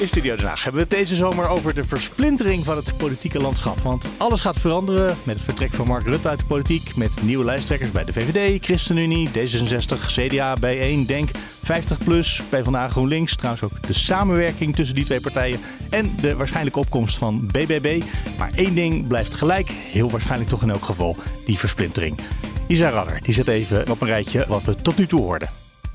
In 0.00 0.08
Studio 0.08 0.36
Den 0.36 0.46
hebben 0.46 0.72
we 0.72 0.78
het 0.78 0.90
deze 0.90 1.14
zomer 1.14 1.48
over 1.48 1.74
de 1.74 1.84
versplintering 1.84 2.64
van 2.64 2.76
het 2.76 2.96
politieke 2.96 3.38
landschap. 3.38 3.78
Want 3.78 4.06
alles 4.16 4.40
gaat 4.40 4.58
veranderen 4.58 5.16
met 5.22 5.34
het 5.34 5.44
vertrek 5.44 5.70
van 5.70 5.86
Mark 5.86 6.06
Rutte 6.06 6.28
uit 6.28 6.38
de 6.38 6.44
politiek. 6.44 6.96
Met 6.96 7.22
nieuwe 7.22 7.44
lijsttrekkers 7.44 7.90
bij 7.90 8.04
de 8.04 8.12
VVD, 8.12 8.64
ChristenUnie, 8.64 9.28
D66, 9.28 10.06
CDA, 10.06 10.56
B1, 10.56 11.06
DENK, 11.06 11.30
50PLUS, 11.64 12.42
PvdA, 12.48 12.88
GroenLinks. 12.88 13.36
Trouwens 13.36 13.64
ook 13.64 13.86
de 13.86 13.92
samenwerking 13.92 14.74
tussen 14.74 14.94
die 14.94 15.04
twee 15.04 15.20
partijen. 15.20 15.60
En 15.90 16.12
de 16.20 16.36
waarschijnlijke 16.36 16.78
opkomst 16.78 17.18
van 17.18 17.46
BBB. 17.46 18.02
Maar 18.38 18.50
één 18.54 18.74
ding 18.74 19.06
blijft 19.06 19.34
gelijk, 19.34 19.68
heel 19.70 20.10
waarschijnlijk 20.10 20.50
toch 20.50 20.62
in 20.62 20.70
elk 20.70 20.84
geval, 20.84 21.16
die 21.44 21.58
versplintering. 21.58 22.18
Isa 22.66 22.90
Radder, 22.90 23.20
die 23.22 23.34
zet 23.34 23.48
even 23.48 23.90
op 23.90 24.00
een 24.00 24.08
rijtje 24.08 24.44
wat 24.48 24.62
we 24.62 24.82
tot 24.82 24.98
nu 24.98 25.06
toe 25.06 25.20
hoorden. 25.20 25.48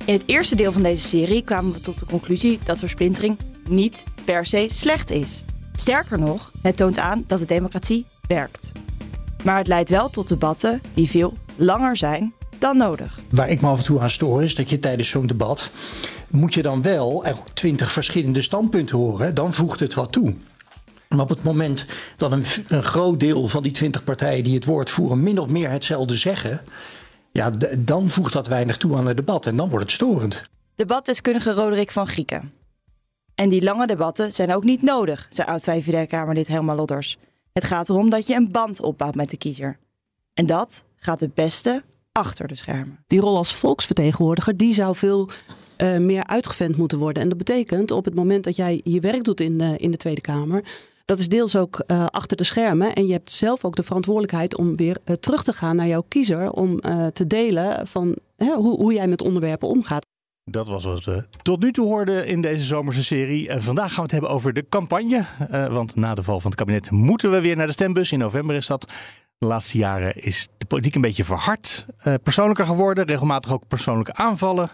In 0.06 0.14
het 0.14 0.24
eerste 0.26 0.56
deel 0.56 0.72
van 0.72 0.84
deze 0.84 1.08
serie 1.08 1.44
kwamen 1.44 1.74
we 1.74 1.82
tot 1.82 2.00
de 2.00 2.06
conclusie 2.06 2.60
dat 2.64 2.80
versplintering 2.80 3.38
niet 3.70 4.04
per 4.26 4.46
se 4.46 4.68
slecht 4.70 5.12
is. 5.12 5.44
Sterker 5.76 6.20
nog, 6.20 6.52
het 6.62 6.78
toont 6.78 7.00
aan 7.00 7.24
dat 7.28 7.40
de 7.40 7.46
democratie 7.46 8.06
werkt. 8.28 8.72
Maar 9.44 9.58
het 9.58 9.68
leidt 9.68 9.90
wel 9.90 10.10
tot 10.10 10.28
debatten 10.28 10.82
die 10.94 11.10
veel 11.10 11.34
langer 11.56 11.98
zijn 11.98 12.34
dan 12.60 12.78
nodig. 12.78 13.20
Waar 13.30 13.50
ik 13.50 13.62
me 13.62 13.68
af 13.68 13.78
en 13.78 13.84
toe 13.84 14.00
aan 14.00 14.10
stoor 14.10 14.44
is 14.44 14.56
dat 14.56 14.70
je 14.70 14.80
tijdens 14.80 15.10
zo'n 15.10 15.28
debat 15.28 15.72
moet 16.30 16.54
je 16.54 16.62
dan 16.62 16.82
wel 16.82 17.26
ook 17.26 17.50
twintig 17.54 17.92
verschillende 17.92 18.42
standpunten 18.42 18.98
horen. 18.98 19.36
Dan 19.36 19.54
voegt 19.54 19.80
het 19.80 19.94
wat 19.94 20.12
toe. 20.12 20.36
Maar 21.08 21.20
op 21.20 21.30
het 21.30 21.44
moment 21.44 21.86
dat 22.18 22.32
een, 22.32 22.44
een 22.68 22.84
groot 22.84 23.20
deel 23.20 23.48
van 23.48 23.64
die 23.64 23.72
twintig 23.72 24.04
partijen 24.04 24.44
die 24.44 24.56
het 24.56 24.66
woord 24.66 24.90
voeren 24.90 25.24
min 25.24 25.40
of 25.40 25.48
meer 25.48 25.70
hetzelfde 25.70 26.16
zeggen, 26.16 26.62
ja, 27.32 27.52
dan 27.78 28.10
voegt 28.10 28.34
dat 28.34 28.48
weinig 28.48 28.78
toe 28.78 28.98
aan 28.98 29.08
het 29.08 29.18
debat 29.18 29.46
en 29.46 29.56
dan 29.56 29.70
wordt 29.70 29.86
het 29.86 29.94
storend. 29.94 30.44
Debatdeskundige 30.76 31.54
Roderick 31.54 31.92
van 31.92 32.08
Grieken. 32.08 32.52
En 33.44 33.50
die 33.50 33.64
lange 33.64 33.88
debatten 33.88 34.34
zijn 34.34 34.54
ook 34.54 34.64
niet 34.64 34.82
nodig, 34.82 35.28
zei 35.30 35.48
oud-VVD-Kamerlid 35.48 36.48
Helma 36.48 36.76
Lodders. 36.76 37.18
Het 37.54 37.64
gaat 37.64 37.90
erom 37.90 38.10
dat 38.10 38.28
je 38.28 38.36
een 38.36 38.52
band 38.52 38.82
opbouwt 38.82 39.16
met 39.16 39.30
de 39.30 39.38
kiezer. 39.38 39.78
En 40.34 40.46
dat 40.46 40.84
gaat 40.96 41.20
het 41.20 41.34
beste 41.34 41.84
achter 42.12 42.48
de 42.48 42.56
schermen. 42.56 43.04
Die 43.08 43.20
rol 43.20 43.38
als 43.38 43.54
volksvertegenwoordiger, 43.54 44.58
die 44.58 44.74
zou 44.74 44.96
veel 44.96 45.30
uh, 45.78 45.98
meer 45.98 46.28
uitgevent 46.28 46.78
moeten 46.78 46.98
worden. 46.98 47.24
En 47.24 47.30
dat 47.30 47.38
betekent 47.38 47.92
op 47.92 48.06
het 48.06 48.16
moment 48.16 48.44
dat 48.44 48.56
jij 48.56 48.82
je 48.84 49.00
werk 49.00 49.24
doet 49.24 49.42
in 49.42 49.58
de, 49.58 49.78
in 49.78 49.92
de 49.92 49.98
Tweede 49.98 50.22
Kamer, 50.22 50.64
dat 51.06 51.20
is 51.20 51.30
deels 51.30 51.56
ook 51.56 51.84
uh, 51.88 52.06
achter 52.06 52.38
de 52.38 52.44
schermen. 52.44 52.96
En 52.96 53.06
je 53.06 53.14
hebt 53.14 53.32
zelf 53.32 53.66
ook 53.66 53.76
de 53.76 53.84
verantwoordelijkheid 53.84 54.58
om 54.58 54.76
weer 54.76 54.98
uh, 55.06 55.16
terug 55.16 55.44
te 55.44 55.54
gaan 55.54 55.76
naar 55.76 55.88
jouw 55.88 56.06
kiezer. 56.08 56.52
Om 56.52 56.80
te 57.14 57.28
delen 57.28 57.88
van 57.88 58.16
hoe, 58.38 58.78
hoe, 58.78 58.94
jij 58.94 59.08
met 59.08 59.22
onderwerpen 59.22 59.68
omgaat. 59.68 60.06
Dat 60.46 60.68
was 60.68 60.84
wat 60.84 61.06
we 61.06 61.26
tot 61.42 61.60
nu 61.60 61.72
toe 61.72 61.88
hoorden 61.88 62.28
in 62.28 62.42
deze 62.42 62.64
zomerse 62.64 63.04
serie. 63.04 63.50
En 63.50 63.64
vandaag 63.64 63.88
gaan 63.88 63.96
we 63.96 64.02
het 64.02 64.12
hebben 64.12 64.30
over 64.30 64.54
de 64.54 64.66
campagne. 64.70 65.26
want 65.50 65.96
na 65.96 66.16
de 66.16 66.24
val 66.24 66.40
van 66.40 66.52
het 66.52 66.60
kabinet 66.60 66.92
moeten 66.92 67.32
we 67.32 67.42
weer 67.42 67.56
naar 67.56 67.68
de 67.68 67.72
stembus. 67.72 68.12
In 68.12 68.20
november 68.20 68.56
is 68.56 68.68
dat. 68.68 68.92
De 69.38 69.50
laatste 69.50 69.78
jaren 69.78 70.24
is 70.24 70.48
de 70.58 70.66
politiek 70.66 70.96
een 70.96 71.02
beetje 71.02 71.24
verhard. 71.24 71.86
persoonlijker 72.24 72.66
geworden. 72.66 73.06
Regelmatig 73.06 73.54
ook 73.54 73.68
persoonlijke 73.68 74.14
aanvallen. 74.14 74.70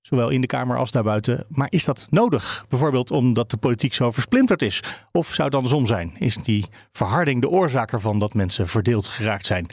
Zowel 0.00 0.28
in 0.28 0.40
de 0.40 0.46
Kamer 0.46 0.78
als 0.78 0.90
daarbuiten. 0.90 1.44
Maar 1.48 1.66
is 1.70 1.84
dat 1.84 2.06
nodig? 2.10 2.64
Bijvoorbeeld 2.68 3.10
omdat 3.10 3.50
de 3.50 3.56
politiek 3.56 3.94
zo 3.94 4.10
versplinterd 4.10 4.62
is? 4.62 4.82
Of 5.12 5.26
zou 5.26 5.46
het 5.46 5.56
andersom 5.56 5.86
zijn? 5.86 6.14
Is 6.18 6.36
die 6.36 6.66
verharding 6.92 7.40
de 7.40 7.48
oorzaak 7.48 7.92
ervan 7.92 8.18
dat 8.18 8.34
mensen 8.34 8.68
verdeeld 8.68 9.06
geraakt 9.08 9.46
zijn? 9.46 9.66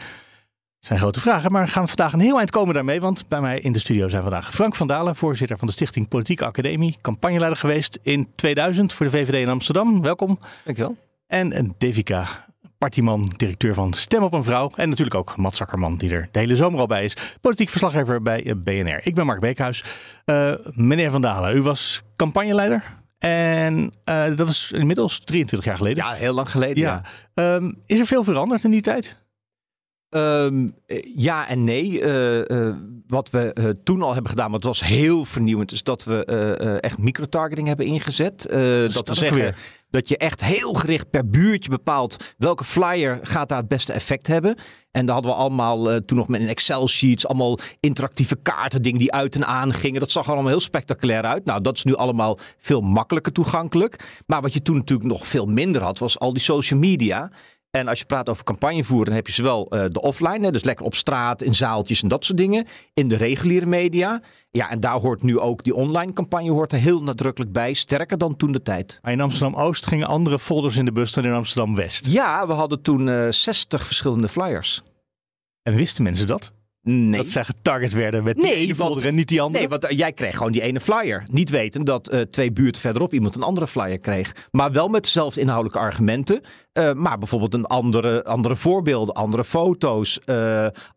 Het 0.79 0.87
zijn 0.87 0.99
grote 0.99 1.19
vragen, 1.19 1.51
maar 1.51 1.67
gaan 1.67 1.83
we 1.83 1.87
vandaag 1.87 2.13
een 2.13 2.19
heel 2.19 2.37
eind 2.37 2.51
komen 2.51 2.73
daarmee. 2.73 3.01
Want 3.01 3.27
bij 3.27 3.41
mij 3.41 3.59
in 3.59 3.71
de 3.71 3.79
studio 3.79 4.09
zijn 4.09 4.21
vandaag 4.21 4.53
Frank 4.53 4.75
van 4.75 4.87
Dalen, 4.87 5.15
voorzitter 5.15 5.57
van 5.57 5.67
de 5.67 5.73
Stichting 5.73 6.07
Politieke 6.07 6.45
Academie. 6.45 6.97
Campagneleider 7.01 7.57
geweest 7.57 7.99
in 8.01 8.27
2000 8.35 8.93
voor 8.93 9.05
de 9.05 9.11
VVD 9.11 9.33
in 9.33 9.49
Amsterdam. 9.49 10.01
Welkom. 10.01 10.39
Dankjewel. 10.63 10.97
En 11.27 11.75
Devika 11.77 12.27
Partiman, 12.77 13.31
directeur 13.37 13.73
van 13.73 13.93
Stem 13.93 14.23
op 14.23 14.33
een 14.33 14.43
Vrouw. 14.43 14.71
En 14.75 14.89
natuurlijk 14.89 15.15
ook 15.15 15.37
Mats 15.37 15.57
Zakkerman, 15.57 15.97
die 15.97 16.11
er 16.11 16.29
de 16.31 16.39
hele 16.39 16.55
zomer 16.55 16.79
al 16.79 16.87
bij 16.87 17.03
is. 17.03 17.37
Politiek 17.41 17.69
verslaggever 17.69 18.21
bij 18.21 18.45
eh, 18.45 18.55
BNR. 18.55 18.99
Ik 19.03 19.15
ben 19.15 19.25
Mark 19.25 19.39
Beekhuis. 19.39 19.83
Uh, 20.25 20.53
meneer 20.73 21.11
Van 21.11 21.21
Dalen, 21.21 21.55
u 21.55 21.61
was 21.61 22.01
campagneleider. 22.15 22.83
En 23.17 23.93
uh, 24.05 24.35
dat 24.35 24.49
is 24.49 24.71
inmiddels 24.71 25.19
23 25.19 25.69
jaar 25.69 25.77
geleden. 25.77 26.03
Ja, 26.03 26.11
heel 26.11 26.33
lang 26.33 26.51
geleden. 26.51 26.83
Ja. 26.83 27.01
ja. 27.33 27.55
Um, 27.55 27.81
is 27.85 27.99
er 27.99 28.05
veel 28.05 28.23
veranderd 28.23 28.63
in 28.63 28.71
die 28.71 28.81
tijd? 28.81 29.17
Um, 30.09 30.75
ja 31.15 31.47
en 31.47 31.63
nee. 31.63 32.01
Uh, 32.01 32.41
uh, 32.41 32.75
wat 33.07 33.29
we 33.29 33.55
uh, 33.59 33.69
toen 33.83 34.01
al 34.01 34.13
hebben 34.13 34.29
gedaan, 34.29 34.53
het 34.53 34.63
was 34.63 34.83
heel 34.83 35.25
vernieuwend, 35.25 35.71
is 35.71 35.83
dat 35.83 36.03
we 36.03 36.25
echt 36.81 36.97
microtargeting 36.97 37.67
hebben 37.67 37.85
ingezet. 37.85 38.41
dat, 38.41 38.93
dat 38.93 39.07
we 39.07 39.13
zeggen 39.13 39.37
weer. 39.37 39.57
dat 39.89 40.07
je 40.07 40.17
echt 40.17 40.43
heel 40.43 40.73
gericht 40.73 41.09
per 41.09 41.29
buurtje 41.29 41.69
bepaalt 41.69 42.33
welke 42.37 42.63
flyer 42.63 43.19
gaat 43.21 43.49
daar 43.49 43.57
het 43.57 43.67
beste 43.67 43.93
effect 43.93 44.27
hebben. 44.27 44.55
En 44.91 45.05
daar 45.05 45.13
hadden 45.13 45.33
we 45.33 45.37
allemaal 45.37 46.03
toen 46.05 46.17
nog 46.17 46.27
met 46.27 46.41
een 46.41 46.47
Excel-sheets, 46.47 47.27
allemaal 47.27 47.59
interactieve 47.79 48.35
kaarten, 48.41 48.81
dingen 48.81 48.99
die 48.99 49.11
uit 49.11 49.35
en 49.35 49.45
aan 49.45 49.73
gingen. 49.73 49.99
Dat 49.99 50.11
zag 50.11 50.25
er 50.25 50.31
allemaal 50.31 50.51
heel 50.51 50.59
spectaculair 50.59 51.23
uit. 51.23 51.45
Nou, 51.45 51.61
dat 51.61 51.75
is 51.75 51.83
nu 51.83 51.95
allemaal 51.95 52.39
veel 52.57 52.81
makkelijker 52.81 53.31
toegankelijk. 53.31 54.21
Maar 54.25 54.41
wat 54.41 54.53
je 54.53 54.61
toen 54.61 54.77
natuurlijk 54.77 55.09
nog 55.09 55.27
veel 55.27 55.45
minder 55.45 55.81
had, 55.81 55.99
was 55.99 56.19
al 56.19 56.33
die 56.33 56.41
social 56.41 56.79
media. 56.79 57.31
En 57.71 57.87
als 57.87 57.99
je 57.99 58.05
praat 58.05 58.29
over 58.29 58.43
campagnevoeren, 58.43 59.05
dan 59.05 59.15
heb 59.15 59.27
je 59.27 59.33
zowel 59.33 59.75
uh, 59.75 59.85
de 59.91 60.01
offline, 60.01 60.45
hè, 60.45 60.51
dus 60.51 60.63
lekker 60.63 60.85
op 60.85 60.95
straat, 60.95 61.41
in 61.41 61.55
zaaltjes 61.55 62.01
en 62.01 62.09
dat 62.09 62.25
soort 62.25 62.37
dingen. 62.37 62.65
In 62.93 63.07
de 63.07 63.15
reguliere 63.15 63.65
media. 63.65 64.21
Ja, 64.51 64.69
en 64.69 64.79
daar 64.79 64.99
hoort 64.99 65.23
nu 65.23 65.39
ook 65.39 65.63
die 65.63 65.75
online 65.75 66.13
campagne 66.13 66.51
hoort 66.51 66.71
er 66.71 66.79
heel 66.79 67.03
nadrukkelijk 67.03 67.51
bij. 67.51 67.73
Sterker 67.73 68.17
dan 68.17 68.35
toen 68.35 68.51
de 68.51 68.61
tijd. 68.61 68.99
Maar 69.01 69.11
in 69.11 69.21
Amsterdam-Oost 69.21 69.85
gingen 69.85 70.07
andere 70.07 70.39
folders 70.39 70.77
in 70.77 70.85
de 70.85 70.91
bus 70.91 71.11
dan 71.11 71.25
in 71.25 71.33
Amsterdam-West. 71.33 72.05
Ja, 72.05 72.47
we 72.47 72.53
hadden 72.53 72.81
toen 72.81 73.07
uh, 73.07 73.27
60 73.29 73.85
verschillende 73.85 74.27
flyers. 74.27 74.83
En 75.63 75.75
wisten 75.75 76.03
mensen 76.03 76.27
dat? 76.27 76.53
Nee. 76.81 77.17
Dat 77.17 77.27
zij 77.27 77.43
getarget 77.43 77.93
werden 77.93 78.23
met 78.23 78.35
die 78.35 78.53
ene 78.53 78.75
folder 78.75 79.05
en 79.05 79.15
niet 79.15 79.27
die 79.27 79.41
andere? 79.41 79.59
Nee, 79.59 79.69
want 79.69 79.91
uh, 79.91 79.97
jij 79.97 80.13
kreeg 80.13 80.37
gewoon 80.37 80.51
die 80.51 80.61
ene 80.61 80.79
flyer. 80.79 81.23
Niet 81.31 81.49
weten 81.49 81.85
dat 81.85 82.13
uh, 82.13 82.21
twee 82.21 82.51
buurten 82.51 82.81
verderop 82.81 83.13
iemand 83.13 83.35
een 83.35 83.41
andere 83.41 83.67
flyer 83.67 83.99
kreeg. 83.99 84.35
Maar 84.51 84.71
wel 84.71 84.87
met 84.87 85.03
dezelfde 85.03 85.41
inhoudelijke 85.41 85.79
argumenten. 85.79 86.41
Uh, 86.73 86.93
maar 86.93 87.17
bijvoorbeeld 87.17 87.53
een 87.53 87.65
andere, 87.65 88.23
andere 88.23 88.55
voorbeelden, 88.55 89.15
andere 89.15 89.43
foto's, 89.43 90.19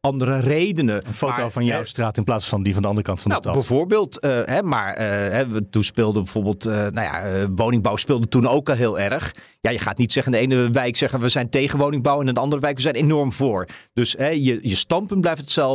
andere 0.01 0.41
redenen. 0.41 1.07
Een 1.07 1.15
foto 1.15 1.37
maar, 1.37 1.51
van 1.51 1.65
jouw 1.65 1.85
straat 1.85 2.17
in 2.17 2.25
plaats 2.25 2.49
van 2.49 2.63
die 2.63 2.73
van 2.73 2.83
de 2.83 2.89
andere 2.89 3.07
kant 3.07 3.21
van 3.21 3.31
nou, 3.31 3.43
de 3.43 3.49
stad. 3.49 3.61
Bijvoorbeeld, 3.61 4.19
hè, 4.21 4.63
maar 4.63 4.99
hè, 4.99 5.63
toen 5.63 5.85
speelde 5.85 6.21
bijvoorbeeld, 6.21 6.65
nou 6.65 6.93
ja, 6.93 7.49
woningbouw 7.51 7.97
speelde 7.97 8.29
toen 8.29 8.49
ook 8.49 8.69
al 8.69 8.75
heel 8.75 8.99
erg. 8.99 9.35
Ja, 9.61 9.71
je 9.71 9.79
gaat 9.79 9.99
niet 9.99 10.13
zeggen 10.13 10.35
in 10.35 10.49
de 10.49 10.55
ene 10.55 10.71
wijk 10.71 10.97
zeggen 10.97 11.21
we 11.21 11.29
zijn 11.29 11.51
tegen 11.51 11.79
woningbouw 11.79 12.21
en 12.21 12.29
in 12.29 12.35
de 12.35 12.41
andere 12.41 12.61
wijk 12.61 12.77
we 12.77 12.83
zijn 12.83 12.95
enorm 12.95 13.33
voor. 13.33 13.67
Dus 13.93 14.15
hè, 14.19 14.29
je, 14.29 14.59
je 14.63 14.75
standpunt 14.75 15.21
blijft 15.21 15.41
hetzelfde, 15.41 15.71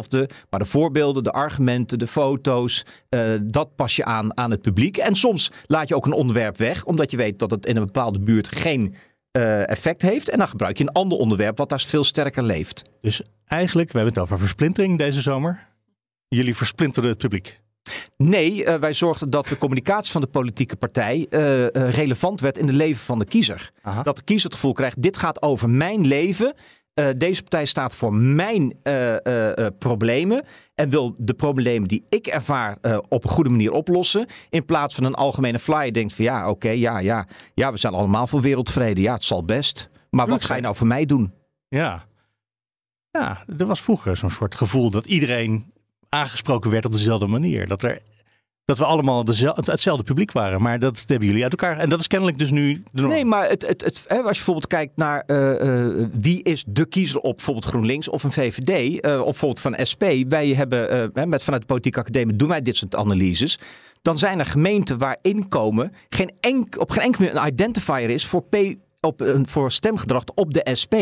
maar 0.49 0.59
de 0.59 0.65
voorbeelden, 0.65 1.23
de 1.23 1.31
argumenten, 1.31 1.99
de 1.99 2.07
foto's, 2.07 2.85
uh, 3.09 3.33
dat 3.43 3.75
pas 3.75 3.95
je 3.95 4.03
aan 4.03 4.37
aan 4.37 4.51
het 4.51 4.61
publiek. 4.61 4.97
En 4.97 5.15
soms 5.15 5.51
laat 5.65 5.87
je 5.87 5.95
ook 5.95 6.05
een 6.05 6.13
onderwerp 6.13 6.57
weg, 6.57 6.85
omdat 6.85 7.11
je 7.11 7.17
weet 7.17 7.39
dat 7.39 7.51
het 7.51 7.65
in 7.65 7.75
een 7.75 7.85
bepaalde 7.85 8.19
buurt 8.19 8.55
geen 8.55 8.95
uh, 9.37 9.69
effect 9.69 10.01
heeft. 10.01 10.29
En 10.29 10.37
dan 10.37 10.47
gebruik 10.47 10.77
je 10.77 10.83
een 10.83 10.91
ander 10.91 11.17
onderwerp 11.17 11.57
wat 11.57 11.69
daar 11.69 11.79
veel 11.79 12.03
sterker 12.03 12.43
leeft. 12.43 12.83
Dus 13.01 13.21
eigenlijk, 13.45 13.91
we 13.91 13.97
hebben 13.97 14.13
het 14.13 14.23
over 14.23 14.39
versplintering 14.39 14.97
deze 14.97 15.21
zomer. 15.21 15.67
Jullie 16.27 16.55
versplinterden 16.55 17.11
het 17.11 17.19
publiek. 17.19 17.59
Nee, 18.17 18.65
uh, 18.65 18.75
wij 18.75 18.93
zorgden 18.93 19.29
dat 19.29 19.47
de 19.47 19.57
communicatie 19.57 20.11
van 20.11 20.21
de 20.21 20.27
politieke 20.27 20.75
partij 20.75 21.27
uh, 21.29 21.65
relevant 21.67 22.39
werd 22.39 22.57
in 22.57 22.67
het 22.67 22.75
leven 22.75 23.05
van 23.05 23.19
de 23.19 23.25
kiezer. 23.25 23.71
Aha. 23.81 24.03
Dat 24.03 24.15
de 24.15 24.23
kiezer 24.23 24.45
het 24.45 24.55
gevoel 24.55 24.73
krijgt, 24.73 25.01
dit 25.01 25.17
gaat 25.17 25.41
over 25.41 25.69
mijn 25.69 26.07
leven. 26.07 26.53
Deze 27.17 27.41
partij 27.41 27.65
staat 27.65 27.93
voor 27.95 28.13
mijn 28.13 28.77
problemen 29.79 30.43
en 30.75 30.89
wil 30.89 31.15
de 31.17 31.33
problemen 31.33 31.87
die 31.87 32.05
ik 32.09 32.27
ervaar 32.27 32.77
op 33.09 33.23
een 33.23 33.29
goede 33.29 33.49
manier 33.49 33.71
oplossen. 33.71 34.25
In 34.49 34.65
plaats 34.65 34.95
van 34.95 35.03
een 35.03 35.15
algemene 35.15 35.59
flyer 35.59 35.93
denkt 35.93 36.13
van 36.13 36.25
ja, 36.25 36.39
oké, 36.39 36.49
okay, 36.49 36.77
ja, 36.77 36.99
ja, 36.99 37.27
ja, 37.53 37.71
we 37.71 37.77
zijn 37.77 37.93
allemaal 37.93 38.27
voor 38.27 38.41
wereldvrede. 38.41 39.01
Ja, 39.01 39.13
het 39.13 39.23
zal 39.23 39.45
best. 39.45 39.89
Maar 40.09 40.27
wat 40.27 40.45
ga 40.45 40.55
je 40.55 40.61
nou 40.61 40.75
voor 40.75 40.87
mij 40.87 41.05
doen? 41.05 41.33
Ja, 41.67 42.05
ja 43.11 43.43
er 43.57 43.65
was 43.65 43.81
vroeger 43.81 44.17
zo'n 44.17 44.29
soort 44.29 44.55
gevoel 44.55 44.89
dat 44.89 45.05
iedereen 45.05 45.73
aangesproken 46.09 46.71
werd 46.71 46.85
op 46.85 46.91
dezelfde 46.91 47.27
manier. 47.27 47.67
Dat 47.67 47.83
er 47.83 48.01
dat 48.67 48.77
we 48.77 48.85
allemaal 48.85 49.23
hetzelfde 49.53 50.03
publiek 50.03 50.31
waren. 50.31 50.61
Maar 50.61 50.79
dat 50.79 51.03
hebben 51.05 51.27
jullie 51.27 51.43
uit 51.43 51.51
elkaar. 51.51 51.77
En 51.77 51.89
dat 51.89 51.99
is 51.99 52.07
kennelijk 52.07 52.37
dus 52.37 52.51
nu 52.51 52.83
de. 52.91 53.01
Nee, 53.01 53.25
maar 53.25 53.49
het, 53.49 53.67
het, 53.67 53.83
het, 53.83 54.05
als 54.09 54.17
je 54.17 54.23
bijvoorbeeld 54.23 54.67
kijkt 54.67 54.91
naar 54.95 55.23
uh, 55.27 55.61
uh, 55.61 56.05
wie 56.19 56.43
is 56.43 56.63
de 56.67 56.85
kiezer 56.85 57.19
op 57.19 57.35
bijvoorbeeld 57.35 57.65
GroenLinks 57.65 58.09
of 58.09 58.23
een 58.23 58.31
VVD, 58.31 59.03
uh, 59.05 59.19
of 59.19 59.23
bijvoorbeeld 59.25 59.59
van 59.59 59.85
SP. 59.91 60.03
Wij 60.27 60.47
hebben 60.47 61.11
met, 61.29 61.43
vanuit 61.43 61.61
de 61.61 61.67
Politieke 61.67 61.99
Academie 61.99 62.35
doen 62.35 62.47
wij 62.47 62.61
dit 62.61 62.75
soort 62.75 62.95
analyses. 62.95 63.59
Dan 64.01 64.17
zijn 64.17 64.39
er 64.39 64.45
gemeenten 64.45 64.97
waar 64.97 65.17
inkomen 65.21 65.93
geen 66.09 66.31
enk, 66.39 66.79
op 66.79 66.91
geen 66.91 67.03
enkele 67.03 67.29
een 67.29 67.47
identifier 67.47 68.09
is 68.09 68.25
voor, 68.25 68.43
P, 68.43 68.55
op, 69.01 69.41
voor 69.43 69.71
stemgedrag 69.71 70.23
op 70.35 70.53
de 70.53 70.69
SP. 70.81 70.95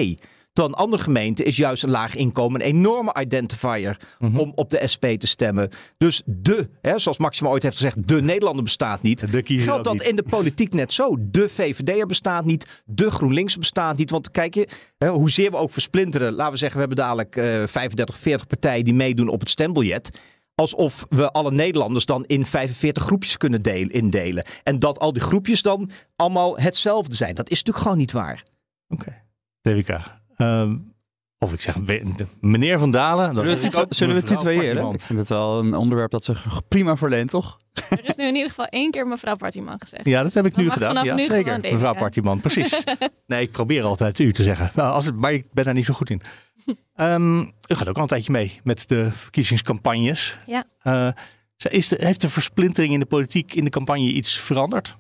Terwijl 0.56 0.75
een 0.75 0.84
andere 0.84 1.04
gemeente 1.04 1.44
is 1.44 1.57
juist 1.57 1.84
een 1.84 1.90
laag 1.90 2.16
inkomen 2.16 2.62
een 2.62 2.68
enorme 2.68 3.16
identifier 3.19 3.98
mm 4.19 4.30
-hmm. 4.30 4.40
om 4.40 4.52
op 4.56 4.69
de 4.69 4.88
SP 4.94 5.06
te 5.06 5.28
stemmen. 5.28 5.69
Dus 5.98 6.22
de, 6.25 6.68
hè, 6.81 7.00
zoals 7.00 7.18
Maxima 7.18 7.50
ooit 7.50 7.63
heeft 7.63 7.75
gezegd, 7.75 8.07
de 8.07 8.22
Nederlander 8.22 8.63
bestaat 8.63 9.02
niet. 9.02 9.31
De 9.31 9.42
Geldt 9.46 9.84
dat 9.84 9.94
niet. 9.94 10.06
in 10.06 10.16
de 10.16 10.24
politiek 10.24 10.74
net 10.74 10.94
zo? 10.94 11.16
De 11.19 11.50
VVD'er 11.50 12.06
bestaat 12.06 12.46
niet, 12.46 12.84
de 12.86 13.12
GroenLinks 13.12 13.57
bestaat 13.57 13.98
niet. 13.98 14.10
Want 14.10 14.31
kijk 14.31 14.54
je, 14.54 14.68
hè, 14.98 15.10
hoezeer 15.10 15.52
we 15.52 15.57
ook 15.57 15.72
versplinteren. 15.72 16.34
Laten 16.34 16.52
we 16.52 16.58
zeggen, 16.58 16.80
we 16.80 16.86
hebben 16.88 17.06
dadelijk 17.06 17.36
uh, 17.36 17.68
35, 17.68 18.18
40 18.18 18.48
partijen 18.48 18.84
die 18.84 18.94
meedoen 18.94 19.28
op 19.28 19.40
het 19.40 19.50
stembiljet 19.50 20.19
alsof 20.56 21.06
we 21.10 21.31
alle 21.31 21.51
Nederlanders 21.51 22.06
dan 22.06 22.24
in 22.24 22.46
45 22.46 23.04
groepjes 23.04 23.38
kunnen 23.38 23.62
delen, 23.62 23.92
indelen. 23.92 24.46
En 24.63 24.80
dat 24.80 25.00
al 25.00 25.13
die 25.13 25.22
groepjes 25.22 25.62
dan 25.62 25.90
allemaal 26.16 26.58
hetzelfde 26.58 27.16
zijn. 27.16 27.36
Dat 27.36 27.50
is 27.50 27.58
natuurlijk 27.58 27.84
gewoon 27.84 27.98
niet 27.98 28.12
waar. 28.12 28.44
Oké. 28.88 29.01
Okay. 29.01 29.24
TWK. 29.62 30.24
Um, 30.38 30.94
of 31.40 31.54
ik 31.54 31.62
zeg 31.62 31.76
meneer 32.40 32.80
Van 32.80 32.92
Dalen. 32.92 33.34
Dat 33.34 33.46
zullen 33.46 33.72
we, 33.72 33.86
zullen 33.90 34.16
we 34.16 34.24
tutoyeren? 34.24 34.94
Ik 34.94 35.02
vind 35.02 35.20
het 35.20 35.30
wel 35.30 35.60
een 35.60 35.76
onderwerp 35.76 36.12
dat 36.12 36.24
zich 36.24 36.62
prima 36.68 36.98
verleent, 36.98 37.30
toch? 37.30 37.58
Er 37.90 38.06
is 38.06 38.16
nu 38.16 38.28
in 38.28 38.36
ieder 38.36 38.50
geval 38.50 38.66
één 38.66 38.92
keer 38.92 39.08
mevrouw 39.08 39.36
Partiman 39.36 39.80
gezegd. 39.80 40.06
Ja, 40.06 40.24
dat 40.24 40.34
heb 40.34 40.46
ik 40.46 40.56
dus 40.56 40.64
nu 40.64 40.70
gedaan. 40.70 41.04
Ja, 41.04 41.16
nu 41.16 41.26
zeker. 41.26 41.60
Mevrouw 41.60 41.94
Partiman, 41.94 42.40
precies. 42.40 42.84
nee, 43.28 43.42
ik 43.42 43.52
probeer 43.52 43.84
altijd 43.84 44.20
u 44.20 44.34
te 44.34 44.44
zeggen. 44.44 44.72
Nou, 44.74 44.94
als 44.94 45.06
het, 45.06 45.16
maar 45.16 45.34
ik 45.34 45.46
ben 45.54 45.64
daar 45.64 45.74
niet 45.74 45.86
zo 45.86 45.94
goed 45.94 46.10
in. 46.10 46.22
Um, 46.96 47.42
u 47.42 47.76
gaat 47.76 47.88
ook 47.88 47.96
al 47.96 48.02
een 48.02 48.08
tijdje 48.08 48.32
mee 48.32 48.60
met 48.64 48.88
de 48.88 49.12
verkiezingscampagnes. 49.12 50.38
Ja. 50.46 50.64
Uh, 50.84 51.10
is 51.70 51.88
de, 51.88 51.98
heeft 52.00 52.22
de 52.22 52.30
versplintering 52.30 52.94
in 52.94 53.00
de 53.00 53.06
politiek 53.06 53.54
in 53.54 53.64
de 53.64 53.70
campagne 53.70 54.12
iets 54.12 54.40
veranderd? 54.40 54.96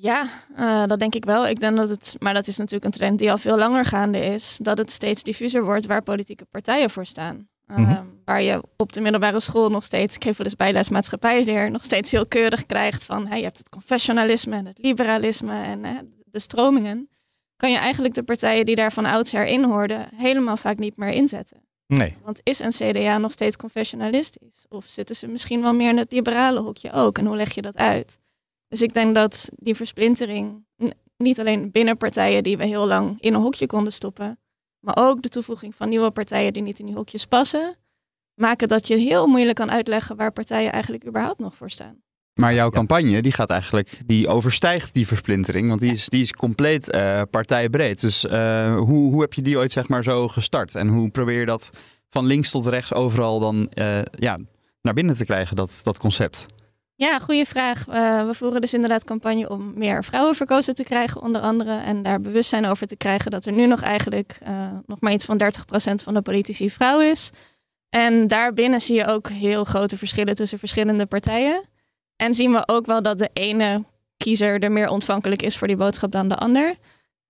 Ja, 0.00 0.28
uh, 0.58 0.86
dat 0.86 0.98
denk 0.98 1.14
ik 1.14 1.24
wel. 1.24 1.46
Ik 1.46 1.60
denk 1.60 1.76
dat 1.76 1.88
het, 1.88 2.16
maar 2.18 2.34
dat 2.34 2.46
is 2.46 2.56
natuurlijk 2.56 2.84
een 2.84 2.98
trend 2.98 3.18
die 3.18 3.30
al 3.30 3.38
veel 3.38 3.58
langer 3.58 3.84
gaande 3.84 4.18
is, 4.18 4.58
dat 4.62 4.78
het 4.78 4.90
steeds 4.90 5.22
diffuser 5.22 5.64
wordt 5.64 5.86
waar 5.86 6.02
politieke 6.02 6.44
partijen 6.44 6.90
voor 6.90 7.06
staan. 7.06 7.48
Uh, 7.66 7.76
mm 7.76 7.84
-hmm. 7.84 8.20
Waar 8.24 8.42
je 8.42 8.62
op 8.76 8.92
de 8.92 9.00
middelbare 9.00 9.40
school 9.40 9.70
nog 9.70 9.84
steeds, 9.84 10.14
ik 10.14 10.24
geef 10.24 10.36
wel 10.36 10.46
eens 10.46 10.56
bijles 10.56 10.88
maatschappijleer, 10.88 11.70
nog 11.70 11.84
steeds 11.84 12.10
heel 12.10 12.26
keurig 12.26 12.66
krijgt 12.66 13.04
van 13.04 13.26
hey, 13.26 13.38
je 13.38 13.44
hebt 13.44 13.58
het 13.58 13.68
confessionalisme 13.68 14.56
en 14.56 14.66
het 14.66 14.78
liberalisme 14.78 15.62
en 15.62 15.84
uh, 15.84 15.98
de 16.24 16.38
stromingen. 16.38 17.08
Kan 17.56 17.70
je 17.70 17.78
eigenlijk 17.78 18.14
de 18.14 18.22
partijen 18.22 18.66
die 18.66 18.74
daar 18.74 18.92
van 18.92 19.04
oudsher 19.04 19.46
in 19.46 19.64
hoorden 19.64 20.08
helemaal 20.14 20.56
vaak 20.56 20.78
niet 20.78 20.96
meer 20.96 21.10
inzetten. 21.10 21.62
Nee. 21.86 22.16
Want 22.22 22.40
is 22.42 22.58
een 22.58 22.70
CDA 22.70 23.18
nog 23.18 23.32
steeds 23.32 23.56
confessionalistisch? 23.56 24.66
Of 24.68 24.84
zitten 24.84 25.16
ze 25.16 25.26
misschien 25.26 25.62
wel 25.62 25.74
meer 25.74 25.88
in 25.88 25.98
het 25.98 26.12
liberale 26.12 26.60
hokje 26.60 26.92
ook? 26.92 27.18
En 27.18 27.26
hoe 27.26 27.36
leg 27.36 27.54
je 27.54 27.62
dat 27.62 27.76
uit? 27.76 28.18
Dus 28.68 28.82
ik 28.82 28.92
denk 28.92 29.14
dat 29.14 29.50
die 29.56 29.74
versplintering, 29.74 30.64
niet 31.16 31.40
alleen 31.40 31.70
binnen 31.70 31.96
partijen 31.96 32.42
die 32.42 32.56
we 32.56 32.66
heel 32.66 32.86
lang 32.86 33.20
in 33.20 33.34
een 33.34 33.40
hokje 33.40 33.66
konden 33.66 33.92
stoppen, 33.92 34.38
maar 34.80 34.96
ook 34.96 35.22
de 35.22 35.28
toevoeging 35.28 35.74
van 35.74 35.88
nieuwe 35.88 36.10
partijen 36.10 36.52
die 36.52 36.62
niet 36.62 36.78
in 36.78 36.86
die 36.86 36.94
hokjes 36.94 37.26
passen, 37.26 37.76
maken 38.34 38.68
dat 38.68 38.86
je 38.86 38.96
heel 38.96 39.26
moeilijk 39.26 39.56
kan 39.56 39.70
uitleggen 39.70 40.16
waar 40.16 40.32
partijen 40.32 40.72
eigenlijk 40.72 41.06
überhaupt 41.06 41.38
nog 41.38 41.56
voor 41.56 41.70
staan. 41.70 42.02
Maar 42.34 42.54
jouw 42.54 42.70
campagne, 42.70 43.22
die 43.22 43.32
gaat 43.32 43.50
eigenlijk, 43.50 44.00
die 44.06 44.28
overstijgt 44.28 44.94
die 44.94 45.06
versplintering, 45.06 45.68
want 45.68 45.80
die 45.80 45.92
is, 45.92 46.08
die 46.08 46.22
is 46.22 46.32
compleet 46.32 46.94
uh, 46.94 47.22
partijbreed. 47.30 48.00
Dus 48.00 48.24
uh, 48.24 48.76
hoe, 48.76 49.10
hoe 49.10 49.20
heb 49.20 49.34
je 49.34 49.42
die 49.42 49.56
ooit 49.56 49.72
zeg 49.72 49.88
maar 49.88 50.02
zo 50.02 50.28
gestart? 50.28 50.74
En 50.74 50.88
hoe 50.88 51.10
probeer 51.10 51.40
je 51.40 51.46
dat 51.46 51.70
van 52.08 52.26
links 52.26 52.50
tot 52.50 52.66
rechts 52.66 52.94
overal 52.94 53.38
dan 53.38 53.72
uh, 53.74 53.98
ja, 54.10 54.38
naar 54.82 54.94
binnen 54.94 55.16
te 55.16 55.24
krijgen, 55.24 55.56
dat, 55.56 55.80
dat 55.82 55.98
concept? 55.98 56.46
Ja, 56.98 57.18
goede 57.18 57.44
vraag. 57.44 57.86
Uh, 57.88 58.26
we 58.26 58.34
voeren 58.34 58.60
dus 58.60 58.74
inderdaad 58.74 59.04
campagne 59.04 59.48
om 59.48 59.72
meer 59.74 60.04
vrouwen 60.04 60.34
verkozen 60.34 60.74
te 60.74 60.82
krijgen, 60.82 61.22
onder 61.22 61.40
andere. 61.40 61.76
En 61.76 62.02
daar 62.02 62.20
bewustzijn 62.20 62.66
over 62.66 62.86
te 62.86 62.96
krijgen 62.96 63.30
dat 63.30 63.46
er 63.46 63.52
nu 63.52 63.66
nog 63.66 63.82
eigenlijk 63.82 64.38
uh, 64.48 64.66
nog 64.86 65.00
maar 65.00 65.12
iets 65.12 65.24
van 65.24 65.40
30% 65.42 65.46
van 66.04 66.14
de 66.14 66.22
politici 66.22 66.70
vrouw 66.70 67.00
is. 67.00 67.30
En 67.88 68.28
daarbinnen 68.28 68.80
zie 68.80 68.96
je 68.96 69.06
ook 69.06 69.28
heel 69.28 69.64
grote 69.64 69.96
verschillen 69.98 70.36
tussen 70.36 70.58
verschillende 70.58 71.06
partijen. 71.06 71.64
En 72.16 72.34
zien 72.34 72.52
we 72.52 72.62
ook 72.68 72.86
wel 72.86 73.02
dat 73.02 73.18
de 73.18 73.30
ene 73.32 73.84
kiezer 74.16 74.62
er 74.62 74.72
meer 74.72 74.88
ontvankelijk 74.88 75.42
is 75.42 75.56
voor 75.58 75.66
die 75.66 75.76
boodschap 75.76 76.12
dan 76.12 76.28
de 76.28 76.36
ander. 76.36 76.74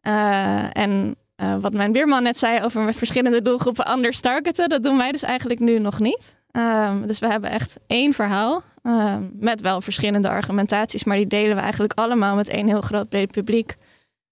Uh, 0.02 0.76
en 0.76 1.16
wat 1.60 1.72
mijn 1.72 1.92
weerman 1.92 2.22
net 2.22 2.38
zei 2.38 2.62
over 2.62 2.82
met 2.82 2.96
verschillende 2.96 3.42
doelgroepen 3.42 3.84
anders 3.84 4.20
targeten, 4.20 4.68
dat 4.68 4.82
doen 4.82 4.96
wij 4.96 5.12
dus 5.12 5.22
eigenlijk 5.22 5.60
nu 5.60 5.78
nog 5.78 6.00
niet. 6.00 6.36
Um, 6.52 7.06
dus 7.06 7.18
we 7.18 7.26
hebben 7.26 7.50
echt 7.50 7.78
één 7.86 8.12
verhaal 8.12 8.62
um, 8.88 9.31
met 9.38 9.61
wel 9.61 9.81
verschillende 9.81 10.29
argumentaties, 10.29 11.05
maar 11.05 11.17
die 11.17 11.26
delen 11.26 11.56
we 11.56 11.62
eigenlijk 11.62 11.93
allemaal 11.93 12.37
met 12.37 12.49
één 12.49 12.67
heel 12.67 12.81
groot 12.81 13.08
breed 13.08 13.31
publiek. 13.31 13.76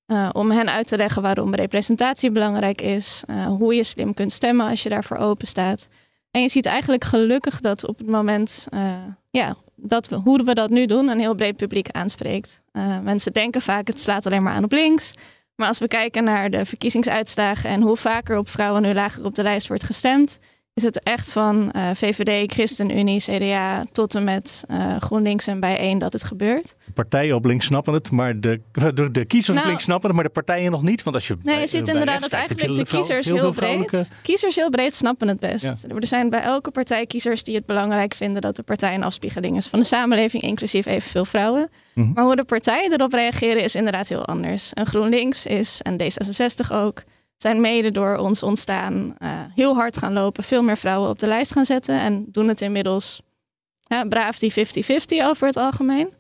Uh, 0.07 0.29
om 0.33 0.51
hen 0.51 0.71
uit 0.71 0.87
te 0.87 0.97
leggen 0.97 1.23
waarom 1.23 1.55
representatie 1.55 2.31
belangrijk 2.31 2.81
is, 2.81 3.23
uh, 3.31 3.47
hoe 3.47 3.75
je 3.75 3.85
slim 3.85 4.15
kunt 4.15 4.33
stemmen 4.33 4.69
als 4.69 4.83
je 4.83 4.89
daarvoor 4.89 5.17
open 5.17 5.47
staat. 5.47 5.89
En 6.31 6.43
je 6.43 6.49
ziet 6.49 6.67
eigenlijk 6.67 7.05
gelukkig 7.05 7.61
dat 7.61 7.87
op 7.87 7.99
het 7.99 8.07
moment, 8.07 8.67
uh, 8.71 8.93
ja, 9.31 9.57
dat 9.75 10.09
hoe 10.09 10.45
we 10.45 10.55
dat 10.55 10.71
nu 10.71 10.87
doen, 10.87 11.09
een 11.09 11.19
heel 11.19 11.35
breed 11.35 11.57
publiek 11.57 11.91
aanspreekt. 11.91 12.63
mensen 13.03 13.33
denken 13.33 13.61
vaak 13.61 13.87
het 13.87 14.01
slaat 14.01 14.27
alleen 14.27 14.43
maar 14.43 14.53
aan 14.53 14.65
op 14.65 14.73
links. 14.73 15.13
Maar 15.57 15.69
als 15.69 15.79
we 15.79 15.89
kijken 15.89 16.25
naar 16.25 16.51
de 16.51 16.65
verkiezingsuitslagen 16.65 17.71
en 17.71 17.83
hoe 17.83 17.97
vaker 17.97 18.37
op 18.39 18.49
vrouwen 18.49 18.83
nu 18.83 18.95
lager 18.95 19.25
op 19.25 19.35
de 19.35 19.43
lijst 19.43 19.69
wordt 19.69 19.85
gestemd, 19.85 20.39
is 20.77 20.83
het 20.83 21.03
echt 21.03 21.33
van 21.33 21.73
uh, 21.77 21.91
VVD, 21.95 22.53
ChristenUnie, 22.53 23.21
CDA 23.21 23.85
tot 23.93 24.15
en 24.15 24.25
met 24.25 24.65
uh, 24.71 24.97
GroenLinks 24.97 25.47
en 25.47 25.61
bijeen 25.61 25.99
dat 25.99 26.13
het 26.13 26.25
gebeurt. 26.25 26.75
Partijen 26.95 27.35
op 27.35 27.45
links 27.45 27.67
snappen 27.67 27.95
het, 27.95 28.11
maar 28.11 28.41
de, 28.41 28.61
de, 28.73 29.11
de 29.11 29.25
kiezers 29.25 29.49
nou, 29.49 29.61
op 29.61 29.67
links 29.67 29.85
snappen 29.85 30.07
het, 30.09 30.17
maar 30.17 30.27
de 30.27 30.33
partijen 30.33 30.71
nog 30.71 30.83
niet. 30.83 31.03
Want 31.03 31.17
als 31.17 31.27
je 31.27 31.37
nee, 31.43 31.61
je 31.61 31.67
ziet 31.67 31.89
inderdaad 31.89 32.21
dat 32.21 32.33
eigenlijk 32.33 32.77
de 32.77 32.97
kiezers 32.97 33.27
heel 33.27 33.53
breed, 33.53 34.11
kiezers 34.23 34.57
heel 34.57 34.71
breed 34.71 34.95
snappen 34.95 35.29
het 35.29 35.41
best. 35.41 35.65
Ja. 35.65 35.95
Er 35.95 36.07
zijn 36.07 36.31
bij 36.31 36.41
elke 36.41 36.71
partij 36.71 37.07
kiezers 37.07 37.43
die 37.43 37.55
het 37.55 37.67
belangrijk 37.67 38.15
vinden 38.15 38.43
dat 38.43 38.57
de 38.57 38.63
partij 38.63 38.95
een 38.95 39.05
afspiegeling 39.05 39.57
is 39.57 39.67
van 39.67 39.79
de 39.79 39.85
samenleving, 39.85 40.43
inclusief 40.43 40.87
evenveel 40.87 41.25
vrouwen. 41.25 41.71
Mm 41.93 42.05
-hmm. 42.05 42.13
Maar 42.15 42.25
hoe 42.25 42.37
de 42.37 42.45
partijen 42.45 42.93
erop 42.93 43.13
reageren 43.13 43.63
is 43.63 43.75
inderdaad 43.75 44.09
heel 44.09 44.25
anders. 44.25 44.73
En 44.73 44.87
GroenLinks 44.87 45.47
is, 45.47 45.81
en 45.83 46.01
D66 46.03 46.73
ook, 46.73 47.03
zijn 47.37 47.61
mede 47.61 47.91
door 47.91 48.17
ons 48.17 48.43
ontstaan 48.43 49.15
uh, 49.19 49.41
heel 49.55 49.75
hard 49.75 49.97
gaan 49.97 50.13
lopen, 50.13 50.45
veel 50.45 50.63
meer 50.63 50.77
vrouwen 50.77 51.11
op 51.11 51.19
de 51.19 51.27
lijst 51.27 51.53
gaan 51.53 51.65
zetten 51.65 52.01
en 52.01 52.25
doen 52.29 52.49
het 52.49 52.61
inmiddels 52.61 53.21
ja, 53.83 54.05
braaf 54.05 54.39
die 54.39 54.53
50-50 54.53 54.57
over 55.23 55.47
het 55.47 55.57
algemeen. 55.57 56.15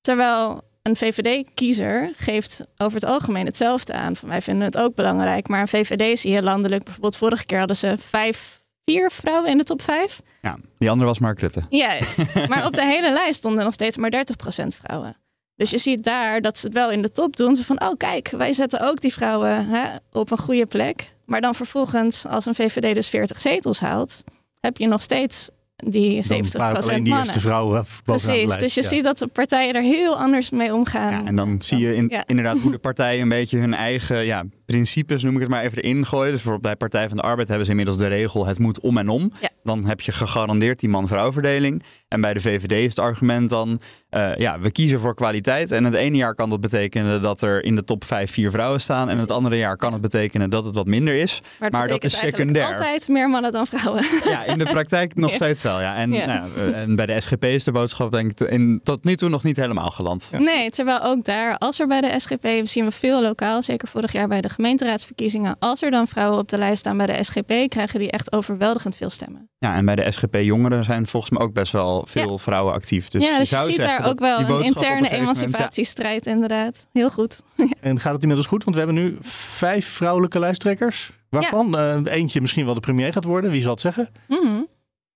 Terwijl 0.00 0.62
een 0.82 0.96
VVD-kiezer 0.96 2.12
geeft 2.16 2.66
over 2.76 3.00
het 3.00 3.08
algemeen 3.08 3.46
hetzelfde 3.46 3.92
aan. 3.92 4.16
Van 4.16 4.28
wij 4.28 4.42
vinden 4.42 4.64
het 4.64 4.78
ook 4.78 4.94
belangrijk, 4.94 5.48
maar 5.48 5.60
een 5.60 5.68
VVD 5.68 6.18
zie 6.18 6.32
je 6.32 6.42
landelijk, 6.42 6.84
bijvoorbeeld 6.84 7.16
vorige 7.16 7.46
keer 7.46 7.58
hadden 7.58 7.76
ze 7.76 7.94
vijf, 7.98 8.62
vier 8.84 9.10
vrouwen 9.10 9.50
in 9.50 9.58
de 9.58 9.64
top 9.64 9.82
vijf. 9.82 10.20
Ja, 10.42 10.58
die 10.78 10.90
andere 10.90 11.08
was 11.08 11.18
Mark 11.18 11.40
Rutte. 11.40 11.62
Juist, 11.68 12.48
maar 12.48 12.66
op 12.66 12.74
de 12.74 12.84
hele 12.94 13.12
lijst 13.12 13.38
stonden 13.38 13.64
nog 13.64 13.72
steeds 13.72 13.96
maar 13.96 14.24
30% 14.62 14.66
vrouwen. 14.66 15.16
Dus 15.58 15.70
je 15.70 15.78
ziet 15.78 16.04
daar 16.04 16.40
dat 16.40 16.58
ze 16.58 16.66
het 16.66 16.74
wel 16.74 16.90
in 16.90 17.02
de 17.02 17.10
top 17.10 17.36
doen. 17.36 17.56
Ze 17.56 17.64
van, 17.64 17.80
oh 17.80 17.96
kijk, 17.96 18.30
wij 18.30 18.52
zetten 18.52 18.80
ook 18.80 19.00
die 19.00 19.12
vrouwen 19.12 19.66
hè, 19.66 19.84
op 20.12 20.30
een 20.30 20.38
goede 20.38 20.66
plek. 20.66 21.12
Maar 21.24 21.40
dan 21.40 21.54
vervolgens, 21.54 22.26
als 22.26 22.46
een 22.46 22.54
VVD 22.54 22.94
dus 22.94 23.08
40 23.08 23.40
zetels 23.40 23.80
haalt, 23.80 24.24
heb 24.60 24.76
je 24.76 24.86
nog 24.86 25.02
steeds 25.02 25.48
die 25.76 26.22
70 26.22 26.60
alleen 26.60 27.04
die 27.04 27.14
eerste 27.14 27.40
vrouwen 27.40 27.84
Precies, 28.04 28.56
dus 28.56 28.74
je 28.74 28.82
ja. 28.82 28.88
ziet 28.88 29.02
dat 29.02 29.18
de 29.18 29.26
partijen 29.26 29.74
er 29.74 29.82
heel 29.82 30.18
anders 30.18 30.50
mee 30.50 30.74
omgaan. 30.74 31.10
Ja, 31.10 31.24
en 31.24 31.36
dan 31.36 31.62
zie 31.62 31.78
je 31.78 31.94
in, 31.94 32.08
ja. 32.08 32.22
inderdaad 32.26 32.58
hoe 32.58 32.70
de 32.70 32.78
partijen 32.78 33.22
een 33.22 33.28
beetje 33.28 33.58
hun 33.58 33.74
eigen 33.74 34.24
ja, 34.24 34.44
principes, 34.72 35.22
noem 35.22 35.34
ik 35.34 35.40
het 35.40 35.50
maar 35.50 35.62
even, 35.62 35.82
erin 35.82 36.06
gooien. 36.06 36.32
Dus 36.32 36.42
bijvoorbeeld 36.42 36.62
bij 36.62 36.76
Partij 36.76 37.08
van 37.08 37.16
de 37.16 37.22
Arbeid 37.22 37.48
hebben 37.48 37.64
ze 37.64 37.70
inmiddels 37.70 37.98
de 37.98 38.06
regel 38.06 38.46
het 38.46 38.58
moet 38.58 38.80
om 38.80 38.98
en 38.98 39.08
om. 39.08 39.32
Ja. 39.40 39.48
Dan 39.62 39.84
heb 39.84 40.00
je 40.00 40.12
gegarandeerd 40.12 40.80
die 40.80 40.88
man-vrouw 40.88 41.32
verdeling. 41.32 41.82
En 42.08 42.20
bij 42.20 42.34
de 42.34 42.40
VVD 42.40 42.70
is 42.70 42.88
het 42.88 42.98
argument 42.98 43.50
dan, 43.50 43.80
uh, 44.10 44.36
ja, 44.36 44.60
we 44.60 44.70
kiezen 44.70 45.00
voor 45.00 45.14
kwaliteit. 45.14 45.70
En 45.70 45.84
het 45.84 45.94
ene 45.94 46.16
jaar 46.16 46.34
kan 46.34 46.50
dat 46.50 46.60
betekenen 46.60 47.22
dat 47.22 47.42
er 47.42 47.64
in 47.64 47.74
de 47.76 47.84
top 47.84 48.04
5 48.04 48.30
vier 48.30 48.50
vrouwen 48.50 48.80
staan. 48.80 49.08
En 49.08 49.18
het 49.18 49.30
andere 49.30 49.56
jaar 49.56 49.76
kan 49.76 49.92
het 49.92 50.00
betekenen 50.00 50.50
dat 50.50 50.64
het 50.64 50.74
wat 50.74 50.86
minder 50.86 51.14
is. 51.14 51.42
Maar, 51.60 51.70
maar 51.70 51.88
dat 51.88 52.04
is 52.04 52.18
secundair. 52.18 52.66
altijd 52.66 53.08
meer 53.08 53.28
mannen 53.28 53.52
dan 53.52 53.66
vrouwen. 53.66 54.04
Ja, 54.24 54.44
in 54.44 54.58
de 54.58 54.64
praktijk 54.64 55.14
nog 55.14 55.34
steeds 55.34 55.62
wel. 55.62 55.80
Ja. 55.80 55.96
En, 55.96 56.08
nou, 56.08 56.72
en 56.72 56.96
bij 56.96 57.06
de 57.06 57.20
SGP 57.20 57.44
is 57.44 57.64
de 57.64 57.72
boodschap 57.72 58.12
denk 58.12 58.40
ik 58.40 58.50
in, 58.50 58.80
tot 58.84 59.04
nu 59.04 59.16
toe 59.16 59.28
nog 59.28 59.44
niet 59.44 59.56
helemaal 59.56 59.90
geland. 59.90 60.30
Nee, 60.38 60.70
terwijl 60.70 61.02
ook 61.02 61.24
daar, 61.24 61.58
als 61.58 61.80
er 61.80 61.86
bij 61.86 62.00
de 62.00 62.14
SGP, 62.16 62.48
zien 62.62 62.84
we 62.84 62.90
veel 62.90 63.22
lokaal, 63.22 63.62
zeker 63.62 63.88
vorig 63.88 64.12
jaar 64.12 64.28
bij 64.28 64.40
de 64.40 64.48
gemeenteraadsverkiezingen, 64.62 65.56
als 65.58 65.82
er 65.82 65.90
dan 65.90 66.06
vrouwen 66.06 66.38
op 66.38 66.48
de 66.48 66.58
lijst 66.58 66.78
staan 66.78 66.96
bij 66.96 67.06
de 67.06 67.22
SGP, 67.22 67.52
krijgen 67.68 67.98
die 67.98 68.10
echt 68.10 68.32
overweldigend 68.32 68.96
veel 68.96 69.10
stemmen. 69.10 69.48
Ja, 69.58 69.74
en 69.74 69.84
bij 69.84 69.94
de 69.96 70.10
SGP 70.10 70.34
Jongeren 70.34 70.84
zijn 70.84 71.06
volgens 71.06 71.32
mij 71.32 71.42
ook 71.42 71.52
best 71.52 71.72
wel 71.72 72.06
veel 72.06 72.38
vrouwen 72.38 72.72
actief. 72.74 73.08
Dus 73.08 73.28
ja, 73.28 73.38
dus 73.38 73.50
je, 73.50 73.56
ziet 73.64 73.76
daar 73.76 74.06
ook 74.06 74.18
wel 74.18 74.40
een 74.40 74.64
interne 74.64 75.08
ja. 75.08 75.14
emancipatiestrijd, 75.14 76.26
inderdaad. 76.26 76.86
Heel 76.92 77.10
goed. 77.10 77.42
En 77.80 78.00
gaat 78.00 78.12
het 78.12 78.20
inmiddels 78.22 78.48
goed? 78.48 78.64
Want 78.64 78.76
we 78.76 78.82
hebben 78.84 79.02
nu 79.04 79.16
vijf 79.20 79.86
vrouwelijke 79.86 80.38
lijsttrekkers. 80.38 81.10
Waarvan 81.28 81.78
eh, 81.78 82.00
eentje 82.04 82.40
misschien 82.40 82.64
wel 82.64 82.74
de 82.74 82.80
premier 82.80 83.12
gaat 83.12 83.24
worden. 83.24 83.50
Wie 83.50 83.62
zal 83.62 83.70
het 83.70 83.80
zeggen? 83.80 84.08
Mhm. 84.28 84.60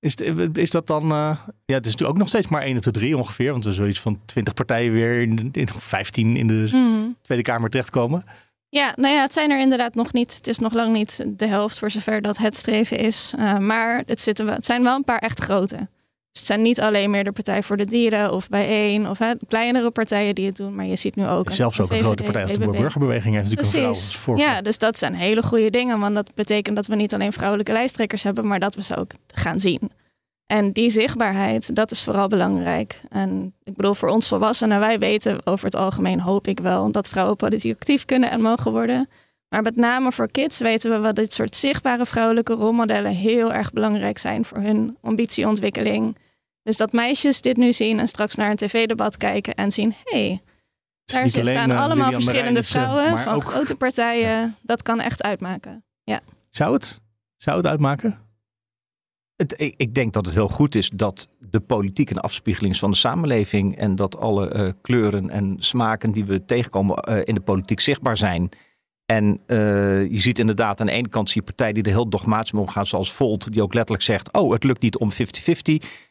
Is, 0.00 0.18
het- 0.18 0.58
is 0.58 0.70
dat 0.70 0.86
dan... 0.86 1.02
eh, 1.02 1.08
ja, 1.64 1.74
het 1.74 1.86
is 1.86 1.92
natuurlijk 1.92 2.10
ook 2.10 2.18
nog 2.18 2.28
steeds 2.28 2.48
maar 2.48 2.62
één 2.62 2.76
op 2.76 2.82
de 2.82 2.90
drie 2.90 3.16
ongeveer. 3.16 3.52
Want 3.52 3.64
er 3.64 3.72
zoiets 3.72 4.00
van 4.00 4.20
twintig 4.24 4.54
partijen 4.54 4.92
weer 4.92 5.20
in, 5.22 5.48
in 5.52 5.68
15 5.76 6.36
in 6.36 6.46
de 6.46 6.68
Mhm. 6.72 7.08
Tweede 7.22 7.44
Kamer 7.44 7.70
terechtkomen. 7.70 8.24
Ja, 8.74 8.92
nou 8.96 9.14
ja, 9.14 9.20
het 9.22 9.32
zijn 9.32 9.50
er 9.50 9.60
inderdaad 9.60 9.94
nog 9.94 10.12
niet. 10.12 10.34
Het 10.36 10.46
is 10.46 10.58
nog 10.58 10.72
lang 10.72 10.92
niet 10.92 11.24
de 11.26 11.46
helft 11.46 11.78
voor 11.78 11.90
zover 11.90 12.22
dat 12.22 12.38
het 12.38 12.56
streven 12.56 12.98
is. 12.98 13.34
Uh, 13.38 13.58
maar 13.58 14.02
het, 14.06 14.20
zitten 14.20 14.48
het 14.48 14.64
zijn 14.64 14.82
wel 14.82 14.96
een 14.96 15.04
paar 15.04 15.18
echt 15.18 15.40
grote. 15.40 15.76
Dus 15.76 16.40
het 16.40 16.46
zijn 16.46 16.62
niet 16.62 16.80
alleen 16.80 17.10
meer 17.10 17.24
de 17.24 17.32
Partij 17.32 17.62
voor 17.62 17.76
de 17.76 17.86
Dieren 17.86 18.32
of 18.32 18.48
Bijeen 18.48 19.08
of 19.08 19.18
hè, 19.18 19.32
kleinere 19.48 19.90
partijen 19.90 20.34
die 20.34 20.46
het 20.46 20.56
doen. 20.56 20.74
Maar 20.74 20.84
je 20.84 20.96
ziet 20.96 21.16
nu 21.16 21.26
ook... 21.26 21.50
Zelfs 21.50 21.80
ook 21.80 21.90
een 21.90 21.96
VVD, 21.96 22.04
grote 22.04 22.22
partij 22.22 22.42
als 22.42 22.52
de 22.52 22.58
BBB. 22.58 22.76
burgerbeweging 22.76 23.34
heeft 23.34 23.50
natuurlijk 23.50 23.86
een 23.86 23.94
vrouw. 23.94 24.36
Ja, 24.36 24.62
dus 24.62 24.78
dat 24.78 24.98
zijn 24.98 25.14
hele 25.14 25.42
goede 25.42 25.70
dingen. 25.70 25.98
Want 25.98 26.14
dat 26.14 26.34
betekent 26.34 26.76
dat 26.76 26.86
we 26.86 26.94
niet 26.94 27.14
alleen 27.14 27.32
vrouwelijke 27.32 27.72
lijsttrekkers 27.72 28.22
hebben, 28.22 28.46
maar 28.46 28.60
dat 28.60 28.74
we 28.74 28.82
ze 28.82 28.96
ook 28.96 29.10
gaan 29.34 29.60
zien. 29.60 29.90
En 30.52 30.72
die 30.72 30.90
zichtbaarheid, 30.90 31.74
dat 31.74 31.90
is 31.90 32.02
vooral 32.02 32.28
belangrijk. 32.28 33.00
En 33.08 33.54
ik 33.62 33.74
bedoel, 33.76 33.94
voor 33.94 34.08
ons 34.08 34.28
volwassenen, 34.28 34.80
wij 34.80 34.98
weten 34.98 35.46
over 35.46 35.64
het 35.64 35.74
algemeen, 35.74 36.20
hoop 36.20 36.46
ik 36.46 36.60
wel, 36.60 36.90
dat 36.90 37.08
vrouwen 37.08 37.36
politiek 37.36 37.74
actief 37.74 38.04
kunnen 38.04 38.30
en 38.30 38.40
mogen 38.40 38.72
worden. 38.72 39.08
Maar 39.48 39.62
met 39.62 39.76
name 39.76 40.12
voor 40.12 40.30
kids 40.30 40.58
weten 40.58 40.90
we 40.90 40.98
wat 40.98 41.16
dit 41.16 41.32
soort 41.32 41.56
zichtbare 41.56 42.06
vrouwelijke 42.06 42.52
rolmodellen 42.52 43.12
heel 43.12 43.52
erg 43.52 43.72
belangrijk 43.72 44.18
zijn 44.18 44.44
voor 44.44 44.58
hun 44.58 44.96
ambitieontwikkeling. 45.02 46.16
Dus 46.62 46.76
dat 46.76 46.92
meisjes 46.92 47.40
dit 47.40 47.56
nu 47.56 47.72
zien 47.72 47.98
en 47.98 48.08
straks 48.08 48.34
naar 48.34 48.50
een 48.50 48.56
tv-debat 48.56 49.16
kijken 49.16 49.54
en 49.54 49.72
zien, 49.72 49.94
hé, 50.04 50.26
hey, 50.26 50.42
daar 51.04 51.22
niet 51.22 51.32
staan 51.32 51.46
alleen, 51.46 51.70
eh, 51.70 51.80
allemaal 51.82 52.04
Lilian 52.04 52.22
verschillende 52.22 52.62
vrouwen 52.62 53.18
van 53.18 53.34
ook- 53.34 53.44
grote 53.44 53.74
partijen. 53.74 54.56
Dat 54.62 54.82
kan 54.82 55.00
echt 55.00 55.22
uitmaken. 55.22 55.84
Zou 56.48 56.74
het? 56.74 57.00
Zou 57.36 57.56
het 57.56 57.66
uitmaken? 57.66 58.18
Ik, 59.56 59.94
denk 59.94 60.12
dat 60.12 60.26
het 60.26 60.34
heel 60.34 60.48
goed 60.48 60.74
is 60.74 60.90
dat 60.94 61.28
de 61.38 61.60
politiek 61.60 62.10
een 62.10 62.18
afspiegeling 62.18 62.72
is 62.72 62.78
van 62.78 62.90
de 62.90 62.96
samenleving. 62.96 63.76
En 63.76 63.96
dat 63.96 64.16
alle 64.16 64.48
eh, 64.48 64.68
kleuren 64.80 65.30
en 65.30 65.56
smaken 65.58 66.12
die 66.12 66.24
we 66.24 66.44
tegenkomen 66.44 66.96
eh, 66.96 67.20
in 67.24 67.34
de 67.34 67.40
politiek 67.40 67.80
zichtbaar 67.80 68.16
zijn. 68.16 68.48
En 69.06 69.40
eh, 69.46 69.56
je 70.10 70.20
ziet 70.20 70.38
inderdaad 70.38 70.80
aan 70.80 70.86
de 70.86 70.92
ene 70.92 71.08
kant 71.08 71.30
zie 71.30 71.40
je 71.40 71.46
partijen 71.46 71.74
die 71.74 71.82
er 71.82 71.90
heel 71.90 72.08
dogmatisch 72.08 72.52
mee 72.52 72.62
omgaan, 72.62 72.86
zoals 72.86 73.12
Volt, 73.12 73.52
die 73.52 73.62
ook 73.62 73.74
letterlijk 73.74 74.04
zegt: 74.04 74.32
Oh, 74.32 74.52
het 74.52 74.64
lukt 74.64 74.82
niet 74.82 74.96
om 74.96 75.10
50-50 75.12 75.16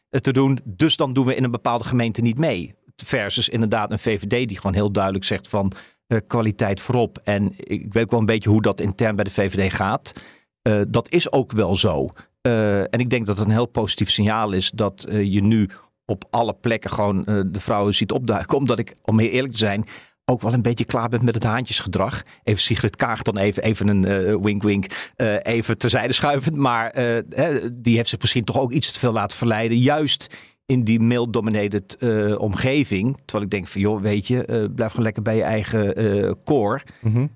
te 0.08 0.32
doen, 0.32 0.58
dus 0.64 0.96
dan 0.96 1.12
doen 1.12 1.26
we 1.26 1.34
in 1.34 1.44
een 1.44 1.50
bepaalde 1.50 1.84
gemeente 1.84 2.20
niet 2.20 2.38
mee. 2.38 2.74
Versus 2.96 3.48
inderdaad 3.48 3.90
een 3.90 3.98
VVD 3.98 4.48
die 4.48 4.56
gewoon 4.56 4.74
heel 4.74 4.92
duidelijk 4.92 5.24
zegt 5.24 5.48
van 5.48 5.72
kwaliteit 6.26 6.80
voorop. 6.80 7.20
En 7.24 7.52
ik 7.56 7.92
weet 7.92 8.02
ook 8.02 8.10
wel 8.10 8.20
een 8.20 8.26
beetje 8.26 8.50
hoe 8.50 8.62
dat 8.62 8.80
intern 8.80 9.14
bij 9.14 9.24
de 9.24 9.30
VVD 9.30 9.72
gaat. 9.72 10.12
Dat 10.88 11.10
is 11.10 11.32
ook 11.32 11.52
wel 11.52 11.76
zo. 11.76 12.06
Eh, 12.42 12.80
en 12.80 12.98
ik 12.98 13.10
denk 13.10 13.26
dat 13.26 13.38
het 13.38 13.46
een 13.46 13.52
heel 13.52 13.66
positief 13.66 14.10
signaal 14.10 14.52
is 14.52 14.70
dat 14.74 15.04
eh, 15.04 15.22
je 15.32 15.42
nu 15.42 15.68
op 16.06 16.24
alle 16.30 16.54
plekken 16.54 16.90
gewoon 16.90 17.24
eh, 17.24 17.40
de 17.46 17.60
vrouwen 17.60 17.94
ziet 17.94 18.12
opduiken. 18.12 18.56
Omdat 18.62 18.78
ik, 18.78 18.94
om 19.02 19.18
heel 19.18 19.30
eerlijk 19.30 19.52
te 19.52 19.58
zijn, 19.58 19.84
ook 20.24 20.42
wel 20.42 20.52
een 20.52 20.62
beetje 20.62 20.84
klaar 20.84 21.08
ben 21.08 21.24
met 21.24 21.34
het 21.34 21.44
haantjesgedrag. 21.44 22.22
Even 22.44 22.60
Sigrid 22.60 22.96
Kaag 22.96 23.22
dan 23.22 23.38
even, 23.38 23.62
even 23.62 23.88
een 23.88 24.42
wink-wink, 24.42 24.86
even 25.42 25.78
terzijde 25.78 26.12
schuivend. 26.12 26.56
Maar 26.56 26.92
hè, 27.28 27.80
die 27.82 27.96
heeft 27.96 28.08
zich 28.08 28.20
misschien 28.20 28.44
toch 28.44 28.58
ook 28.58 28.72
iets 28.72 28.92
te 28.92 28.98
veel 28.98 29.12
laten 29.12 29.36
verleiden. 29.36 29.78
Juist 29.78 30.36
in 30.66 30.84
die 30.84 31.00
male-dominated 31.00 31.98
omgeving. 32.38 33.16
Terwijl 33.24 33.44
ik 33.44 33.50
denk 33.50 33.66
van, 33.66 33.80
joh, 33.80 34.00
weet 34.00 34.26
je, 34.26 34.70
blijf 34.74 34.90
gewoon 34.90 35.04
lekker 35.04 35.22
bij 35.22 35.36
je 35.36 35.42
eigen 35.42 36.38
core. 36.44 36.80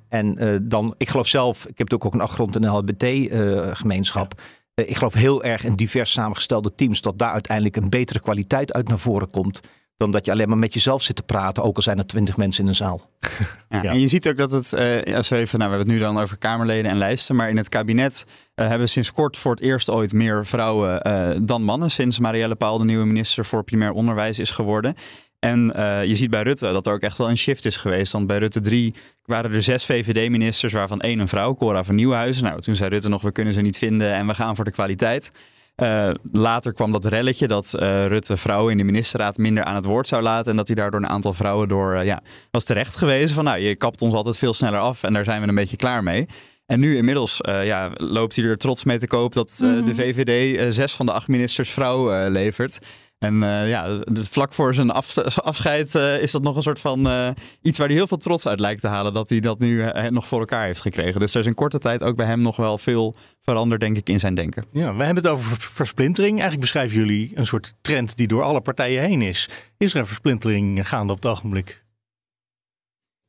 En 0.08 0.38
eh, 0.38 0.56
dan, 0.62 0.94
ik 0.98 1.08
geloof 1.08 1.28
zelf, 1.28 1.66
ik 1.66 1.78
heb 1.78 1.92
ook 1.92 2.14
een 2.14 2.20
achtergrond 2.20 2.54
in 2.56 2.62
de 2.62 2.68
LHBT-gemeenschap. 2.68 4.40
Ik 4.84 4.96
geloof 4.96 5.14
heel 5.14 5.44
erg 5.44 5.64
in 5.64 5.74
divers 5.74 6.12
samengestelde 6.12 6.74
teams, 6.74 7.00
dat 7.00 7.18
daar 7.18 7.32
uiteindelijk 7.32 7.76
een 7.76 7.88
betere 7.88 8.20
kwaliteit 8.20 8.72
uit 8.72 8.88
naar 8.88 8.98
voren 8.98 9.30
komt. 9.30 9.60
Dan 9.96 10.10
dat 10.10 10.24
je 10.24 10.30
alleen 10.30 10.48
maar 10.48 10.58
met 10.58 10.74
jezelf 10.74 11.02
zit 11.02 11.16
te 11.16 11.22
praten, 11.22 11.62
ook 11.62 11.76
al 11.76 11.82
zijn 11.82 11.98
er 11.98 12.06
twintig 12.06 12.36
mensen 12.36 12.62
in 12.62 12.68
een 12.68 12.74
zaal. 12.74 13.10
Ja, 13.68 13.82
Ja. 13.82 13.90
En 13.90 14.00
je 14.00 14.08
ziet 14.08 14.28
ook 14.28 14.36
dat 14.36 14.50
het, 14.50 14.72
eh, 14.72 15.16
als 15.16 15.28
we 15.28 15.36
even, 15.36 15.58
nou, 15.58 15.70
we 15.70 15.76
hebben 15.76 15.78
het 15.78 15.88
nu 15.88 15.98
dan 15.98 16.22
over 16.22 16.38
Kamerleden 16.38 16.90
en 16.90 16.96
lijsten, 16.96 17.36
maar 17.36 17.48
in 17.48 17.56
het 17.56 17.68
kabinet 17.68 18.24
eh, 18.54 18.66
hebben 18.66 18.86
we 18.86 18.92
sinds 18.92 19.12
kort 19.12 19.36
voor 19.36 19.50
het 19.50 19.60
eerst 19.60 19.90
ooit 19.90 20.12
meer 20.12 20.46
vrouwen 20.46 21.02
eh, 21.02 21.36
dan 21.42 21.62
mannen, 21.62 21.90
sinds 21.90 22.18
Marielle 22.18 22.54
Paal 22.54 22.78
de 22.78 22.84
nieuwe 22.84 23.06
minister 23.06 23.44
voor 23.44 23.64
primair 23.64 23.90
onderwijs 23.90 24.38
is 24.38 24.50
geworden. 24.50 24.94
En 25.38 25.74
eh, 25.74 26.04
je 26.04 26.14
ziet 26.14 26.30
bij 26.30 26.42
Rutte 26.42 26.72
dat 26.72 26.86
er 26.86 26.92
ook 26.92 27.00
echt 27.00 27.18
wel 27.18 27.30
een 27.30 27.38
shift 27.38 27.64
is 27.64 27.76
geweest. 27.76 28.12
Want 28.12 28.26
bij 28.26 28.38
Rutte 28.38 28.60
3 28.60 28.94
waren 29.24 29.52
er 29.52 29.62
zes 29.62 29.84
VVD-ministers, 29.84 30.72
waarvan 30.72 31.00
één 31.00 31.18
een 31.18 31.28
vrouw, 31.28 31.54
Cora 31.54 31.84
van 31.84 31.94
Nieuwhuizen. 31.94 32.44
Nou, 32.44 32.60
toen 32.60 32.76
zei 32.76 32.88
Rutte 32.90 33.08
nog, 33.08 33.22
we 33.22 33.32
kunnen 33.32 33.54
ze 33.54 33.60
niet 33.60 33.78
vinden 33.78 34.12
en 34.12 34.26
we 34.26 34.34
gaan 34.34 34.56
voor 34.56 34.64
de 34.64 34.70
kwaliteit. 34.70 35.30
Eh, 35.76 36.10
later 36.32 36.72
kwam 36.72 36.92
dat 36.92 37.04
relletje 37.04 37.48
dat 37.48 37.74
eh, 37.74 38.06
Rutte 38.06 38.36
vrouwen 38.36 38.72
in 38.72 38.78
de 38.78 38.84
ministerraad 38.84 39.36
minder 39.36 39.64
aan 39.64 39.74
het 39.74 39.84
woord 39.84 40.08
zou 40.08 40.22
laten. 40.22 40.50
En 40.50 40.56
dat 40.56 40.66
hij 40.66 40.76
daardoor 40.76 41.00
een 41.00 41.08
aantal 41.08 41.32
vrouwen 41.32 41.68
door 41.68 42.04
ja, 42.04 42.22
was 42.50 42.64
terecht 42.64 42.96
gewezen. 42.96 43.34
Van 43.34 43.44
nou, 43.44 43.58
je 43.58 43.76
kapt 43.76 44.02
ons 44.02 44.14
altijd 44.14 44.38
veel 44.38 44.54
sneller 44.54 44.78
af 44.78 45.02
en 45.02 45.12
daar 45.12 45.24
zijn 45.24 45.42
we 45.42 45.48
een 45.48 45.54
beetje 45.54 45.76
klaar 45.76 46.02
mee. 46.02 46.26
En 46.66 46.80
nu 46.80 46.96
inmiddels 46.96 47.36
ja, 47.42 47.90
loopt 47.94 48.36
hij 48.36 48.44
er 48.44 48.56
trots 48.56 48.84
mee 48.84 48.98
te 48.98 49.06
koop 49.06 49.32
dat 49.32 49.58
eh, 49.62 49.84
de 49.84 49.94
VVD 49.94 50.74
zes 50.74 50.92
van 50.92 51.06
de 51.06 51.12
acht 51.12 51.28
ministers 51.28 51.70
vrouw 51.70 52.28
levert. 52.30 52.78
En 53.18 53.42
eh, 53.42 53.68
ja, 53.68 53.98
dus 53.98 54.28
vlak 54.28 54.52
voor 54.52 54.74
zijn 54.74 54.90
af- 54.90 55.18
afscheid 55.38 55.94
eh, 55.94 56.22
is 56.22 56.30
dat 56.32 56.42
nog 56.42 56.56
een 56.56 56.62
soort 56.62 56.80
van 56.80 57.06
eh, 57.08 57.28
iets 57.62 57.78
waar 57.78 57.86
hij 57.86 57.96
heel 57.96 58.06
veel 58.06 58.16
trots 58.16 58.46
uit 58.46 58.60
lijkt 58.60 58.80
te 58.80 58.88
halen. 58.88 59.12
Dat 59.12 59.28
hij 59.28 59.40
dat 59.40 59.58
nu 59.58 59.84
nog 60.08 60.26
voor 60.26 60.38
elkaar 60.38 60.64
heeft 60.64 60.80
gekregen. 60.80 61.20
Dus 61.20 61.34
er 61.34 61.40
is 61.40 61.46
in 61.46 61.54
korte 61.54 61.78
tijd 61.78 62.02
ook 62.02 62.16
bij 62.16 62.26
hem 62.26 62.40
nog 62.42 62.56
wel 62.56 62.78
veel 62.78 63.14
veranderd, 63.42 63.80
denk 63.80 63.96
ik, 63.96 64.08
in 64.08 64.18
zijn 64.20 64.34
denken. 64.34 64.64
Ja, 64.72 64.94
we 64.94 65.04
hebben 65.04 65.22
het 65.22 65.32
over 65.32 65.48
ver- 65.50 65.70
versplintering. 65.70 66.32
Eigenlijk 66.32 66.60
beschrijven 66.60 66.96
jullie 66.98 67.32
een 67.34 67.46
soort 67.46 67.74
trend 67.80 68.16
die 68.16 68.26
door 68.26 68.42
alle 68.42 68.60
partijen 68.60 69.02
heen 69.02 69.22
is. 69.22 69.48
Is 69.78 69.92
er 69.94 70.00
een 70.00 70.06
versplintering 70.06 70.88
gaande 70.88 71.12
op 71.12 71.22
het 71.22 71.32
ogenblik? 71.32 71.84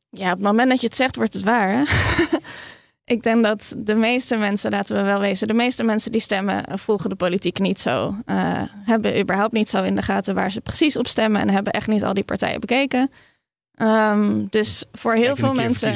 Ja, 0.10 0.26
op 0.32 0.38
het 0.38 0.46
moment 0.46 0.70
dat 0.70 0.82
je 0.82 0.88
het 0.88 0.96
zegt, 0.96 1.16
wordt 1.16 1.34
het 1.34 1.44
waar. 1.44 1.70
Hè? 1.70 1.84
ik 3.10 3.24
denk 3.24 3.44
dat 3.44 3.76
de 3.78 3.96
meeste 3.96 4.36
mensen, 4.36 4.72
laten 4.72 4.96
we 4.96 5.02
wel 5.02 5.20
wezen, 5.20 5.48
de 5.48 5.54
meeste 5.54 5.84
mensen 5.84 6.12
die 6.12 6.22
stemmen 6.22 6.66
eh, 6.66 6.78
volgen 6.78 7.10
de 7.10 7.16
politiek 7.16 7.60
niet 7.60 7.80
zo. 7.80 8.16
eh, 8.26 8.62
hebben 8.86 9.20
überhaupt 9.20 9.54
niet 9.54 9.70
zo 9.70 9.84
in 9.84 9.96
de 9.96 10.02
gaten 10.02 10.36
waar 10.36 10.52
ze 10.52 10.62
precies 10.62 10.98
op 10.98 11.08
stemmen 11.08 11.42
en 11.42 11.50
hebben 11.50 11.74
echt 11.74 11.88
niet 11.88 12.04
al 12.04 12.14
die 12.14 12.24
partijen 12.24 12.60
bekeken. 12.60 13.10
Ehm, 13.74 14.46
dus 14.50 14.84
voor 14.92 15.14
heel 15.14 15.24
Kijk, 15.24 15.38
veel 15.38 15.54
mensen. 15.54 15.88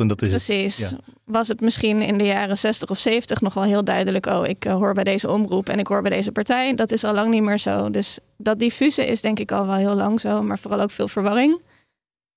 en 0.00 0.08
dat 0.08 0.22
is 0.22 0.32
het. 0.32 0.44
Precies. 0.44 0.78
Ja. 0.78 0.96
Was 1.24 1.48
het 1.48 1.60
misschien 1.60 2.02
in 2.02 2.18
de 2.18 2.24
jaren 2.24 2.58
60 2.58 2.90
of 2.90 2.98
70 2.98 3.40
nog 3.40 3.54
wel 3.54 3.64
heel 3.64 3.84
duidelijk. 3.84 4.26
Oh, 4.26 4.46
ik 4.46 4.64
eh, 4.64 4.72
hoor 4.72 4.94
bij 4.94 5.04
deze 5.04 5.30
omroep 5.30 5.68
en 5.68 5.78
ik 5.78 5.86
hoor 5.86 6.02
bij 6.02 6.10
deze 6.10 6.32
partij. 6.32 6.74
Dat 6.74 6.92
is 6.92 7.04
al 7.04 7.14
lang 7.14 7.30
niet 7.30 7.42
meer 7.42 7.58
zo. 7.58 7.90
Dus 7.90 8.18
dat 8.36 8.58
diffuse 8.58 9.06
is 9.06 9.20
denk 9.20 9.38
ik 9.38 9.52
al 9.52 9.66
wel 9.66 9.74
heel 9.76 9.94
lang 9.94 10.20
zo. 10.20 10.42
Maar 10.42 10.58
vooral 10.58 10.80
ook 10.80 10.90
veel 10.90 11.08
verwarring. 11.08 11.60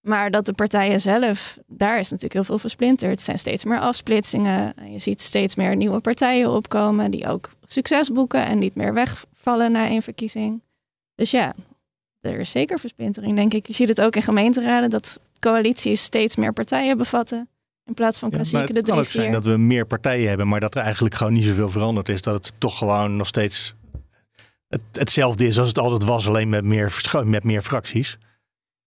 Maar 0.03 0.31
dat 0.31 0.45
de 0.45 0.53
partijen 0.53 1.01
zelf, 1.01 1.57
daar 1.67 1.99
is 1.99 2.03
natuurlijk 2.03 2.33
heel 2.33 2.43
veel 2.43 2.59
versplinterd. 2.59 3.11
Het 3.11 3.21
zijn 3.21 3.37
steeds 3.37 3.65
meer 3.65 3.79
afsplitsingen. 3.79 4.73
En 4.75 4.91
Je 4.91 4.99
ziet 4.99 5.21
steeds 5.21 5.55
meer 5.55 5.75
nieuwe 5.75 5.99
partijen 5.99 6.51
opkomen 6.51 7.11
die 7.11 7.27
ook 7.27 7.51
succes 7.65 8.11
boeken 8.11 8.45
en 8.45 8.59
niet 8.59 8.75
meer 8.75 8.93
wegvallen 8.93 9.71
na 9.71 9.87
één 9.87 10.01
verkiezing. 10.01 10.61
Dus 11.15 11.31
ja, 11.31 11.53
er 12.21 12.39
is 12.39 12.51
zeker 12.51 12.79
versplintering, 12.79 13.35
denk 13.35 13.53
ik. 13.53 13.67
Je 13.67 13.73
ziet 13.73 13.87
het 13.87 14.01
ook 14.01 14.15
in 14.15 14.21
gemeenteraden 14.21 14.89
dat 14.89 15.19
coalities 15.39 16.03
steeds 16.03 16.35
meer 16.35 16.53
partijen 16.53 16.97
bevatten. 16.97 17.49
In 17.85 17.93
plaats 17.93 18.19
van 18.19 18.29
Ja, 18.29 18.35
klassieke 18.35 18.73
het 18.73 18.75
de 18.75 18.81
kan 18.81 18.83
drie, 18.83 18.99
ook 18.99 19.11
zijn 19.11 19.31
dat 19.31 19.45
we 19.45 19.57
meer 19.57 19.85
partijen 19.85 20.27
hebben, 20.27 20.47
maar 20.47 20.59
dat 20.59 20.75
er 20.75 20.81
eigenlijk 20.81 21.15
gewoon 21.15 21.33
niet 21.33 21.45
zoveel 21.45 21.69
veranderd 21.69 22.09
is. 22.09 22.21
Dat 22.21 22.33
het 22.33 22.53
toch 22.57 22.77
gewoon 22.77 23.15
nog 23.15 23.27
steeds 23.27 23.75
het, 24.67 24.81
hetzelfde 24.91 25.47
is 25.47 25.59
als 25.59 25.67
het 25.67 25.77
altijd 25.77 26.03
was, 26.03 26.27
alleen 26.27 26.49
met 26.49 26.63
meer, 26.63 27.01
met 27.23 27.43
meer 27.43 27.61
fracties. 27.61 28.17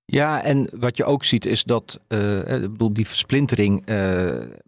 Ja, 0.06 0.42
en 0.42 0.70
wat 0.78 0.96
je 0.96 1.04
ook 1.04 1.24
ziet 1.24 1.44
is 1.46 1.64
dat, 1.64 2.00
eh, 2.08 2.38
ik 2.62 2.70
bedoel, 2.70 2.92
die 2.92 3.06
versplintering. 3.06 3.86
eh, 3.86 3.96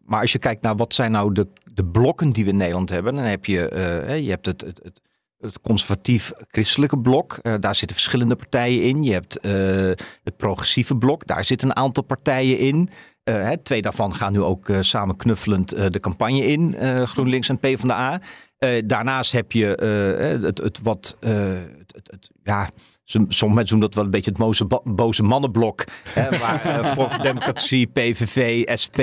maar 0.05 0.21
als 0.21 0.33
je 0.33 0.39
kijkt 0.39 0.63
naar 0.63 0.77
wat 0.77 0.95
zijn 0.95 1.11
nou 1.11 1.33
de, 1.33 1.47
de 1.75 1.85
blokken 1.85 2.31
die 2.31 2.45
we 2.45 2.51
in 2.51 2.57
Nederland 2.57 2.89
hebben, 2.91 3.15
dan 3.15 3.25
heb 3.25 3.45
je, 3.45 3.69
eh, 3.69 4.21
je 4.21 4.31
hebt 4.31 4.47
het, 4.47 4.61
het, 4.61 4.81
het, 4.83 5.01
het 5.39 5.61
conservatief-christelijke 5.61 6.99
blok. 6.99 7.39
Eh, 7.43 7.55
daar 7.61 7.75
zitten 7.75 7.97
verschillende 7.97 8.37
partijen 8.37 8.83
in. 8.83 9.03
Je 9.03 9.13
hebt 9.13 9.39
eh, 9.41 10.07
het 10.25 10.37
progressieve 10.37 10.97
blok. 10.97 11.27
Daar 11.27 11.45
zitten 11.45 11.69
een 11.69 11.77
aantal 11.77 12.03
partijen 12.03 12.59
in. 12.59 12.89
Eh, 13.23 13.35
hè, 13.35 13.59
twee 13.59 13.83
daarvan 13.83 14.15
gaan 14.15 14.33
nu 14.33 14.43
ook 14.43 14.69
eh, 14.69 14.81
samen 14.81 15.17
knuffelend 15.17 15.73
eh, 15.73 15.87
de 15.91 16.01
campagne 16.01 16.47
in. 16.47 16.75
eh, 16.75 17.03
GroenLinks 17.03 17.49
en 17.49 17.59
PvdA. 17.59 18.21
Eh 18.59 18.83
daarnaast 18.87 19.33
heb 19.33 19.53
je 19.53 19.77
eh, 19.77 20.43
het, 20.43 20.59
het 20.59 20.79
wat, 20.83 21.17
eh, 21.21 21.33
het, 21.79 22.09
het- 22.11 22.31
ja, 22.43 22.69
Sommige 23.09 23.55
mensen 23.55 23.67
doen 23.67 23.81
dat 23.81 23.95
wel 23.95 24.05
een 24.05 24.11
beetje 24.11 24.31
het 24.31 24.39
boze, 24.39 24.67
boze 24.85 25.23
mannenblok. 25.23 25.85
Hè, 26.09 26.29
waar 26.39 26.67
uh, 26.67 26.93
voor 26.93 27.19
Democratie, 27.23 27.87
PVV, 27.87 28.63
SP, 28.83 29.01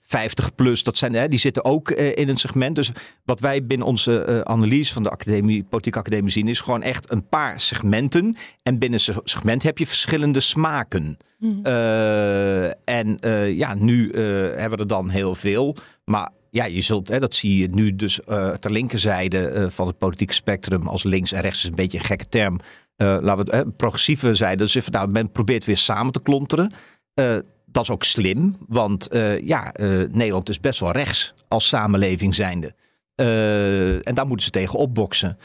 50 0.00 0.54
plus, 0.54 0.82
dat 0.82 0.96
zijn, 0.96 1.14
hè, 1.14 1.28
die 1.28 1.38
zitten 1.38 1.64
ook 1.64 1.90
uh, 1.90 2.16
in 2.16 2.28
een 2.28 2.36
segment. 2.36 2.76
Dus 2.76 2.90
wat 3.24 3.40
wij 3.40 3.62
binnen 3.62 3.86
onze 3.86 4.26
uh, 4.28 4.40
analyse 4.40 4.92
van 4.92 5.02
de 5.02 5.10
academie, 5.10 5.62
politieke 5.62 5.98
academie 5.98 6.30
zien, 6.30 6.48
is 6.48 6.60
gewoon 6.60 6.82
echt 6.82 7.10
een 7.10 7.28
paar 7.28 7.60
segmenten. 7.60 8.36
En 8.62 8.78
binnen 8.78 9.00
een 9.06 9.20
segment 9.24 9.62
heb 9.62 9.78
je 9.78 9.86
verschillende 9.86 10.40
smaken. 10.40 11.16
Mm. 11.38 11.64
en 12.84 13.18
ja, 13.56 13.74
nu 13.74 14.12
hebben 14.12 14.70
we 14.70 14.76
er 14.76 14.86
dan 14.86 15.08
heel 15.08 15.34
veel. 15.34 15.76
Maar 16.04 16.30
ja, 16.50 16.64
je 16.64 16.80
zult, 16.80 17.08
hè, 17.08 17.18
dat 17.18 17.34
zie 17.34 17.56
je 17.58 17.68
nu 17.74 17.96
dus 17.96 18.20
ter 18.60 18.70
linkerzijde 18.70 19.66
van 19.70 19.86
het 19.86 19.98
politieke 19.98 20.34
spectrum. 20.34 20.88
Als 20.88 21.02
links 21.02 21.32
en 21.32 21.40
rechts 21.40 21.62
is 21.62 21.68
een 21.68 21.74
beetje 21.74 21.98
een 21.98 22.04
gekke 22.04 22.28
term. 22.28 22.60
Uh, 23.02 23.16
laten 23.20 23.44
we 23.44 23.70
progressieve 23.76 24.34
zijde. 24.34 24.64
Dus 24.64 24.88
nou, 24.88 25.10
men 25.10 25.32
probeert 25.32 25.64
weer 25.64 25.76
samen 25.76 26.12
te 26.12 26.22
klonteren. 26.22 26.72
dat 27.64 27.82
is 27.82 27.90
ook 27.90 28.04
slim, 28.04 28.56
want 28.68 29.08
ja, 29.42 29.74
Nederland 30.10 30.48
is 30.48 30.60
best 30.60 30.80
wel 30.80 30.90
rechts 30.90 31.34
als 31.48 31.68
samenleving 31.68 32.34
zijnde. 32.34 32.74
en 34.04 34.14
daar 34.14 34.26
moeten 34.26 34.44
ze 34.44 34.50
tegen 34.50 34.78
opboksen. 34.78 35.38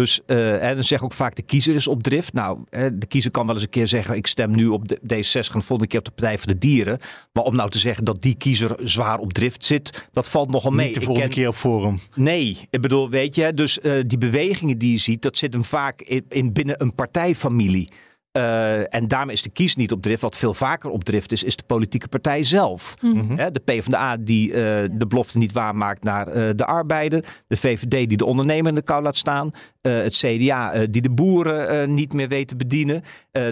Dus 0.00 0.20
uh, 0.26 0.68
en 0.68 0.74
dan 0.74 0.84
zeg 0.84 1.04
ook 1.04 1.12
vaak 1.12 1.34
de 1.34 1.42
kiezer 1.42 1.74
is 1.74 1.86
op 1.86 2.02
drift. 2.02 2.32
Nou, 2.32 2.58
de 2.70 3.06
kiezer 3.08 3.30
kan 3.30 3.46
wel 3.46 3.54
eens 3.54 3.64
een 3.64 3.70
keer 3.70 3.86
zeggen: 3.86 4.16
ik 4.16 4.26
stem 4.26 4.50
nu 4.50 4.66
op 4.66 4.82
D66 4.92 5.06
en 5.06 5.58
de 5.58 5.60
volgende 5.60 5.86
keer 5.86 5.98
op 5.98 6.04
de 6.04 6.10
Partij 6.10 6.38
voor 6.38 6.46
de 6.46 6.58
Dieren. 6.58 6.98
Maar 7.32 7.44
om 7.44 7.56
nou 7.56 7.70
te 7.70 7.78
zeggen 7.78 8.04
dat 8.04 8.22
die 8.22 8.34
kiezer 8.34 8.76
zwaar 8.82 9.18
op 9.18 9.32
drift 9.32 9.64
zit, 9.64 10.08
dat 10.12 10.28
valt 10.28 10.50
nogal 10.50 10.70
mee. 10.70 10.86
Niet 10.86 10.94
de 10.94 11.00
volgende 11.00 11.28
keer 11.28 11.48
op 11.48 11.54
Forum. 11.54 11.98
Nee, 12.14 12.58
ik 12.70 12.80
bedoel, 12.80 13.10
weet 13.10 13.34
je, 13.34 13.54
dus 13.54 13.78
uh, 13.82 14.02
die 14.06 14.18
bewegingen 14.18 14.78
die 14.78 14.92
je 14.92 14.98
ziet, 14.98 15.22
dat 15.22 15.36
zit 15.36 15.52
hem 15.52 15.64
vaak 15.64 16.00
in, 16.00 16.24
in 16.28 16.52
binnen 16.52 16.82
een 16.82 16.94
partijfamilie. 16.94 17.88
Uh, 18.32 18.94
en 18.94 19.08
daarmee 19.08 19.34
is 19.34 19.42
de 19.42 19.50
kies 19.50 19.76
niet 19.76 19.92
op 19.92 20.02
drift. 20.02 20.22
Wat 20.22 20.36
veel 20.36 20.54
vaker 20.54 20.90
op 20.90 21.04
drift 21.04 21.32
is, 21.32 21.42
is 21.42 21.56
de 21.56 21.62
politieke 21.66 22.08
partij 22.08 22.42
zelf. 22.42 22.94
Mm 23.00 23.18
-hmm. 23.18 23.36
de 23.36 23.60
PvdA 23.64 24.16
die 24.16 24.48
uh, 24.48 24.54
de 24.92 25.06
belofte 25.08 25.38
niet 25.38 25.52
waarmaakt 25.52 26.04
naar 26.04 26.28
uh, 26.28 26.50
de 26.56 26.64
arbeider. 26.64 27.24
De 27.46 27.56
VVD 27.56 28.08
die 28.08 28.16
de 28.16 28.24
ondernemer 28.24 28.68
in 28.68 28.74
de 28.74 28.82
kou 28.82 29.02
laat 29.02 29.16
staan. 29.16 29.50
het 29.80 30.16
CDA 30.16 30.86
die 30.86 31.02
de 31.02 31.10
boeren 31.10 31.94
niet 31.94 32.12
meer 32.12 32.28
weet 32.28 32.48
te 32.48 32.56
bedienen. 32.56 33.02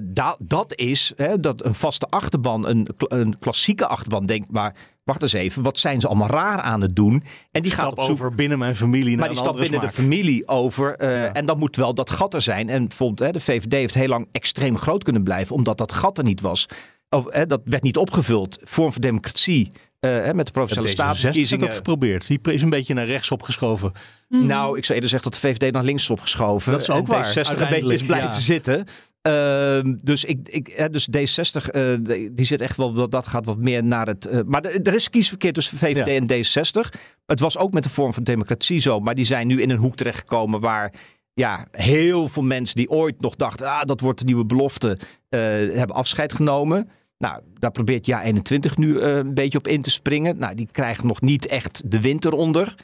Da 0.02 0.36
dat 0.38 0.74
is 0.74 1.14
dat 1.40 1.64
een 1.64 1.74
vaste 1.74 2.06
achterban, 2.06 2.66
een, 2.66 2.88
een 2.96 3.38
klassieke 3.38 3.86
achterban 3.86 4.26
denkt 4.26 4.50
maar 4.50 4.74
wacht 5.08 5.22
eens 5.22 5.32
even, 5.32 5.62
wat 5.62 5.78
zijn 5.78 6.00
ze 6.00 6.06
allemaal 6.06 6.28
raar 6.28 6.60
aan 6.60 6.80
het 6.80 6.96
doen? 6.96 7.22
En 7.50 7.62
die 7.62 7.70
gaat 7.70 7.90
op 7.90 8.00
zoek... 8.00 8.10
over 8.10 8.34
binnen 8.34 8.58
mijn 8.58 8.76
familie. 8.76 9.16
Maar 9.16 9.28
die 9.28 9.36
stapt 9.36 9.58
binnen 9.58 9.80
de 9.80 9.88
familie 9.88 10.48
over. 10.48 11.02
Uh, 11.02 11.10
ja. 11.10 11.32
En 11.32 11.46
dan 11.46 11.58
moet 11.58 11.76
wel 11.76 11.94
dat 11.94 12.10
gat 12.10 12.34
er 12.34 12.42
zijn. 12.42 12.68
En 12.68 12.88
bijvoorbeeld, 12.88 13.18
hè, 13.18 13.32
de 13.32 13.40
VVD 13.40 13.72
heeft 13.72 13.94
heel 13.94 14.08
lang 14.08 14.28
extreem 14.32 14.78
groot 14.78 15.04
kunnen 15.04 15.22
blijven, 15.22 15.54
omdat 15.54 15.78
dat 15.78 15.92
gat 15.92 16.18
er 16.18 16.24
niet 16.24 16.40
was. 16.40 16.66
Of, 17.08 17.24
hè, 17.28 17.46
dat 17.46 17.60
werd 17.64 17.82
niet 17.82 17.96
opgevuld. 17.96 18.58
Vorm 18.62 18.92
voor 18.92 19.00
democratie. 19.00 19.72
Uh, 20.00 20.30
met 20.30 20.46
de 20.46 20.52
provinciale 20.52 20.88
statenverkiezingen. 20.88 21.66
dat 21.66 21.76
geprobeerd. 21.76 22.26
Die 22.26 22.38
is 22.42 22.62
een 22.62 22.70
beetje 22.70 22.94
naar 22.94 23.06
rechts 23.06 23.30
opgeschoven. 23.30 23.92
Mm. 24.28 24.46
Nou, 24.46 24.76
ik 24.76 24.84
zou 24.84 24.94
eerder 24.94 25.10
zeggen 25.10 25.30
dat 25.30 25.40
de 25.40 25.48
VVD 25.48 25.72
naar 25.72 25.84
links 25.84 26.02
is 26.02 26.10
opgeschoven. 26.10 26.72
Dat 26.72 26.80
is 26.80 26.90
ook 26.90 27.06
waar. 27.06 27.24
60 27.24 27.60
een 27.60 27.70
beetje 27.70 27.94
is 27.94 28.02
blijven 28.02 28.30
ja. 28.30 28.40
zitten. 28.40 28.86
Uh, 29.22 29.80
dus, 30.02 30.24
ik, 30.24 30.48
ik, 30.48 30.92
dus 30.92 31.08
D60, 31.16 31.74
uh, 31.74 31.96
die 32.32 32.46
zit 32.46 32.60
echt 32.60 32.76
wel, 32.76 33.08
dat 33.08 33.26
gaat 33.26 33.44
wat 33.44 33.58
meer 33.58 33.84
naar 33.84 34.06
het... 34.06 34.28
Uh, 34.30 34.40
maar 34.46 34.64
er 34.64 34.94
is 34.94 35.10
kiesverkeer 35.10 35.52
tussen 35.52 35.78
VVD 35.78 36.06
ja. 36.06 36.14
en 36.14 36.44
D60. 36.44 36.98
Het 37.26 37.40
was 37.40 37.58
ook 37.58 37.72
met 37.72 37.82
de 37.82 37.88
vorm 37.88 38.14
van 38.14 38.22
democratie 38.22 38.78
zo. 38.78 39.00
Maar 39.00 39.14
die 39.14 39.24
zijn 39.24 39.46
nu 39.46 39.62
in 39.62 39.70
een 39.70 39.78
hoek 39.78 39.96
terechtgekomen 39.96 40.60
waar 40.60 40.92
ja, 41.34 41.66
heel 41.70 42.28
veel 42.28 42.42
mensen 42.42 42.76
die 42.76 42.90
ooit 42.90 43.20
nog 43.20 43.36
dachten... 43.36 43.66
Ah, 43.66 43.82
dat 43.84 44.00
wordt 44.00 44.18
de 44.18 44.24
nieuwe 44.24 44.46
belofte, 44.46 44.98
hebben 45.28 45.96
afscheid 45.96 46.32
genomen. 46.32 46.88
Nou, 47.18 47.42
daar 47.58 47.70
probeert 47.70 48.06
Ja 48.06 48.22
21 48.22 48.76
nu 48.76 49.00
een 49.00 49.34
beetje 49.34 49.58
op 49.58 49.68
in 49.68 49.82
te 49.82 49.90
springen. 49.90 50.38
Nou, 50.38 50.54
die 50.54 50.68
krijgen 50.72 51.06
nog 51.06 51.20
niet 51.20 51.46
echt 51.46 51.90
de 51.90 52.00
winter 52.00 52.32
onder. 52.32 52.74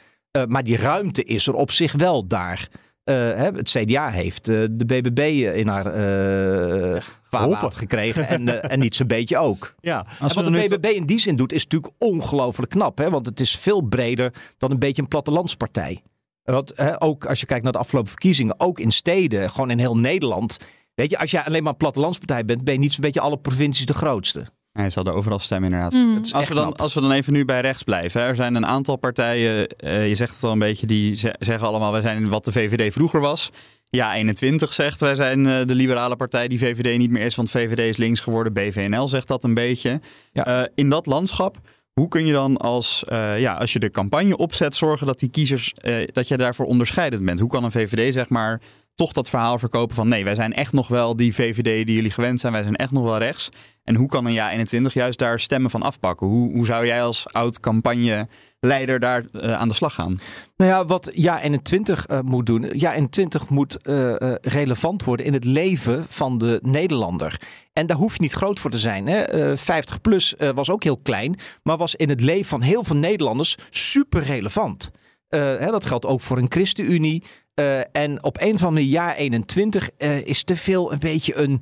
maar 0.47 0.63
die 0.63 0.77
ruimte 0.77 1.23
is 1.23 1.47
er 1.47 1.53
op 1.53 1.71
zich 1.71 1.91
wel 1.91 2.27
daar. 2.27 2.69
Uh, 3.05 3.37
het 3.37 3.69
CDA 3.69 4.09
heeft 4.09 4.47
uh, 4.47 4.67
de 4.71 4.85
BBB 4.85 5.19
in 5.55 5.67
haar 5.67 5.85
uh, 5.85 7.01
vaarwater 7.23 7.79
gekregen 7.79 8.27
en, 8.27 8.69
en 8.69 8.79
niet 8.79 8.95
zo'n 8.95 9.07
beetje 9.07 9.37
ook. 9.37 9.73
Ja, 9.81 10.05
als 10.19 10.35
en 10.35 10.43
wat 10.43 10.53
de 10.53 10.77
BBB 10.77 10.85
in 10.85 11.05
die 11.05 11.19
zin 11.19 11.35
doet 11.35 11.53
is 11.53 11.63
natuurlijk 11.63 11.93
ongelooflijk 11.97 12.71
knap. 12.71 12.97
Hè? 12.97 13.09
Want 13.09 13.25
het 13.25 13.39
is 13.39 13.55
veel 13.57 13.81
breder 13.81 14.33
dan 14.57 14.71
een 14.71 14.79
beetje 14.79 15.01
een 15.01 15.07
plattelandspartij. 15.07 16.01
Want 16.43 16.71
hè, 16.75 17.01
ook 17.01 17.25
als 17.25 17.39
je 17.39 17.45
kijkt 17.45 17.63
naar 17.63 17.71
de 17.71 17.77
afgelopen 17.77 18.09
verkiezingen, 18.09 18.59
ook 18.59 18.79
in 18.79 18.91
steden, 18.91 19.49
gewoon 19.49 19.69
in 19.69 19.79
heel 19.79 19.97
Nederland. 19.97 20.57
Weet 20.93 21.09
je, 21.09 21.17
als 21.17 21.31
jij 21.31 21.43
alleen 21.43 21.63
maar 21.63 21.71
een 21.71 21.77
plattelandspartij 21.77 22.45
bent, 22.45 22.63
ben 22.63 22.73
je 22.73 22.79
niet 22.79 22.93
zo'n 22.93 23.03
beetje 23.03 23.19
alle 23.19 23.37
provincies 23.37 23.85
de 23.85 23.93
grootste. 23.93 24.45
Hij 24.75 24.89
zal 24.89 25.05
er 25.05 25.13
overal 25.13 25.39
stemmen 25.39 25.69
inderdaad. 25.69 25.93
Mm. 25.93 26.21
Als, 26.31 26.47
we 26.47 26.53
dan, 26.53 26.75
als 26.75 26.93
we 26.93 27.01
dan 27.01 27.11
even 27.11 27.33
nu 27.33 27.45
bij 27.45 27.61
rechts 27.61 27.83
blijven. 27.83 28.21
Hè. 28.21 28.27
Er 28.27 28.35
zijn 28.35 28.55
een 28.55 28.65
aantal 28.65 28.95
partijen, 28.95 29.67
uh, 29.79 30.07
je 30.07 30.15
zegt 30.15 30.33
het 30.33 30.43
al 30.43 30.51
een 30.51 30.59
beetje, 30.59 30.87
die 30.87 31.15
zeggen 31.39 31.67
allemaal 31.67 31.91
wij 31.91 32.01
zijn 32.01 32.29
wat 32.29 32.45
de 32.45 32.51
VVD 32.51 32.93
vroeger 32.93 33.19
was. 33.19 33.51
Ja, 33.89 34.13
21 34.13 34.73
zegt 34.73 35.01
wij 35.01 35.15
zijn 35.15 35.45
uh, 35.45 35.65
de 35.65 35.75
liberale 35.75 36.15
partij 36.15 36.47
die 36.47 36.59
VVD 36.59 36.97
niet 36.97 37.09
meer 37.09 37.21
is, 37.25 37.35
want 37.35 37.49
VVD 37.49 37.79
is 37.79 37.97
links 37.97 38.19
geworden. 38.19 38.53
BVNL 38.53 39.07
zegt 39.07 39.27
dat 39.27 39.43
een 39.43 39.53
beetje. 39.53 40.01
Ja. 40.31 40.61
Uh, 40.61 40.67
in 40.75 40.89
dat 40.89 41.05
landschap, 41.05 41.57
hoe 41.93 42.07
kun 42.07 42.25
je 42.25 42.33
dan 42.33 42.57
als, 42.57 43.03
ja, 43.37 43.53
als 43.53 43.73
je 43.73 43.79
de 43.79 43.91
campagne 43.91 44.37
opzet 44.37 44.75
zorgen 44.75 45.07
dat 45.07 45.19
die 45.19 45.29
kiezers, 45.29 45.73
dat 46.11 46.27
je 46.27 46.37
daarvoor 46.37 46.65
onderscheidend 46.65 47.25
bent? 47.25 47.39
Hoe 47.39 47.49
kan 47.49 47.63
een 47.63 47.71
VVD 47.71 48.13
zeg 48.13 48.29
maar 48.29 48.61
toch 48.95 49.13
dat 49.13 49.29
verhaal 49.29 49.59
verkopen 49.59 49.95
van 49.95 50.07
nee, 50.07 50.23
wij 50.23 50.35
zijn 50.35 50.53
echt 50.53 50.73
nog 50.73 50.87
wel 50.87 51.15
die 51.15 51.33
VVD 51.33 51.85
die 51.85 51.95
jullie 51.95 52.11
gewend 52.11 52.39
zijn. 52.39 52.53
Wij 52.53 52.63
zijn 52.63 52.75
echt 52.75 52.91
nog 52.91 53.03
wel 53.03 53.17
rechts. 53.17 53.49
En 53.83 53.95
hoe 53.95 54.07
kan 54.07 54.25
een 54.25 54.33
Ja 54.33 54.51
21 54.51 54.93
juist 54.93 55.19
daar 55.19 55.39
stemmen 55.39 55.71
van 55.71 55.81
afpakken? 55.81 56.27
Hoe, 56.27 56.51
hoe 56.51 56.65
zou 56.65 56.85
jij 56.85 57.03
als 57.03 57.33
oud 57.33 57.59
campagneleider 57.59 58.99
daar 58.99 59.25
uh, 59.31 59.53
aan 59.53 59.67
de 59.67 59.73
slag 59.73 59.93
gaan? 59.93 60.19
Nou 60.57 60.71
ja, 60.71 60.85
wat 60.85 61.09
Ja 61.13 61.41
21 61.41 62.09
uh, 62.09 62.19
moet 62.19 62.45
doen. 62.45 62.69
Ja 62.73 62.93
21 62.93 63.49
moet 63.49 63.77
uh, 63.83 64.13
relevant 64.41 65.03
worden 65.03 65.25
in 65.25 65.33
het 65.33 65.43
leven 65.43 66.05
van 66.09 66.37
de 66.37 66.59
Nederlander. 66.61 67.41
En 67.73 67.85
daar 67.85 67.97
hoef 67.97 68.13
je 68.13 68.21
niet 68.21 68.33
groot 68.33 68.59
voor 68.59 68.71
te 68.71 68.79
zijn. 68.79 69.07
Hè? 69.07 69.57
50 69.57 70.01
plus 70.01 70.35
was 70.53 70.69
ook 70.69 70.83
heel 70.83 70.97
klein, 70.97 71.39
maar 71.63 71.77
was 71.77 71.95
in 71.95 72.09
het 72.09 72.21
leven 72.21 72.45
van 72.45 72.61
heel 72.61 72.83
veel 72.83 72.95
Nederlanders 72.95 73.57
super 73.69 74.23
relevant. 74.23 74.91
Hè, 75.29 75.71
dat 75.71 75.85
geldt 75.85 76.05
ook 76.05 76.21
voor 76.21 76.37
een 76.37 76.51
ChristenUnie. 76.51 77.23
Uh, 77.59 77.79
en 77.91 78.23
op 78.23 78.41
een 78.41 78.47
andere 78.47 78.71
manier, 78.71 78.89
jaar 78.89 79.15
21, 79.15 79.89
uh, 79.97 80.25
is 80.25 80.43
te 80.43 80.55
veel 80.55 80.91
een 80.91 80.99
beetje 80.99 81.35
een, 81.35 81.61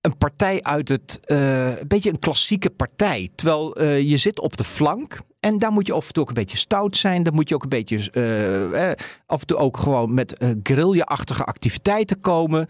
een 0.00 0.16
partij 0.18 0.62
uit 0.62 0.88
het. 0.88 1.20
Uh, 1.26 1.78
een 1.78 1.88
beetje 1.88 2.10
een 2.10 2.18
klassieke 2.18 2.70
partij. 2.70 3.30
Terwijl 3.34 3.84
je 3.84 4.16
zit 4.16 4.40
op 4.40 4.56
de 4.56 4.64
flank. 4.64 5.20
En 5.40 5.58
daar 5.58 5.72
moet 5.72 5.86
je 5.86 5.92
af 5.92 6.06
en 6.06 6.12
toe 6.12 6.22
ook 6.22 6.28
een 6.28 6.34
beetje 6.34 6.56
stout 6.56 6.96
zijn. 6.96 7.22
Dan 7.22 7.34
moet 7.34 7.48
je 7.48 7.54
ook 7.54 7.62
een 7.62 7.68
beetje. 7.68 7.96
af 9.26 9.40
en 9.40 9.46
toe 9.46 9.56
ook 9.56 9.76
gewoon 9.76 10.14
met 10.14 10.36
guerrilla-achtige 10.62 11.44
activiteiten 11.44 12.20
komen. 12.20 12.68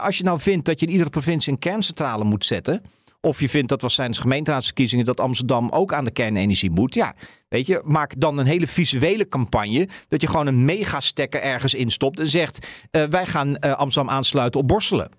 als 0.00 0.18
je 0.18 0.24
nou 0.24 0.40
vindt 0.40 0.64
dat 0.64 0.80
je 0.80 0.86
in 0.86 0.92
iedere 0.92 1.10
provincie 1.10 1.52
een 1.52 1.58
kerncentrale 1.58 2.24
moet 2.24 2.44
zetten. 2.44 2.82
Of 3.26 3.40
je 3.40 3.48
vindt 3.48 3.68
dat 3.68 3.80
was 3.82 3.94
zijn 3.94 4.14
gemeenteraadsverkiezingen 4.14 5.04
dat 5.04 5.20
Amsterdam 5.20 5.68
ook 5.70 5.92
aan 5.92 6.04
de 6.04 6.10
kernenergie 6.10 6.70
moet. 6.70 6.94
Ja, 6.94 7.14
weet 7.48 7.66
je, 7.66 7.80
maak 7.84 8.20
dan 8.20 8.38
een 8.38 8.46
hele 8.46 8.66
visuele 8.66 9.28
campagne. 9.28 9.88
Dat 10.08 10.20
je 10.20 10.26
gewoon 10.26 10.46
een 10.46 10.64
megastekker 10.64 11.40
ergens 11.40 11.74
instopt 11.74 12.20
en 12.20 12.26
zegt: 12.26 12.66
uh, 12.90 13.04
wij 13.04 13.26
gaan 13.26 13.48
uh, 13.48 13.72
Amsterdam 13.72 14.14
aansluiten 14.14 14.60
op 14.60 14.68
Borselen. 14.68 15.10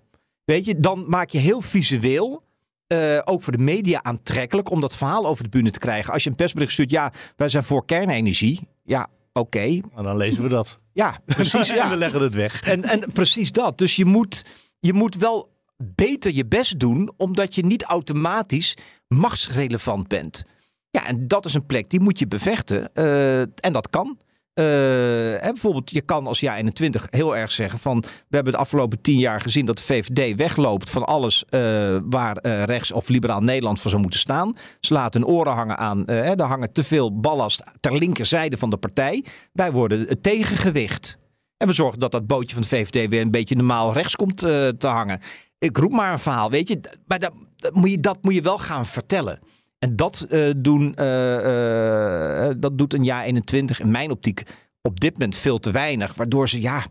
Weet 0.44 0.66
je, 0.66 0.80
dan 0.80 1.06
maak 1.08 1.30
je 1.30 1.38
heel 1.38 1.62
visueel. 1.62 2.44
Uh, 2.94 3.20
ook 3.24 3.44
voor 3.44 3.58
de 3.58 3.64
media 3.64 4.04
aantrekkelijk 4.04 4.70
om 4.70 4.82
dat 4.82 4.96
verhaal 4.96 5.28
over 5.28 5.44
de 5.44 5.50
bühne 5.50 5.72
te 5.72 5.80
krijgen. 5.80 6.14
Als 6.14 6.24
je 6.24 6.30
een 6.30 6.36
persbericht 6.36 6.72
stuurt, 6.72 6.92
ja, 6.92 7.14
wij 7.36 7.50
zijn 7.50 7.64
voor 7.64 7.86
kernenergie. 7.86 8.68
Ja, 8.84 9.08
oké. 9.34 9.58
Okay. 9.58 9.84
dan 10.04 10.18
lezen 10.18 10.44
we 10.44 10.50
dat. 10.50 10.80
Ja, 10.94 11.20
precies. 11.26 11.68
ja. 11.74 11.84
en 11.84 11.90
we 11.90 11.96
leggen 11.96 12.22
het 12.22 12.34
weg. 12.34 12.62
En, 12.62 12.84
en 12.84 13.12
precies 13.14 13.52
dat. 13.52 13.78
Dus 13.78 13.96
je 13.96 14.06
moet, 14.06 14.46
je 14.80 14.94
moet 14.94 15.16
wel 15.16 15.56
beter 15.78 16.34
je 16.34 16.46
best 16.46 16.80
doen, 16.80 17.12
omdat 17.18 17.56
je 17.56 17.66
niet 17.66 17.84
automatisch 17.84 18.78
machtsrelevant 19.08 20.08
bent. 20.08 20.46
Ja, 20.90 21.08
en 21.08 21.28
dat 21.28 21.46
is 21.46 21.54
een 21.54 21.66
plek 21.66 21.90
die 21.90 22.00
moet 22.00 22.20
je 22.20 22.28
bevechten. 22.28 22.90
Uh, 22.94 23.40
en 23.40 23.72
dat 23.72 23.90
kan. 23.90 24.18
Uh, 24.54 24.66
hè, 24.66 25.52
bijvoorbeeld, 25.52 25.92
je 25.92 26.02
kan 26.02 26.28
als 26.28 26.40
jaar 26.40 26.56
21 26.56 27.08
heel 27.10 27.38
erg 27.38 27.52
zeggen 27.52 27.80
van... 27.80 28.00
we 28.02 28.36
hebben 28.36 28.54
de 28.54 28.60
afgelopen 28.60 29.02
tien 29.02 29.20
jaar 29.20 29.42
gezien 29.42 29.66
dat 29.66 29.78
de 29.78 29.84
VVD 29.84 30.36
wegloopt 30.36 30.90
van 30.90 31.06
alles... 31.06 31.44
Uh, 31.50 31.98
waar 32.04 32.48
rechts 32.66 32.92
of 32.92 33.08
liberaal 33.08 33.42
Nederland 33.42 33.80
voor 33.80 33.90
zou 33.90 34.02
moeten 34.02 34.20
staan. 34.20 34.56
Ze 34.80 34.94
laten 34.94 35.22
hun 35.22 35.30
oren 35.30 35.54
hangen 35.54 35.78
aan... 35.78 36.06
er 36.06 36.42
hangen 36.42 36.72
te 36.72 36.84
veel 36.84 37.20
ballast 37.20 37.64
ter 37.80 37.98
linkerzijde 37.98 38.58
van 38.58 38.70
de 38.70 38.78
partij. 38.78 39.26
Wij 39.54 39.72
worden 39.72 40.08
het 40.08 40.24
tegengewicht. 40.24 41.18
En 41.58 41.68
we 41.68 41.74
zorgen 41.74 42.00
dat 42.00 42.12
dat 42.12 42.28
bootje 42.28 42.54
van 42.54 42.62
de 42.62 42.68
VVD 42.68 43.10
weer 43.10 43.22
een 43.22 43.32
beetje 43.32 43.56
normaal 43.56 43.94
rechts 43.94 44.16
komt 44.16 44.38
te 44.38 44.88
hangen 44.88 45.20
ik 45.60 45.78
roep 45.78 45.92
maar 45.92 46.12
een 46.12 46.20
verhaal, 46.20 46.50
weet 46.50 46.68
je. 46.68 46.80
Maar 47.08 47.20
dat, 47.20 47.34
dat, 47.56 47.74
moet, 47.74 47.92
je, 47.92 48.00
dat 48.00 48.18
moet 48.22 48.34
je 48.34 48.42
wel 48.42 48.58
gaan 48.58 48.86
vertellen. 48.86 49.40
En 49.80 49.96
dat, 49.96 50.26
uh, 50.30 50.52
doen, 50.58 50.96
uh, 51.00 51.36
uh, 51.36 52.56
dat 52.58 52.78
doet 52.78 52.94
een 52.94 53.04
jaar 53.04 53.24
21 53.24 53.80
in 53.80 53.92
mijn 53.92 54.12
optiek 54.12 54.44
op 54.82 55.00
dit 55.00 55.14
moment 55.14 55.36
veel 55.36 55.60
te 55.60 55.72
weinig. 55.72 56.14
Waardoor 56.14 56.50
ze, 56.50 56.62
ja, 56.62 56.86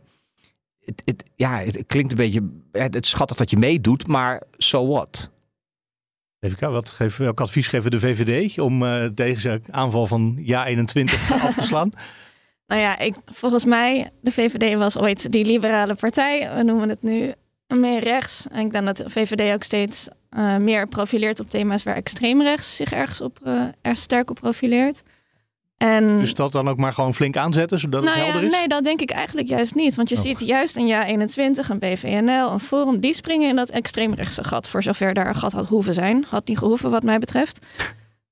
het, 0.84 1.02
het, 1.04 1.30
ja, 1.34 1.58
het 1.58 1.84
klinkt 1.86 2.10
een 2.10 2.18
beetje, 2.18 2.50
het 2.72 3.04
is 3.04 3.10
schattig 3.10 3.36
dat 3.36 3.50
je 3.50 3.56
meedoet, 3.56 4.06
maar 4.06 4.42
so 4.56 4.86
what? 4.86 5.30
Even 6.40 6.72
wat 6.72 6.88
geef, 6.88 7.16
welk 7.16 7.40
advies 7.40 7.66
geven 7.66 7.90
de 7.90 7.98
VVD 7.98 8.58
om 8.58 8.82
uh, 8.82 9.08
deze 9.14 9.60
aanval 9.70 10.06
van 10.06 10.36
Ja 10.40 10.66
21 10.66 11.32
af 11.42 11.54
te 11.54 11.64
slaan? 11.64 11.90
Nou 12.66 12.80
ja, 12.80 12.98
ik, 12.98 13.14
volgens 13.24 13.64
mij, 13.64 14.10
de 14.20 14.30
VVD 14.30 14.76
was 14.76 14.98
ooit 14.98 15.32
die 15.32 15.44
liberale 15.44 15.94
partij. 15.94 16.54
We 16.54 16.62
noemen 16.62 16.88
het 16.88 17.02
nu 17.02 17.34
meer 17.68 18.00
rechts. 18.00 18.46
En 18.50 18.66
ik 18.66 18.72
denk 18.72 18.86
dat 18.86 18.96
de 18.96 19.10
VVD 19.10 19.54
ook 19.54 19.62
steeds 19.62 20.08
uh, 20.36 20.56
meer 20.56 20.88
profileert 20.88 21.40
op 21.40 21.50
thema's 21.50 21.82
waar 21.82 21.94
extreemrechts 21.94 22.76
zich 22.76 22.92
ergens 22.92 23.20
op, 23.20 23.38
uh, 23.44 23.62
erg 23.82 23.98
sterk 23.98 24.30
op 24.30 24.36
profileert. 24.40 25.02
En, 25.76 26.18
dus 26.18 26.34
dat 26.34 26.52
dan 26.52 26.68
ook 26.68 26.76
maar 26.76 26.92
gewoon 26.92 27.14
flink 27.14 27.36
aanzetten, 27.36 27.78
zodat 27.78 28.02
nou 28.02 28.16
het 28.16 28.24
helder 28.24 28.42
is? 28.42 28.52
Nee, 28.52 28.68
dat 28.68 28.84
denk 28.84 29.00
ik 29.00 29.10
eigenlijk 29.10 29.48
juist 29.48 29.74
niet. 29.74 29.94
Want 29.94 30.08
je 30.08 30.16
oh. 30.16 30.22
ziet 30.22 30.40
juist 30.40 30.76
een 30.76 30.86
jaar 30.86 31.04
21, 31.04 31.68
een 31.68 31.78
BVNL, 31.78 32.50
een 32.52 32.60
Forum, 32.60 33.00
die 33.00 33.14
springen 33.14 33.48
in 33.48 33.56
dat 33.56 33.70
extreemrechtse 33.70 34.44
gat. 34.44 34.68
Voor 34.68 34.82
zover 34.82 35.14
daar 35.14 35.28
een 35.28 35.34
gat 35.34 35.52
had 35.52 35.66
hoeven 35.66 35.94
zijn. 35.94 36.24
Had 36.28 36.48
niet 36.48 36.58
gehoeven 36.58 36.90
wat 36.90 37.02
mij 37.02 37.18
betreft. 37.18 37.66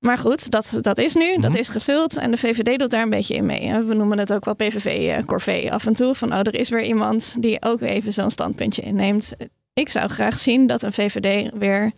Maar 0.05 0.17
goed, 0.17 0.49
dat, 0.49 0.77
dat 0.81 0.97
is 0.97 1.15
nu, 1.15 1.37
dat 1.39 1.51
mhm. 1.51 1.59
is 1.59 1.67
gevuld. 1.67 2.17
En 2.17 2.31
de 2.31 2.37
VVD 2.37 2.79
doet 2.79 2.89
daar 2.89 3.01
een 3.01 3.09
beetje 3.09 3.35
in 3.35 3.45
mee. 3.45 3.73
We 3.73 3.93
noemen 3.93 4.17
het 4.17 4.33
ook 4.33 4.45
wel 4.45 4.55
PVV-corvée 4.55 5.71
af 5.71 5.85
en 5.85 5.93
toe. 5.93 6.15
Van, 6.15 6.33
oh, 6.33 6.39
er 6.39 6.55
is 6.55 6.69
weer 6.69 6.83
iemand 6.83 7.35
die 7.39 7.61
ook 7.61 7.81
even 7.81 8.13
zo'n 8.13 8.31
standpuntje 8.31 8.81
inneemt. 8.81 9.35
Ik 9.73 9.89
zou 9.89 10.09
graag 10.09 10.39
zien 10.39 10.67
dat 10.67 10.83
een 10.83 10.93
VVD 10.93 11.51
weer 11.53 11.91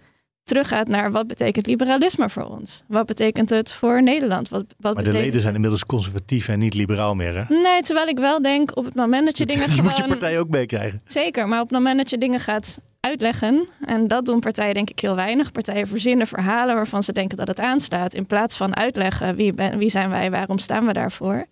teruggaat 0.43 0.87
naar 0.87 1.11
wat 1.11 1.27
betekent 1.27 1.67
liberalisme 1.67 2.29
voor 2.29 2.43
ons? 2.43 2.83
Wat 2.87 3.05
betekent 3.05 3.49
het 3.49 3.71
voor 3.71 4.03
Nederland? 4.03 4.49
Wat, 4.49 4.65
wat 4.79 4.95
maar 4.95 5.03
de 5.03 5.11
leden 5.11 5.41
zijn 5.41 5.53
inmiddels 5.53 5.85
conservatief 5.85 6.47
en 6.47 6.59
niet 6.59 6.73
liberaal 6.73 7.15
meer, 7.15 7.35
hè? 7.35 7.55
Nee, 7.55 7.81
terwijl 7.81 8.07
ik 8.07 8.17
wel 8.17 8.41
denk 8.41 8.77
op 8.77 8.85
het 8.85 8.95
moment 8.95 9.25
dat 9.25 9.37
je 9.37 9.45
dingen 9.51 9.65
je 9.65 9.69
gewoon... 9.69 9.85
moet 9.85 9.97
je 9.97 10.07
partij 10.07 10.39
ook 10.39 10.49
meekrijgen. 10.49 11.01
Zeker, 11.05 11.47
maar 11.47 11.61
op 11.61 11.69
het 11.69 11.77
moment 11.77 11.97
dat 11.97 12.09
je 12.09 12.17
dingen 12.17 12.39
gaat 12.39 12.79
uitleggen, 13.07 13.67
en 13.85 14.07
dat 14.07 14.25
doen 14.25 14.39
partijen 14.39 14.73
denk 14.73 14.89
ik 14.89 14.99
heel 14.99 15.15
weinig. 15.15 15.51
Partijen 15.51 15.87
verzinnen 15.87 16.27
verhalen 16.27 16.75
waarvan 16.75 17.03
ze 17.03 17.13
denken 17.13 17.37
dat 17.37 17.47
het 17.47 17.59
aanstaat, 17.59 18.13
in 18.13 18.25
plaats 18.25 18.57
van 18.57 18.75
uitleggen 18.75 19.35
wie, 19.35 19.53
ben, 19.53 19.77
wie 19.77 19.89
zijn 19.89 20.09
wij, 20.09 20.31
waarom 20.31 20.57
staan 20.57 20.85
we 20.85 20.93
daarvoor. 20.93 21.45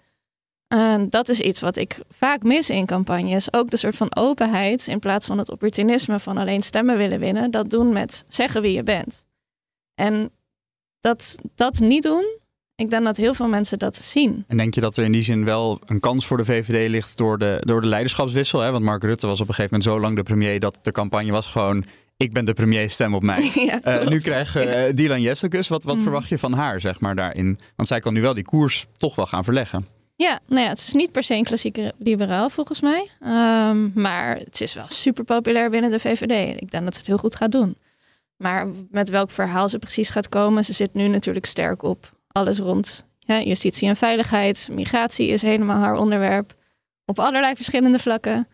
Dat 1.09 1.29
is 1.29 1.39
iets 1.39 1.61
wat 1.61 1.77
ik 1.77 1.99
vaak 2.09 2.43
mis 2.43 2.69
in 2.69 2.85
campagnes. 2.85 3.53
Ook 3.53 3.69
de 3.69 3.77
soort 3.77 3.97
van 3.97 4.15
openheid 4.15 4.87
in 4.87 4.99
plaats 4.99 5.27
van 5.27 5.37
het 5.37 5.51
opportunisme 5.51 6.19
van 6.19 6.37
alleen 6.37 6.63
stemmen 6.63 6.97
willen 6.97 7.19
winnen. 7.19 7.51
Dat 7.51 7.69
doen 7.69 7.93
met 7.93 8.23
zeggen 8.27 8.61
wie 8.61 8.73
je 8.73 8.83
bent. 8.83 9.25
En 9.93 10.31
dat, 10.99 11.35
dat 11.55 11.79
niet 11.79 12.03
doen, 12.03 12.39
ik 12.75 12.89
denk 12.89 13.03
dat 13.03 13.17
heel 13.17 13.33
veel 13.33 13.47
mensen 13.47 13.79
dat 13.79 13.97
zien. 13.97 14.43
En 14.47 14.57
denk 14.57 14.73
je 14.73 14.81
dat 14.81 14.97
er 14.97 15.03
in 15.03 15.11
die 15.11 15.23
zin 15.23 15.45
wel 15.45 15.79
een 15.85 15.99
kans 15.99 16.25
voor 16.25 16.37
de 16.37 16.45
VVD 16.45 16.89
ligt 16.89 17.17
door 17.17 17.37
de, 17.37 17.57
door 17.59 17.81
de 17.81 17.87
leiderschapswissel? 17.87 18.59
Hè? 18.59 18.71
Want 18.71 18.83
Mark 18.83 19.03
Rutte 19.03 19.27
was 19.27 19.41
op 19.41 19.47
een 19.47 19.53
gegeven 19.53 19.77
moment 19.77 19.95
zo 19.95 20.01
lang 20.01 20.15
de 20.15 20.23
premier 20.23 20.59
dat 20.59 20.79
de 20.81 20.91
campagne 20.91 21.31
was 21.31 21.47
gewoon 21.47 21.85
ik 22.17 22.33
ben 22.33 22.45
de 22.45 22.53
premier, 22.53 22.89
stem 22.89 23.15
op 23.15 23.23
mij. 23.23 23.51
uh, 23.85 24.07
nu 24.07 24.19
krijgt 24.19 24.55
uh, 24.55 24.83
Dylan 24.93 25.21
Jessicus. 25.21 25.67
Wat, 25.67 25.83
wat 25.83 25.95
mm. 25.95 26.03
verwacht 26.03 26.29
je 26.29 26.37
van 26.37 26.53
haar, 26.53 26.81
zeg 26.81 26.99
maar, 26.99 27.15
daarin? 27.15 27.59
Want 27.75 27.87
zij 27.87 27.99
kan 27.99 28.13
nu 28.13 28.21
wel 28.21 28.33
die 28.33 28.43
koers 28.43 28.85
toch 28.97 29.15
wel 29.15 29.25
gaan 29.25 29.43
verleggen. 29.43 29.87
Ja, 30.15 30.39
nou 30.47 30.61
ja, 30.61 30.69
het 30.69 30.77
is 30.77 30.93
niet 30.93 31.11
per 31.11 31.23
se 31.23 31.33
een 31.33 31.43
klassieke 31.43 31.93
liberaal 31.97 32.49
volgens 32.49 32.81
mij. 32.81 33.09
Um, 33.69 33.91
maar 33.95 34.37
het 34.37 34.61
is 34.61 34.73
wel 34.73 34.85
super 34.87 35.23
populair 35.23 35.69
binnen 35.69 35.91
de 35.91 35.99
VVD. 35.99 36.61
Ik 36.61 36.71
denk 36.71 36.83
dat 36.83 36.93
ze 36.93 36.99
het 36.99 37.07
heel 37.07 37.17
goed 37.17 37.35
gaat 37.35 37.51
doen. 37.51 37.77
Maar 38.37 38.67
met 38.91 39.09
welk 39.09 39.31
verhaal 39.31 39.69
ze 39.69 39.79
precies 39.79 40.09
gaat 40.09 40.29
komen, 40.29 40.65
ze 40.65 40.73
zit 40.73 40.93
nu 40.93 41.07
natuurlijk 41.07 41.45
sterk 41.45 41.83
op 41.83 42.14
alles 42.35 42.59
rond 42.59 43.05
ja, 43.19 43.41
justitie 43.41 43.87
en 43.87 43.95
veiligheid. 43.95 44.69
Migratie 44.71 45.27
is 45.27 45.41
helemaal 45.41 45.79
haar 45.79 45.95
onderwerp. 45.95 46.53
Op 47.05 47.19
allerlei 47.19 47.55
verschillende 47.55 47.99
vlakken. 47.99 48.47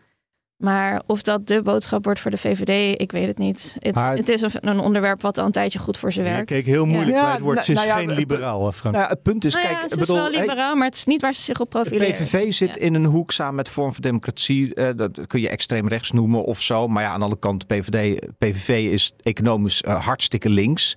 Maar 0.56 1.02
of 1.06 1.22
dat 1.22 1.46
de 1.46 1.62
boodschap 1.62 2.04
wordt 2.04 2.20
voor 2.20 2.30
de 2.30 2.36
VVD, 2.36 3.00
ik 3.00 3.12
weet 3.12 3.26
het 3.26 3.38
niet. 3.38 3.76
Het, 3.78 3.94
het 3.94 4.28
is 4.28 4.42
een, 4.42 4.80
onderwerp 4.80 5.22
wat 5.22 5.38
al 5.38 5.46
een 5.46 5.52
tijdje 5.52 5.78
goed 5.78 5.98
voor 5.98 6.12
ze 6.12 6.22
werkt. 6.22 6.48
Ja, 6.48 6.54
kijk, 6.54 6.64
heel 6.66 6.86
moeilijk. 6.86 7.16
Ja. 7.16 7.32
het 7.32 7.40
wordt 7.40 7.68
nou, 7.68 7.86
nou 7.86 7.98
geen 7.98 8.14
liberaal, 8.14 8.72
Frank. 8.72 8.94
Nou 8.94 9.08
het 9.08 9.22
punt 9.22 9.44
is, 9.44 9.54
nou 9.54 9.66
kijk, 9.66 9.80
het 9.80 10.00
is 10.00 10.06
wel 10.06 10.30
liberaal, 10.30 10.74
maar 10.76 10.86
het 10.86 10.96
is 10.96 11.04
niet 11.04 11.20
waar 11.20 11.34
ze 11.34 11.42
zich 11.42 11.60
op 11.60 11.70
profileert. 11.70 12.18
De 12.18 12.24
PVV 12.24 12.52
zit 12.52 12.76
in 12.76 12.94
een 12.94 13.04
hoek 13.04 13.30
samen 13.30 13.54
met 13.54 13.68
Vorm 13.68 13.92
voor 13.92 14.02
Democratie. 14.02 14.74
Uh, 14.74 14.88
dat 14.96 15.26
kun 15.26 15.40
je 15.40 15.48
extreem 15.48 15.88
rechts 15.88 16.10
noemen 16.10 16.44
of 16.44 16.60
zo. 16.60 16.88
Maar 16.88 17.02
ja, 17.02 17.08
aan 17.08 17.18
de 17.18 17.24
andere 17.24 17.40
kant, 17.40 17.68
de 17.68 17.76
PVD, 17.76 18.20
PVV 18.38 18.68
is 18.68 19.12
economisch 19.22 19.82
uh, 19.86 20.04
hartstikke 20.04 20.48
links 20.48 20.96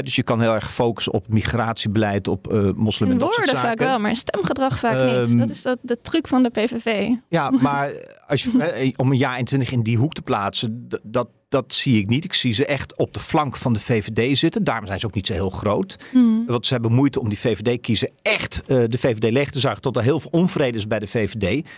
dus 0.00 0.16
je 0.16 0.22
kan 0.22 0.40
heel 0.40 0.54
erg 0.54 0.72
focussen 0.72 1.12
op 1.12 1.28
migratiebeleid, 1.28 2.28
op 2.28 2.52
uh, 2.52 2.72
moslim 2.72 3.10
en 3.10 3.18
dat 3.18 3.34
soort 3.34 3.48
zaken. 3.48 3.62
vaak 3.62 3.78
wel, 3.78 3.98
maar 3.98 4.16
stemgedrag 4.16 4.78
vaak 4.78 5.04
niet. 5.04 5.28
Ehm, 5.28 5.38
dat 5.38 5.50
is 5.50 5.62
dat, 5.62 5.78
de 5.82 6.00
truc 6.00 6.28
van 6.28 6.42
de 6.42 6.50
PVV. 6.50 7.08
Ja, 7.28 7.50
maar 7.60 7.92
als 8.26 8.42
je, 8.42 8.92
om 8.96 9.10
een 9.10 9.18
jaar 9.18 9.36
en 9.36 9.44
twintig 9.44 9.72
in 9.72 9.82
die 9.82 9.96
hoek 9.96 10.12
te 10.12 10.22
plaatsen, 10.22 10.88
dat, 11.02 11.28
dat 11.48 11.74
zie 11.74 11.98
ik 11.98 12.08
niet. 12.08 12.24
Ik 12.24 12.34
zie 12.34 12.52
ze 12.52 12.66
echt 12.66 12.96
op 12.96 13.14
de 13.14 13.20
flank 13.20 13.56
van 13.56 13.72
de 13.72 13.80
VVD 13.80 14.38
zitten. 14.38 14.64
Daarom 14.64 14.86
zijn 14.86 15.00
ze 15.00 15.06
ook 15.06 15.14
niet 15.14 15.26
zo 15.26 15.32
heel 15.32 15.50
groot. 15.50 15.96
Hmm. 16.10 16.46
Want 16.46 16.66
ze 16.66 16.72
hebben 16.72 16.92
moeite 16.92 17.20
om 17.20 17.28
die 17.28 17.38
VVD-kiezer 17.38 18.10
echt 18.22 18.62
uh, 18.66 18.84
de 18.88 18.98
VVD 18.98 19.32
leeg 19.32 19.50
te 19.50 19.60
zuigen. 19.60 19.82
Tot 19.82 19.96
er 19.96 20.02
heel 20.02 20.20
veel 20.20 20.30
onvrede 20.30 20.78
is 20.78 20.86
bij 20.86 20.98
de 20.98 21.06
VVD. 21.06 21.68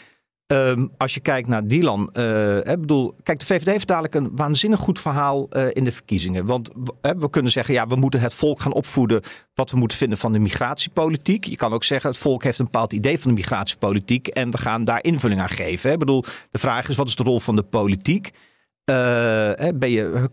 Um, 0.46 0.90
als 0.96 1.14
je 1.14 1.20
kijkt 1.20 1.48
naar 1.48 1.66
Dylan, 1.66 2.00
uh, 2.00 2.60
bedoel, 2.62 3.14
kijk, 3.22 3.38
de 3.38 3.46
VVD 3.46 3.66
heeft 3.66 3.86
dadelijk 3.86 4.14
een 4.14 4.36
waanzinnig 4.36 4.80
goed 4.80 5.00
verhaal 5.00 5.48
uh, 5.50 5.66
in 5.72 5.84
de 5.84 5.90
verkiezingen. 5.90 6.46
Want 6.46 6.70
we, 7.00 7.30
kunnen 7.30 7.52
zeggen, 7.52 7.74
ja, 7.74 7.86
we 7.86 7.96
moeten 7.96 8.20
het 8.20 8.34
volk 8.34 8.60
gaan 8.60 8.72
opvoeden 8.72 9.22
wat 9.54 9.70
we 9.70 9.76
moeten 9.76 9.98
vinden 9.98 10.18
van 10.18 10.32
de 10.32 10.38
migratiepolitiek. 10.38 11.44
Je 11.44 11.56
kan 11.56 11.72
ook 11.72 11.84
zeggen, 11.84 12.10
het 12.10 12.18
volk 12.18 12.42
heeft 12.42 12.58
een 12.58 12.64
bepaald 12.64 12.92
idee 12.92 13.18
van 13.18 13.30
de 13.30 13.36
migratiepolitiek 13.36 14.26
en 14.26 14.50
we 14.50 14.58
gaan 14.58 14.84
daar 14.84 15.02
invulling 15.04 15.40
aan 15.40 15.48
geven. 15.48 15.92
Ik 15.92 15.98
bedoel, 15.98 16.24
de 16.50 16.58
vraag 16.58 16.88
is, 16.88 16.96
wat 16.96 17.08
is 17.08 17.16
de 17.16 17.22
rol 17.22 17.40
van 17.40 17.56
de 17.56 17.62
politiek? 17.62 18.30
Uh, 18.90 18.94
ben 19.74 19.90
je, 19.90 20.30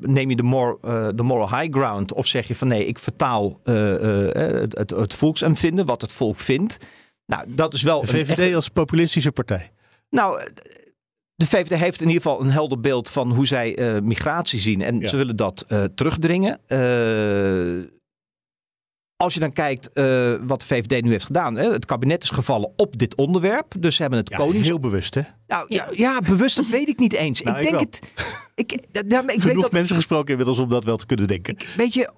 neem 0.00 0.30
je 0.30 0.36
de, 0.36 0.42
more, 0.42 0.78
de 1.14 1.22
moral 1.22 1.58
high 1.58 1.78
ground 1.78 2.12
of 2.12 2.26
zeg 2.26 2.48
je 2.48 2.54
van 2.54 2.68
nee, 2.68 2.86
ik 2.86 2.98
vertaal 2.98 3.60
het, 3.62 4.90
het, 4.96 5.14
volksaanvinden, 5.14 5.86
wat 5.86 6.00
het 6.00 6.12
volk 6.12 6.36
vindt. 6.36 6.78
Nou, 7.26 7.44
dat 7.48 7.74
is 7.74 7.82
wel. 7.82 8.00
De 8.00 8.06
VVD 8.06 8.54
als 8.54 8.68
populistische 8.68 9.32
partij. 9.32 9.72
Nou, 10.10 10.42
de 11.34 11.46
VVD 11.46 11.78
heeft 11.78 12.00
in 12.00 12.06
ieder 12.06 12.22
geval 12.22 12.40
een 12.40 12.50
helder 12.50 12.80
beeld 12.80 13.10
van 13.10 13.32
hoe 13.32 13.46
zij 13.46 13.78
uh, 13.78 14.00
migratie 14.00 14.60
zien. 14.60 14.80
En 14.80 15.08
ze 15.08 15.16
willen 15.16 15.36
dat 15.36 15.64
uh, 15.68 15.84
terugdringen. 15.94 16.60
Uh, 16.68 17.84
als 19.16 19.34
je 19.34 19.40
dan 19.40 19.52
kijkt 19.52 19.90
wat 20.46 20.60
de 20.60 20.66
VVD 20.66 21.02
nu 21.02 21.10
heeft 21.10 21.24
gedaan. 21.24 21.54
Hè, 21.54 21.72
het 21.72 21.84
kabinet 21.84 22.22
is 22.22 22.30
gevallen 22.30 22.72
op 22.76 22.98
dit 22.98 23.14
onderwerp. 23.14 23.74
Dus 23.78 23.94
ze 23.94 24.00
hebben 24.02 24.20
het 24.20 24.28
ja, 24.28 24.36
konings... 24.36 24.66
Heel 24.66 24.80
bewust, 24.80 25.14
hè? 25.14 25.22
Nou, 25.46 25.64
ja. 25.68 25.88
ja, 25.92 26.20
bewust, 26.20 26.56
dat 26.56 26.68
weet 26.68 26.88
ik 26.88 26.98
niet 26.98 27.12
eens. 27.12 27.42
Nou, 27.42 27.58
ik 27.58 27.62
denk 27.62 27.80
het... 27.80 28.00
Ik, 28.54 28.70
ja, 29.08 29.28
ik 29.28 29.42
weet 29.42 29.60
dat, 29.60 29.72
mensen 29.72 29.96
gesproken 29.96 30.30
inmiddels 30.30 30.58
om 30.58 30.68
dat 30.68 30.84
wel 30.84 30.96
te 30.96 31.06
kunnen 31.06 31.26
denken. 31.26 31.54
Ik, 31.54 31.68
weet 31.76 31.94
je, 31.94 32.12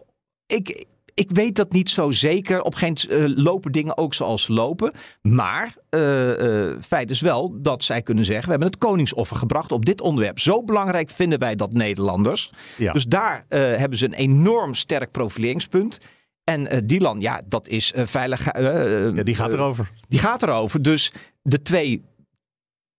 ik, 0.47 0.87
ik 1.15 1.31
weet 1.31 1.57
dat 1.57 1.73
niet 1.73 1.91
zo 1.91 2.11
zeker. 2.11 2.63
Op 2.63 2.75
geen 2.75 2.97
uh, 3.09 3.25
lopen 3.27 3.73
dingen 3.73 3.97
ook 3.97 4.15
zoals 4.15 4.49
lopen. 4.49 4.93
Maar 5.23 5.75
uh, 5.91 6.39
uh, 6.39 6.77
feit 6.81 7.11
is 7.11 7.21
wel 7.21 7.63
dat 7.63 7.85
zij 7.85 8.03
kunnen 8.03 8.25
zeggen: 8.25 8.45
we 8.45 8.51
hebben 8.51 8.69
het 8.69 8.79
koningsoffer 8.79 9.37
gebracht 9.37 9.73
op 9.73 9.85
dit 9.85 10.01
onderwerp. 10.01 10.39
Zo 10.39 10.63
belangrijk 10.63 11.11
vinden 11.11 11.39
wij 11.39 11.55
dat 11.55 11.73
Nederlanders. 11.73 12.51
Ja. 12.77 12.93
Dus 12.93 13.05
daar 13.05 13.45
hebben 13.49 13.99
ze 13.99 14.05
een 14.05 14.15
enorm 14.15 14.75
sterk 14.75 15.11
profileringspunt. 15.11 15.99
En 16.45 16.87
Dylan, 16.87 17.21
ja, 17.21 17.43
dat 17.47 17.69
is 17.69 17.93
veilig. 17.97 18.45
ja, 18.45 19.23
die 19.23 19.35
gaat 19.35 19.53
erover. 19.53 19.91
Die 20.09 20.19
gaat 20.19 20.43
erover. 20.43 20.83
Dus 20.83 21.13
de 21.43 21.63
twee 21.63 22.05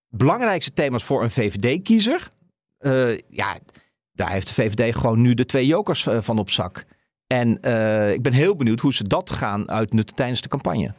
belangrijkste 0.08 0.72
thema's 0.72 1.04
voor 1.04 1.22
een 1.22 1.30
VVD-kiezer. 1.30 2.28
ja, 3.28 3.58
daar 4.12 4.30
heeft 4.30 4.46
de 4.46 4.54
VVD 4.54 4.96
gewoon 4.96 5.20
nu 5.20 5.34
de 5.34 5.46
twee 5.46 5.66
jokers 5.66 6.06
van 6.18 6.38
op 6.38 6.50
zak. 6.50 6.84
En 7.26 7.58
uh, 7.62 8.12
ik 8.12 8.22
ben 8.22 8.32
heel 8.32 8.56
benieuwd 8.56 8.80
hoe 8.80 8.94
ze 8.94 9.04
dat 9.04 9.30
gaan 9.30 9.70
uitnutten 9.70 10.16
tijdens 10.16 10.40
de 10.40 10.48
campagne. 10.48 10.94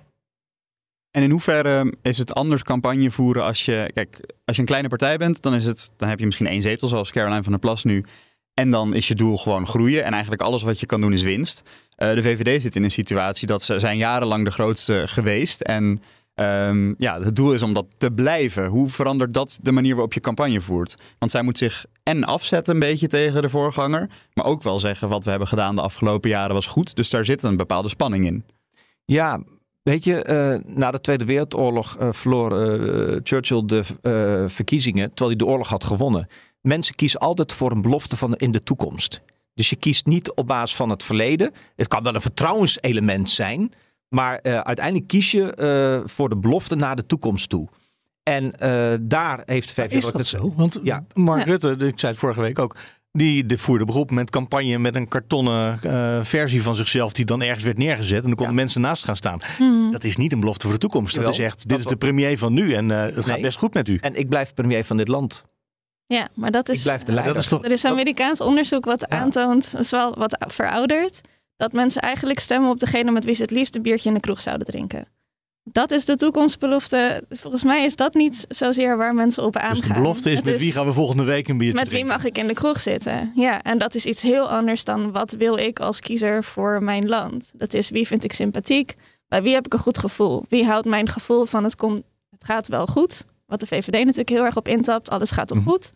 En 1.11 1.23
in 1.23 1.29
hoeverre 1.29 1.93
is 2.01 2.17
het 2.17 2.33
anders 2.33 2.63
campagne 2.63 3.11
voeren 3.11 3.43
als 3.43 3.65
je, 3.65 3.91
kijk, 3.93 4.19
als 4.45 4.55
je 4.55 4.61
een 4.61 4.67
kleine 4.67 4.87
partij 4.87 5.17
bent, 5.17 5.41
dan, 5.41 5.53
is 5.53 5.65
het, 5.65 5.91
dan 5.97 6.09
heb 6.09 6.19
je 6.19 6.25
misschien 6.25 6.47
één 6.47 6.61
zetel, 6.61 6.87
zoals 6.87 7.11
Caroline 7.11 7.43
van 7.43 7.51
der 7.51 7.61
Plas 7.61 7.83
nu. 7.83 8.05
En 8.53 8.69
dan 8.69 8.93
is 8.93 9.07
je 9.07 9.15
doel 9.15 9.37
gewoon 9.37 9.67
groeien. 9.67 10.03
En 10.03 10.11
eigenlijk 10.11 10.41
alles 10.41 10.63
wat 10.63 10.79
je 10.79 10.85
kan 10.85 11.01
doen 11.01 11.13
is 11.13 11.21
winst. 11.21 11.61
Uh, 11.97 12.13
de 12.13 12.21
VVD 12.21 12.61
zit 12.61 12.75
in 12.75 12.83
een 12.83 12.91
situatie 12.91 13.47
dat 13.47 13.63
ze 13.63 13.79
zijn 13.79 13.97
jarenlang 13.97 14.45
de 14.45 14.51
grootste 14.51 15.03
geweest. 15.05 15.61
En 15.61 16.01
Um, 16.39 16.95
ja, 16.97 17.21
het 17.21 17.35
doel 17.35 17.53
is 17.53 17.61
om 17.61 17.73
dat 17.73 17.85
te 17.97 18.11
blijven. 18.11 18.65
Hoe 18.65 18.89
verandert 18.89 19.33
dat 19.33 19.59
de 19.61 19.71
manier 19.71 19.93
waarop 19.93 20.13
je 20.13 20.19
campagne 20.19 20.61
voert? 20.61 20.95
Want 21.19 21.31
zij 21.31 21.41
moet 21.41 21.57
zich 21.57 21.85
en 22.03 22.23
afzetten 22.23 22.73
een 22.73 22.79
beetje 22.79 23.07
tegen 23.07 23.41
de 23.41 23.49
voorganger, 23.49 24.09
maar 24.33 24.45
ook 24.45 24.63
wel 24.63 24.79
zeggen 24.79 25.09
wat 25.09 25.23
we 25.23 25.29
hebben 25.29 25.47
gedaan 25.47 25.75
de 25.75 25.81
afgelopen 25.81 26.29
jaren 26.29 26.53
was 26.53 26.65
goed. 26.67 26.95
Dus 26.95 27.09
daar 27.09 27.25
zit 27.25 27.43
een 27.43 27.57
bepaalde 27.57 27.89
spanning 27.89 28.25
in. 28.25 28.45
Ja, 29.05 29.43
weet 29.83 30.03
je, 30.03 30.25
uh, 30.65 30.75
na 30.75 30.91
de 30.91 31.01
Tweede 31.01 31.25
Wereldoorlog 31.25 31.97
uh, 31.99 32.11
verloor 32.11 32.51
uh, 32.51 33.19
Churchill 33.23 33.63
de 33.65 33.83
verkiezingen 34.49 35.07
terwijl 35.07 35.29
hij 35.29 35.45
de 35.45 35.45
oorlog 35.45 35.69
had 35.69 35.83
gewonnen. 35.83 36.27
Mensen 36.61 36.95
kiezen 36.95 37.19
altijd 37.19 37.53
voor 37.53 37.71
een 37.71 37.81
belofte 37.81 38.17
van 38.17 38.35
in 38.35 38.51
de 38.51 38.63
toekomst. 38.63 39.21
Dus 39.53 39.69
je 39.69 39.75
kiest 39.75 40.05
niet 40.05 40.31
op 40.31 40.47
basis 40.47 40.75
van 40.75 40.89
het 40.89 41.03
verleden. 41.03 41.51
Het 41.75 41.87
kan 41.87 42.03
wel 42.03 42.15
een 42.15 42.21
vertrouwenselement 42.21 43.29
zijn. 43.29 43.71
Maar 44.09 44.39
uh, 44.43 44.59
uiteindelijk 44.59 45.07
kies 45.07 45.31
je 45.31 45.53
uh, 45.57 46.07
voor 46.09 46.29
de 46.29 46.37
belofte 46.37 46.75
naar 46.75 46.95
de 46.95 47.05
toekomst 47.05 47.49
toe. 47.49 47.67
En 48.23 48.51
daar 49.01 49.41
heeft 49.45 49.67
de 49.67 49.73
VVD... 49.73 49.93
Is 49.93 50.11
dat 50.11 50.25
zo? 50.25 50.53
Want 50.55 50.79
ja. 50.83 51.05
Mark 51.13 51.45
Rutte, 51.45 51.69
ik 51.71 51.99
zei 51.99 52.11
het 52.11 52.21
vorige 52.21 52.41
week 52.41 52.59
ook... 52.59 52.75
Die 53.11 53.45
de 53.45 53.57
voerde 53.57 53.85
beroep 53.85 54.11
met 54.11 54.29
campagne 54.29 54.77
met 54.77 54.95
een 54.95 55.07
kartonnen 55.07 55.79
versie 56.25 56.61
van 56.61 56.75
zichzelf 56.75 57.11
die 57.11 57.25
dan 57.25 57.41
ergens 57.41 57.63
werd 57.63 57.77
neergezet. 57.77 58.21
En 58.21 58.27
dan 58.27 58.35
konden 58.35 58.55
mensen 58.55 58.81
naast 58.81 59.03
gaan 59.03 59.15
staan. 59.15 59.39
Hmm. 59.57 59.91
Dat 59.91 60.03
is 60.03 60.17
niet 60.17 60.33
een 60.33 60.39
belofte 60.39 60.65
voor 60.65 60.73
de 60.73 60.79
toekomst. 60.79 61.15
Dat 61.15 61.29
is 61.29 61.39
echt, 61.39 61.69
dit 61.69 61.79
is 61.79 61.85
de 61.85 61.97
premier 61.97 62.37
van 62.37 62.53
nu 62.53 62.73
en 62.73 62.89
het 62.89 63.25
gaat 63.25 63.41
best 63.41 63.57
goed 63.57 63.73
met 63.73 63.87
u. 63.87 63.97
En 64.01 64.15
ik 64.15 64.29
blijf 64.29 64.53
premier 64.53 64.83
van 64.83 64.97
dit 64.97 65.07
land. 65.07 65.45
Ja, 66.05 66.27
maar 66.33 66.51
dat 66.51 66.69
is. 66.69 66.77
Ik 66.77 66.83
blijf 66.83 67.03
de 67.03 67.11
leider. 67.11 67.33
Dat 67.33 67.43
is 67.43 67.49
toch, 67.49 67.63
er 67.63 67.71
is 67.71 67.85
Amerikaans 67.85 68.41
onderzoek 68.41 68.85
wat 68.85 69.09
aantoont, 69.09 69.71
dat 69.71 69.81
is 69.81 69.91
wel 69.91 70.13
wat 70.13 70.37
verouderd, 70.47 71.21
dat 71.57 71.73
mensen 71.73 72.01
eigenlijk 72.01 72.39
stemmen 72.39 72.69
op 72.69 72.79
degene 72.79 73.11
met 73.11 73.25
wie 73.25 73.33
ze 73.33 73.41
het 73.41 73.51
liefst 73.51 73.75
een 73.75 73.81
biertje 73.81 74.09
in 74.09 74.15
de 74.15 74.21
kroeg 74.21 74.41
zouden 74.41 74.67
drinken. 74.67 75.07
Dat 75.71 75.91
is 75.91 76.05
de 76.05 76.15
toekomstbelofte. 76.15 77.23
Volgens 77.29 77.63
mij 77.63 77.85
is 77.85 77.95
dat 77.95 78.13
niet 78.13 78.45
zozeer 78.49 78.97
waar 78.97 79.13
mensen 79.13 79.43
op 79.43 79.55
aangaan. 79.55 79.71
Dus 79.71 79.87
de 79.87 79.93
belofte 79.93 80.31
is, 80.31 80.41
met 80.41 80.59
wie 80.59 80.71
gaan 80.71 80.85
we 80.85 80.93
volgende 80.93 81.23
week 81.23 81.47
een 81.47 81.57
biertje 81.57 81.83
Met 81.83 81.91
wie 81.91 82.05
mag 82.05 82.25
ik 82.25 82.37
in 82.37 82.47
de 82.47 82.53
kroeg 82.53 82.79
zitten? 82.79 83.31
Ja, 83.35 83.61
en 83.61 83.77
dat 83.77 83.95
is 83.95 84.05
iets 84.05 84.21
heel 84.21 84.49
anders 84.49 84.83
dan 84.83 85.11
wat 85.11 85.31
wil 85.31 85.57
ik 85.57 85.79
als 85.79 85.99
kiezer 85.99 86.43
voor 86.43 86.83
mijn 86.83 87.07
land. 87.07 87.51
Dat 87.53 87.73
is 87.73 87.89
wie 87.89 88.07
vind 88.07 88.23
ik 88.23 88.33
sympathiek? 88.33 88.95
Bij 89.27 89.41
wie 89.41 89.53
heb 89.53 89.65
ik 89.65 89.73
een 89.73 89.79
goed 89.79 89.97
gevoel? 89.97 90.45
Wie 90.49 90.65
houdt 90.65 90.87
mijn 90.87 91.09
gevoel 91.09 91.45
van 91.45 91.63
het, 91.63 91.75
komt, 91.75 92.03
het 92.29 92.43
gaat 92.43 92.67
wel 92.67 92.85
goed? 92.85 93.25
Wat 93.45 93.59
de 93.59 93.67
VVD 93.67 93.91
natuurlijk 93.91 94.29
heel 94.29 94.45
erg 94.45 94.57
op 94.57 94.67
intapt. 94.67 95.09
Alles 95.09 95.31
gaat 95.31 95.47
toch 95.47 95.57
mhm. 95.57 95.69
goed? 95.69 95.93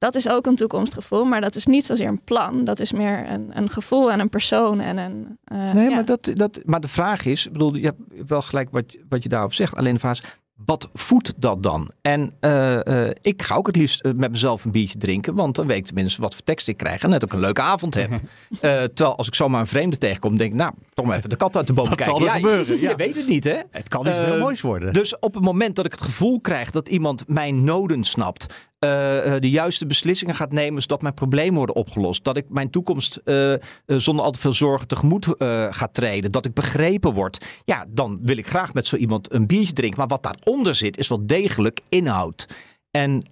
Dat 0.00 0.14
is 0.14 0.28
ook 0.28 0.46
een 0.46 0.56
toekomstgevoel, 0.56 1.24
maar 1.24 1.40
dat 1.40 1.56
is 1.56 1.66
niet 1.66 1.86
zozeer 1.86 2.08
een 2.08 2.24
plan. 2.24 2.64
Dat 2.64 2.80
is 2.80 2.92
meer 2.92 3.30
een, 3.30 3.50
een 3.54 3.70
gevoel 3.70 4.12
en 4.12 4.20
een 4.20 4.28
persoon 4.28 4.80
en 4.80 4.98
een. 4.98 5.38
Uh, 5.52 5.72
nee, 5.72 5.90
maar, 5.90 6.04
dat, 6.04 6.30
dat, 6.34 6.60
maar 6.64 6.80
de 6.80 6.88
vraag 6.88 7.24
is, 7.24 7.46
ik 7.46 7.52
bedoel, 7.52 7.74
je 7.74 7.84
hebt 7.84 8.28
wel 8.28 8.42
gelijk 8.42 8.68
wat, 8.70 8.96
wat 9.08 9.22
je 9.22 9.28
daarover 9.28 9.56
zegt. 9.56 9.76
Alleen 9.76 9.94
de 9.94 10.00
vraag 10.00 10.22
is, 10.22 10.38
wat 10.64 10.90
voedt 10.92 11.32
dat 11.36 11.62
dan? 11.62 11.90
En 12.02 12.32
uh, 12.40 12.78
uh, 12.84 13.10
ik 13.20 13.42
ga 13.42 13.54
ook 13.54 13.66
het 13.66 13.76
liefst 13.76 14.02
met 14.02 14.30
mezelf 14.30 14.64
een 14.64 14.70
biertje 14.70 14.98
drinken, 14.98 15.34
want 15.34 15.54
dan 15.54 15.66
weet 15.66 15.76
ik 15.76 15.86
tenminste 15.86 16.20
wat 16.20 16.34
voor 16.34 16.44
tekst 16.44 16.68
ik 16.68 16.76
krijg 16.76 17.02
en 17.02 17.10
net 17.10 17.24
ook 17.24 17.32
een 17.32 17.40
leuke 17.40 17.60
avond 17.60 17.94
heb. 17.94 18.10
uh, 18.10 18.18
terwijl 18.94 19.16
als 19.16 19.26
ik 19.26 19.34
zomaar 19.34 19.60
een 19.60 19.66
vreemde 19.66 19.98
tegenkom, 19.98 20.36
denk 20.36 20.50
ik, 20.50 20.56
nou, 20.56 20.72
toch 20.94 21.06
maar 21.06 21.16
even 21.16 21.30
de 21.30 21.36
kat 21.36 21.56
uit 21.56 21.66
de 21.66 21.72
boom 21.72 21.88
wat 21.88 21.96
kijken. 21.96 22.16
Zal 22.16 22.26
er 22.26 22.34
gebeuren? 22.34 22.66
Je, 22.66 22.88
je, 22.88 22.96
weet 22.96 23.16
het 23.16 23.26
niet, 23.26 23.44
hè? 23.44 23.58
Het 23.70 23.88
kan 23.88 24.06
iets 24.06 24.16
heel 24.16 24.38
moois 24.38 24.60
worden. 24.60 24.92
Dus 24.92 25.18
op 25.18 25.34
het 25.34 25.44
moment 25.44 25.76
dat 25.76 25.84
ik 25.84 25.92
het 25.92 26.02
gevoel 26.02 26.40
krijg 26.40 26.70
dat 26.70 26.88
iemand 26.88 27.28
mijn 27.28 27.64
noden 27.64 28.04
snapt, 28.04 28.46
de 28.80 29.50
juiste 29.50 29.86
beslissingen 29.86 30.34
gaat 30.34 30.52
nemen, 30.52 30.82
zodat 30.82 31.02
mijn 31.02 31.14
problemen 31.14 31.56
worden 31.56 31.74
opgelost. 31.74 32.24
Dat 32.24 32.36
ik 32.36 32.44
mijn 32.48 32.70
toekomst 32.70 33.20
uh, 33.24 33.54
zonder 33.86 34.24
al 34.24 34.30
te 34.30 34.38
veel 34.38 34.52
zorgen 34.52 34.88
tegemoet 34.88 35.26
ga 35.70 35.88
treden. 35.92 36.32
Dat 36.32 36.44
ik 36.44 36.54
begrepen 36.54 37.12
word. 37.12 37.44
Ja, 37.64 37.86
dan 37.88 38.18
wil 38.22 38.36
ik 38.36 38.46
graag 38.46 38.74
met 38.74 38.86
zo 38.86 38.96
iemand 38.96 39.32
een 39.32 39.46
biertje 39.46 39.72
drinken. 39.72 39.98
Maar 39.98 40.08
wat 40.08 40.22
daaronder 40.22 40.74
zit, 40.74 40.98
is 40.98 41.08
wel 41.08 41.26
degelijk 41.26 41.80
inhoud. 41.88 42.46
En 42.90 43.22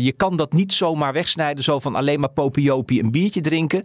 je 0.00 0.12
kan 0.16 0.36
dat 0.36 0.52
niet 0.52 0.72
zomaar 0.72 1.12
wegsnijden, 1.12 1.64
zo 1.64 1.78
van 1.78 1.94
alleen 1.94 2.20
maar 2.20 2.32
popiopie 2.32 3.02
een 3.02 3.10
biertje 3.10 3.40
drinken. 3.40 3.84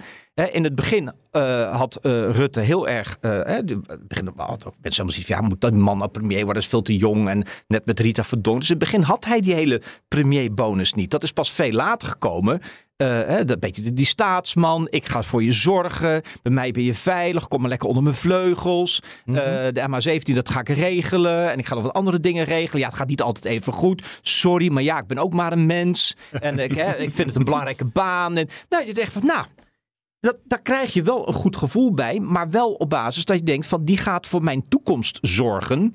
In 0.51 0.63
het 0.63 0.75
begin 0.75 1.11
uh, 1.31 1.75
had 1.75 1.99
uh, 2.01 2.29
Rutte 2.29 2.59
heel 2.59 2.87
erg. 2.87 3.17
het 3.21 4.07
begin 4.07 4.31
had 4.35 4.65
ook 4.65 4.73
mensen 4.81 5.09
zoiets 5.09 5.27
ja, 5.27 5.41
moet 5.41 5.61
dat 5.61 5.73
man 5.73 5.97
nou 5.97 6.09
premier 6.09 6.43
worden, 6.43 6.61
is 6.61 6.69
veel 6.69 6.81
te 6.81 6.97
jong 6.97 7.29
en 7.29 7.43
net 7.67 7.85
met 7.85 7.99
Rita 7.99 8.23
Verdonk. 8.23 8.59
Dus 8.59 8.69
in 8.69 8.75
het 8.75 8.83
begin 8.83 9.01
had 9.01 9.25
hij 9.25 9.41
die 9.41 9.53
hele 9.53 9.81
premierbonus 10.07 10.93
niet. 10.93 11.11
Dat 11.11 11.23
is 11.23 11.31
pas 11.31 11.51
veel 11.51 11.71
later 11.71 12.07
gekomen. 12.07 12.61
Uh, 13.03 13.37
dat 13.45 13.59
beetje 13.59 13.93
die 13.93 14.05
staatsman. 14.05 14.87
Ik 14.89 15.05
ga 15.05 15.23
voor 15.23 15.43
je 15.43 15.51
zorgen. 15.51 16.21
Bij 16.41 16.51
mij 16.51 16.71
ben 16.71 16.83
je 16.83 16.93
veilig. 16.93 17.47
Kom 17.47 17.59
maar 17.59 17.69
lekker 17.69 17.87
onder 17.87 18.03
mijn 18.03 18.15
vleugels. 18.15 19.01
Mm 19.25 19.35
-hmm. 19.35 19.45
uh, 19.45 19.67
de 19.71 20.19
MH17, 20.19 20.33
dat 20.33 20.49
ga 20.49 20.59
ik 20.59 20.69
regelen. 20.69 21.51
En 21.51 21.59
ik 21.59 21.65
ga 21.65 21.73
nog 21.75 21.83
wat 21.83 21.93
andere 21.93 22.19
dingen 22.19 22.45
regelen. 22.45 22.81
Ja, 22.81 22.87
het 22.87 22.97
gaat 22.97 23.07
niet 23.07 23.21
altijd 23.21 23.45
even 23.45 23.73
goed. 23.73 24.19
Sorry, 24.21 24.71
maar 24.71 24.83
ja, 24.83 24.99
ik 24.99 25.07
ben 25.07 25.17
ook 25.17 25.33
maar 25.33 25.51
een 25.51 25.65
mens. 25.65 26.15
En 26.31 26.59
ik, 26.59 26.75
hè, 26.75 26.95
ik 26.95 27.13
vind 27.15 27.27
het 27.27 27.35
een 27.35 27.43
belangrijke 27.43 27.85
baan. 27.85 28.37
En 28.37 28.47
nou, 28.69 28.85
je 28.85 28.93
denkt 28.93 29.11
van, 29.11 29.25
nou, 29.25 29.45
dat, 30.19 30.39
daar 30.43 30.61
krijg 30.61 30.93
je 30.93 31.03
wel 31.03 31.27
een 31.27 31.33
goed 31.33 31.55
gevoel 31.55 31.93
bij. 31.93 32.19
Maar 32.19 32.49
wel 32.49 32.73
op 32.73 32.89
basis 32.89 33.25
dat 33.25 33.37
je 33.37 33.43
denkt 33.43 33.67
van, 33.67 33.85
die 33.85 33.97
gaat 33.97 34.27
voor 34.27 34.43
mijn 34.43 34.67
toekomst 34.67 35.17
zorgen. 35.21 35.93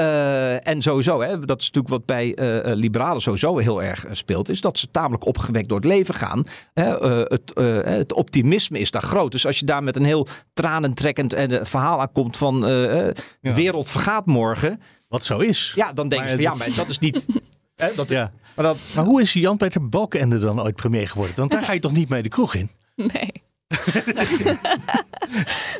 Uh, 0.00 0.66
en 0.68 0.82
sowieso, 0.82 1.20
hè, 1.20 1.44
dat 1.44 1.60
is 1.60 1.66
natuurlijk 1.70 1.94
wat 1.94 2.04
bij 2.04 2.38
uh, 2.38 2.74
liberalen 2.74 3.22
sowieso 3.22 3.58
heel 3.58 3.82
erg 3.82 4.06
speelt, 4.10 4.48
is 4.48 4.60
dat 4.60 4.78
ze 4.78 4.90
tamelijk 4.90 5.26
opgewekt 5.26 5.68
door 5.68 5.78
het 5.78 5.86
leven 5.86 6.14
gaan. 6.14 6.44
Hè, 6.72 7.04
uh, 7.04 7.24
het, 7.24 7.52
het, 7.86 8.12
optimisme 8.12 8.78
is 8.78 8.90
daar 8.90 9.02
groot. 9.02 9.32
Dus 9.32 9.46
als 9.46 9.58
je 9.58 9.66
daar 9.66 9.82
met 9.82 9.96
een 9.96 10.04
heel 10.04 10.26
tranentrekkend 10.52 11.34
verhaal 11.62 12.00
aankomt 12.00 12.36
van 12.36 12.60
de 12.60 13.14
ja. 13.40 13.54
wereld 13.54 13.90
vergaat 13.90 14.26
morgen. 14.26 14.80
Wat 15.08 15.24
zo 15.24 15.38
is. 15.38 15.72
Ja, 15.76 15.92
dan 15.92 16.08
denk 16.08 16.22
je 16.22 16.30
van 16.30 16.40
ja, 16.40 16.54
maar 16.54 16.74
dat 16.76 16.88
is 16.88 16.98
niet. 16.98 17.26
hè, 17.76 17.88
dat, 17.94 18.08
ja. 18.08 18.32
maar, 18.56 18.64
dat, 18.64 18.76
maar 18.94 19.04
hoe 19.04 19.20
is 19.20 19.32
Jan-Peter 19.32 19.88
Balkenende 19.88 20.38
dan 20.38 20.62
ooit 20.62 20.76
premier 20.76 21.08
geworden? 21.08 21.36
Want 21.36 21.50
daar 21.50 21.62
ga 21.62 21.72
je 21.72 21.80
toch 21.80 21.92
niet 21.92 22.08
mee 22.08 22.22
de 22.22 22.28
kroeg 22.28 22.54
in? 22.54 22.70
Nee. 23.12 23.32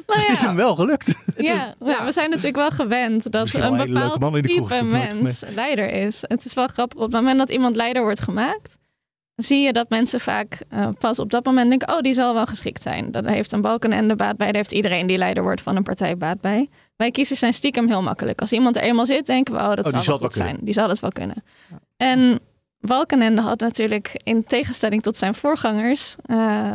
Nou 0.07 0.21
het 0.21 0.31
is 0.31 0.41
hem 0.41 0.57
wel 0.57 0.75
gelukt. 0.75 1.15
Ja, 1.37 1.75
ja, 1.85 2.05
we 2.05 2.13
zijn 2.13 2.31
natuurlijk 2.31 2.57
wel 2.57 2.71
gewend 2.71 3.33
dat 3.33 3.53
een 3.53 3.77
bepaald 3.77 4.45
type 4.45 4.83
mens 4.83 5.45
leider 5.55 5.91
is. 5.93 6.25
Het 6.27 6.45
is 6.45 6.55
wel 6.55 6.67
grappig. 6.67 6.99
Op 6.99 7.05
het 7.05 7.13
moment 7.13 7.39
dat 7.39 7.51
iemand 7.51 7.77
leider 7.77 8.03
wordt 8.03 8.21
gemaakt, 8.21 8.79
zie 9.37 9.61
je 9.61 9.73
dat 9.73 9.89
mensen 9.89 10.21
vaak 10.21 10.63
uh, 10.75 10.89
pas 10.99 11.19
op 11.19 11.31
dat 11.31 11.45
moment 11.45 11.69
denken: 11.69 11.93
oh, 11.95 12.01
die 12.01 12.15
zal 12.15 12.35
wel 12.35 12.47
geschikt 12.47 12.83
zijn. 12.83 13.11
Dan 13.11 13.27
heeft 13.27 13.53
een 13.53 13.61
balken 13.61 13.93
en 13.93 14.09
de 14.09 14.17
baat 14.17 14.37
bij. 14.37 14.47
Daar 14.47 14.57
heeft 14.57 14.73
iedereen 14.73 15.07
die 15.07 15.19
leider 15.19 15.43
wordt 15.43 15.61
van 15.61 15.77
een 15.77 15.83
partij 15.83 16.17
baat 16.17 16.41
bij. 16.41 16.69
Wij 16.97 17.11
kiezers 17.11 17.39
zijn 17.39 17.53
stiekem 17.53 17.89
heel 17.89 18.03
makkelijk. 18.03 18.41
Als 18.41 18.53
iemand 18.53 18.77
er 18.77 18.83
eenmaal 18.83 19.07
zit, 19.07 19.27
denken 19.27 19.55
we: 19.55 19.61
oh, 19.61 19.75
dat 19.75 19.93
oh, 19.93 20.01
zal 20.01 20.03
wel 20.07 20.19
goed 20.19 20.35
zijn. 20.35 20.59
Die 20.61 20.75
zal 20.75 20.89
het 20.89 21.01
wel 21.01 21.13
kunnen. 21.13 21.43
Ja. 21.71 21.79
En 21.97 22.41
Balkenende 22.81 23.41
had 23.41 23.61
natuurlijk 23.61 24.21
in 24.25 24.45
tegenstelling 24.45 25.03
tot 25.03 25.17
zijn 25.17 25.35
voorgangers 25.35 26.17
uh, 26.27 26.75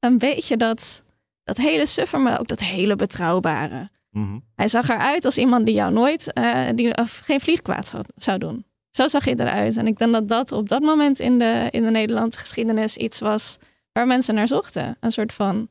een 0.00 0.18
beetje 0.18 0.56
dat, 0.56 1.04
dat 1.44 1.56
hele 1.56 1.86
suffer, 1.86 2.20
maar 2.20 2.40
ook 2.40 2.48
dat 2.48 2.60
hele 2.60 2.96
betrouwbare. 2.96 3.90
Mm-hmm. 4.10 4.44
Hij 4.54 4.68
zag 4.68 4.88
eruit 4.88 5.24
als 5.24 5.38
iemand 5.38 5.66
die 5.66 5.74
jou 5.74 5.92
nooit 5.92 6.30
uh, 6.34 6.68
die, 6.74 6.96
of 6.96 7.20
geen 7.24 7.40
vliegkwaad 7.40 7.86
zou, 7.88 8.04
zou 8.16 8.38
doen. 8.38 8.64
Zo 8.90 9.08
zag 9.08 9.24
hij 9.24 9.34
eruit. 9.34 9.76
En 9.76 9.86
ik 9.86 9.98
denk 9.98 10.12
dat 10.12 10.28
dat 10.28 10.52
op 10.52 10.68
dat 10.68 10.82
moment 10.82 11.20
in 11.20 11.38
de, 11.38 11.68
in 11.70 11.82
de 11.82 11.90
Nederlandse 11.90 12.38
geschiedenis 12.38 12.96
iets 12.96 13.18
was 13.18 13.56
waar 13.92 14.06
mensen 14.06 14.34
naar 14.34 14.48
zochten. 14.48 14.96
Een 15.00 15.12
soort 15.12 15.32
van 15.32 15.68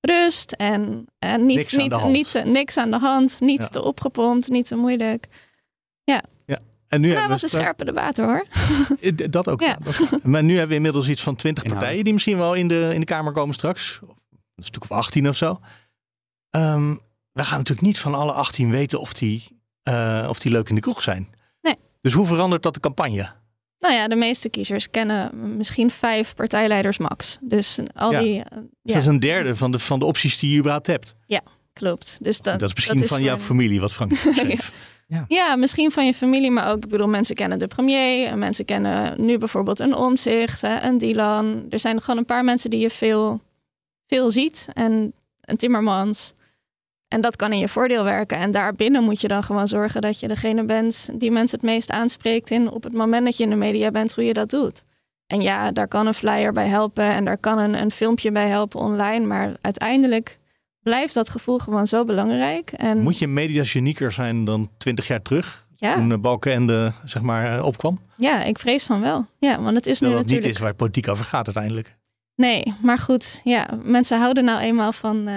rust 0.00 0.52
en, 0.52 1.06
en 1.18 1.46
niet, 1.46 1.56
niks, 1.56 1.76
niet, 1.76 1.92
aan 1.92 2.12
niet, 2.12 2.42
niks 2.44 2.76
aan 2.76 2.90
de 2.90 2.98
hand, 2.98 3.40
niet 3.40 3.62
ja. 3.62 3.68
te 3.68 3.82
opgepompt, 3.82 4.48
niet 4.48 4.66
te 4.66 4.76
moeilijk. 4.76 5.26
Ja. 6.04 6.22
Ja. 6.92 6.98
En 6.98 7.00
nu 7.00 7.14
dat 7.14 7.28
was 7.28 7.42
een 7.42 7.48
scherpe 7.48 7.84
debat 7.84 8.16
hoor. 8.16 8.46
dat 9.30 9.48
ook. 9.48 9.60
Ja. 9.60 9.78
Dat 9.82 10.22
maar 10.22 10.42
nu 10.42 10.50
hebben 10.50 10.68
we 10.68 10.74
inmiddels 10.74 11.08
iets 11.08 11.22
van 11.22 11.36
twintig 11.36 11.64
partijen 11.64 12.04
die 12.04 12.12
misschien 12.12 12.38
wel 12.38 12.54
in 12.54 12.68
de, 12.68 12.90
in 12.94 13.00
de 13.00 13.06
Kamer 13.06 13.32
komen 13.32 13.54
straks. 13.54 14.00
Een 14.54 14.64
stuk 14.64 14.82
of 14.82 14.90
18 14.90 15.28
of 15.28 15.36
zo. 15.36 15.60
Um, 16.50 17.00
we 17.32 17.44
gaan 17.44 17.58
natuurlijk 17.58 17.86
niet 17.86 17.98
van 17.98 18.14
alle 18.14 18.32
18 18.32 18.70
weten 18.70 19.00
of 19.00 19.12
die, 19.12 19.60
uh, 19.88 20.26
of 20.28 20.38
die 20.38 20.52
leuk 20.52 20.68
in 20.68 20.74
de 20.74 20.80
kroeg 20.80 21.02
zijn. 21.02 21.34
Nee. 21.60 21.76
Dus 22.00 22.12
hoe 22.12 22.26
verandert 22.26 22.62
dat 22.62 22.74
de 22.74 22.80
campagne? 22.80 23.32
Nou 23.78 23.94
ja, 23.94 24.08
de 24.08 24.16
meeste 24.16 24.48
kiezers 24.48 24.90
kennen 24.90 25.56
misschien 25.56 25.90
vijf 25.90 26.34
partijleiders 26.34 26.98
max. 26.98 27.38
Dus 27.40 27.78
al 27.94 28.12
ja. 28.12 28.20
die. 28.20 28.36
Uh, 28.36 28.44
dus 28.44 28.60
ja. 28.82 28.92
dat 28.92 28.96
is 28.96 29.06
een 29.06 29.20
derde 29.20 29.56
van 29.56 29.72
de, 29.72 29.78
van 29.78 29.98
de 29.98 30.04
opties 30.04 30.38
die 30.38 30.50
je 30.50 30.58
überhaupt 30.58 30.86
hebt. 30.86 31.14
Ja, 31.26 31.40
klopt. 31.72 32.18
Dus 32.20 32.40
dat, 32.40 32.60
dat 32.60 32.68
is 32.68 32.74
misschien 32.74 32.96
dat 32.96 33.04
is 33.04 33.10
van 33.10 33.22
jouw 33.22 33.38
familie, 33.38 33.80
wat 33.80 33.92
Frank 33.92 34.14
schreef. 34.34 34.72
Ja. 35.06 35.24
ja. 35.28 35.56
misschien 35.56 35.90
van 35.90 36.06
je 36.06 36.14
familie, 36.14 36.50
maar 36.50 36.70
ook, 36.70 36.84
ik 36.84 36.90
bedoel, 36.90 37.08
mensen 37.08 37.34
kennen 37.34 37.58
de 37.58 37.66
premier. 37.66 38.38
Mensen 38.38 38.64
kennen 38.64 39.24
nu 39.24 39.38
bijvoorbeeld 39.38 39.80
een 39.80 39.94
Omtzigt, 39.94 40.62
een 40.62 40.98
Dylan. 40.98 41.66
Er 41.70 41.78
zijn 41.78 42.00
gewoon 42.00 42.18
een 42.18 42.24
paar 42.24 42.44
mensen 42.44 42.70
die 42.70 42.80
je 42.80 42.90
veel, 42.90 43.40
veel 44.06 44.30
ziet. 44.30 44.68
En 44.72 45.12
een 45.40 45.56
Timmermans. 45.56 46.34
En 47.08 47.20
dat 47.20 47.36
kan 47.36 47.52
in 47.52 47.58
je 47.58 47.68
voordeel 47.68 48.04
werken. 48.04 48.38
En 48.38 48.50
daarbinnen 48.50 49.04
moet 49.04 49.20
je 49.20 49.28
dan 49.28 49.42
gewoon 49.42 49.68
zorgen 49.68 50.00
dat 50.00 50.20
je 50.20 50.28
degene 50.28 50.64
bent 50.64 51.08
die 51.14 51.30
mensen 51.30 51.58
het 51.58 51.68
meest 51.68 51.90
aanspreekt 51.90 52.50
in 52.50 52.70
op 52.70 52.82
het 52.82 52.92
moment 52.92 53.24
dat 53.24 53.36
je 53.36 53.44
in 53.44 53.50
de 53.50 53.56
media 53.56 53.90
bent, 53.90 54.14
hoe 54.14 54.24
je 54.24 54.32
dat 54.32 54.50
doet. 54.50 54.84
En 55.26 55.42
ja, 55.42 55.72
daar 55.72 55.88
kan 55.88 56.06
een 56.06 56.14
flyer 56.14 56.52
bij 56.52 56.66
helpen 56.66 57.04
en 57.04 57.24
daar 57.24 57.38
kan 57.38 57.58
een, 57.58 57.74
een 57.74 57.90
filmpje 57.90 58.32
bij 58.32 58.48
helpen 58.48 58.80
online. 58.80 59.26
Maar 59.26 59.56
uiteindelijk 59.60 60.38
blijft 60.82 61.14
dat 61.14 61.30
gevoel 61.30 61.58
gewoon 61.58 61.86
zo 61.86 62.04
belangrijk. 62.04 62.72
En... 62.72 62.98
Moet 62.98 63.18
je 63.18 63.26
mediagenieker 63.26 64.12
zijn 64.12 64.44
dan 64.44 64.70
twintig 64.76 65.06
jaar 65.06 65.22
terug? 65.22 65.66
Ja. 65.76 65.94
Toen 65.94 66.20
Balkenende 66.20 66.92
zeg 67.04 67.22
maar 67.22 67.62
opkwam? 67.62 68.00
Ja, 68.16 68.44
ik 68.44 68.58
vrees 68.58 68.84
van 68.84 69.00
wel. 69.00 69.26
Ja, 69.38 69.62
want 69.62 69.76
het 69.76 69.86
is 69.86 70.00
nu 70.00 70.06
dat 70.08 70.16
natuurlijk... 70.16 70.46
niet 70.46 70.54
is 70.54 70.60
waar 70.60 70.74
politiek 70.74 71.08
over 71.08 71.24
gaat 71.24 71.46
uiteindelijk. 71.46 71.96
Nee, 72.34 72.74
maar 72.82 72.98
goed. 72.98 73.40
Ja, 73.44 73.68
mensen 73.82 74.18
houden 74.20 74.44
nou 74.44 74.60
eenmaal 74.60 74.92
van... 74.92 75.28
Uh, 75.28 75.34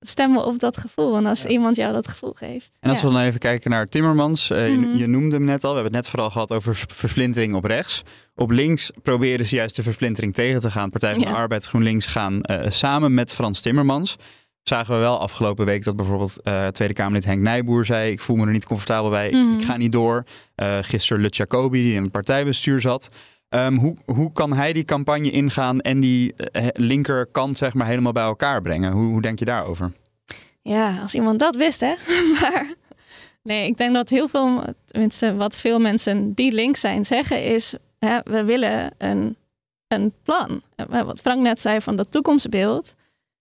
stemmen 0.00 0.44
op 0.44 0.58
dat 0.58 0.76
gevoel. 0.76 1.16
En 1.16 1.26
als 1.26 1.42
ja. 1.42 1.48
iemand 1.48 1.76
jou 1.76 1.92
dat 1.92 2.08
gevoel 2.08 2.32
geeft. 2.32 2.76
En 2.80 2.90
als 2.90 3.00
ja. 3.00 3.06
we 3.06 3.12
dan 3.12 3.22
even 3.22 3.40
kijken 3.40 3.70
naar 3.70 3.86
Timmermans. 3.86 4.50
Uh, 4.50 4.58
mm-hmm. 4.58 4.92
je, 4.92 4.98
je, 4.98 5.06
noemde 5.06 5.36
hem 5.36 5.44
net 5.44 5.64
al. 5.64 5.70
We 5.70 5.76
hebben 5.76 5.94
het 5.94 6.02
net 6.02 6.08
vooral 6.08 6.30
gehad 6.30 6.52
over 6.52 6.76
versplintering 6.76 7.54
op 7.54 7.64
rechts. 7.64 8.02
Op 8.34 8.50
links 8.50 8.90
proberen 9.02 9.46
ze 9.46 9.54
juist 9.54 9.76
de 9.76 9.82
versplintering 9.82 10.34
tegen 10.34 10.60
te 10.60 10.70
gaan. 10.70 10.90
Partij 10.90 11.12
van 11.12 11.22
ja. 11.22 11.28
de 11.28 11.34
Arbeid, 11.34 11.64
GroenLinks 11.64 12.06
gaan 12.06 12.40
uh, 12.42 12.60
samen 12.68 13.14
met 13.14 13.32
Frans 13.32 13.60
Timmermans. 13.60 14.16
Zagen 14.68 14.94
we 14.94 15.00
wel 15.00 15.20
afgelopen 15.20 15.66
week 15.66 15.84
dat 15.84 15.96
bijvoorbeeld 15.96 16.38
uh, 16.44 16.66
Tweede 16.66 16.94
Kamerlid 16.94 17.24
Henk 17.24 17.42
Nijboer 17.42 17.84
zei: 17.84 18.10
Ik 18.12 18.20
voel 18.20 18.36
me 18.36 18.46
er 18.46 18.52
niet 18.52 18.66
comfortabel 18.66 19.10
bij, 19.10 19.30
Mhm. 19.30 19.58
ik 19.58 19.64
ga 19.64 19.76
niet 19.76 19.92
door. 19.92 20.24
Uh, 20.62 20.78
gisteren 20.80 21.22
Lut 21.22 21.36
Jacobi, 21.36 21.82
die 21.82 21.94
in 21.94 22.02
het 22.02 22.10
partijbestuur 22.10 22.80
zat. 22.80 23.08
Um, 23.48 23.76
hoe, 23.76 23.96
hoe 24.04 24.32
kan 24.32 24.52
hij 24.52 24.72
die 24.72 24.84
campagne 24.84 25.30
ingaan 25.30 25.80
en 25.80 26.00
die 26.00 26.34
uh, 26.52 26.66
linkerkant 26.72 27.56
zeg 27.56 27.74
maar 27.74 27.86
helemaal 27.86 28.12
bij 28.12 28.22
elkaar 28.24 28.62
brengen? 28.62 28.92
Hoe, 28.92 29.10
hoe 29.10 29.22
denk 29.22 29.38
je 29.38 29.44
daarover? 29.44 29.92
Ja, 30.62 31.00
als 31.02 31.14
iemand 31.14 31.38
dat 31.38 31.56
wist, 31.56 31.80
hè. 31.80 31.94
maar 32.40 32.74
nee, 33.42 33.66
ik 33.66 33.76
denk 33.76 33.94
dat 33.94 34.08
heel 34.08 34.28
veel, 34.28 34.64
tenminste 34.86 35.34
wat 35.34 35.58
veel 35.58 35.78
mensen 35.78 36.34
die 36.34 36.52
links 36.52 36.80
zijn 36.80 37.04
zeggen 37.04 37.44
is... 37.44 37.74
Hè, 37.98 38.18
we 38.24 38.44
willen 38.44 38.90
een, 38.98 39.36
een 39.88 40.12
plan. 40.22 40.62
Wat 40.88 41.20
Frank 41.20 41.40
net 41.42 41.60
zei 41.60 41.80
van 41.80 41.96
dat 41.96 42.10
toekomstbeeld. 42.10 42.94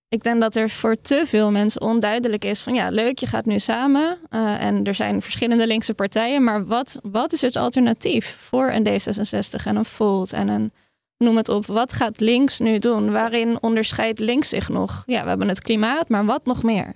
Ik 0.10 0.24
denk 0.24 0.42
dat 0.42 0.56
er 0.56 0.70
voor 0.70 1.02
te 1.02 1.24
veel 1.26 1.52
mensen 1.52 1.82
onduidelijk 1.82 2.46
is 2.46 2.62
van 2.62 2.74
ja, 2.74 2.90
leuk, 2.90 3.20
je 3.20 3.26
gaat 3.26 3.46
nu 3.46 3.60
samen 3.60 4.18
uh, 4.30 4.64
en 4.64 4.84
er 4.84 4.94
zijn 4.94 5.22
verschillende 5.22 5.68
linkse 5.68 5.94
partijen, 5.94 6.44
maar 6.44 6.66
wat, 6.66 7.00
wat 7.04 7.34
is 7.34 7.42
het 7.42 7.56
alternatief 7.56 8.36
voor 8.40 8.72
een 8.72 8.88
D66 8.88 9.66
en 9.66 9.76
een 9.76 9.86
Volt 9.86 10.34
en 10.34 10.48
een 10.48 10.72
noem 11.18 11.38
het 11.38 11.50
op, 11.50 11.66
wat 11.66 11.94
gaat 11.94 12.20
links 12.20 12.60
nu 12.60 12.80
doen? 12.80 13.12
Waarin 13.12 13.62
onderscheidt 13.62 14.20
links 14.20 14.50
zich 14.50 14.70
nog? 14.70 15.04
Ja, 15.06 15.24
we 15.24 15.30
hebben 15.30 15.48
het 15.48 15.62
klimaat, 15.62 16.10
maar 16.10 16.26
wat 16.26 16.46
nog 16.46 16.64
meer? 16.64 16.96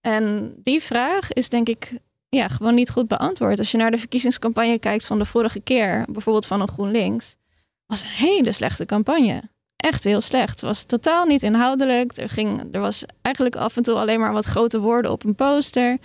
En 0.00 0.54
die 0.56 0.82
vraag 0.82 1.32
is 1.32 1.48
denk 1.48 1.68
ik 1.68 1.98
ja, 2.28 2.48
gewoon 2.48 2.74
niet 2.74 2.90
goed 2.90 3.08
beantwoord. 3.08 3.58
Als 3.58 3.70
je 3.70 3.78
naar 3.78 3.90
de 3.90 3.98
verkiezingscampagne 3.98 4.78
kijkt 4.78 5.06
van 5.06 5.18
de 5.18 5.24
vorige 5.24 5.60
keer, 5.60 6.04
bijvoorbeeld 6.08 6.46
van 6.46 6.60
een 6.60 6.68
GroenLinks, 6.68 7.36
was 7.86 8.02
een 8.02 8.08
hele 8.08 8.52
slechte 8.52 8.84
campagne 8.84 9.42
echt 9.76 10.04
heel 10.04 10.20
slecht. 10.20 10.50
Het 10.50 10.60
was 10.60 10.84
totaal 10.84 11.24
niet 11.26 11.42
inhoudelijk. 11.42 12.16
Er, 12.16 12.28
ging, 12.28 12.62
er 12.72 12.80
was 12.80 13.04
eigenlijk 13.22 13.56
af 13.56 13.76
en 13.76 13.82
toe 13.82 13.94
alleen 13.94 14.20
maar 14.20 14.32
wat 14.32 14.44
grote 14.44 14.80
woorden 14.80 15.10
op 15.10 15.24
een 15.24 15.34
poster. 15.34 15.98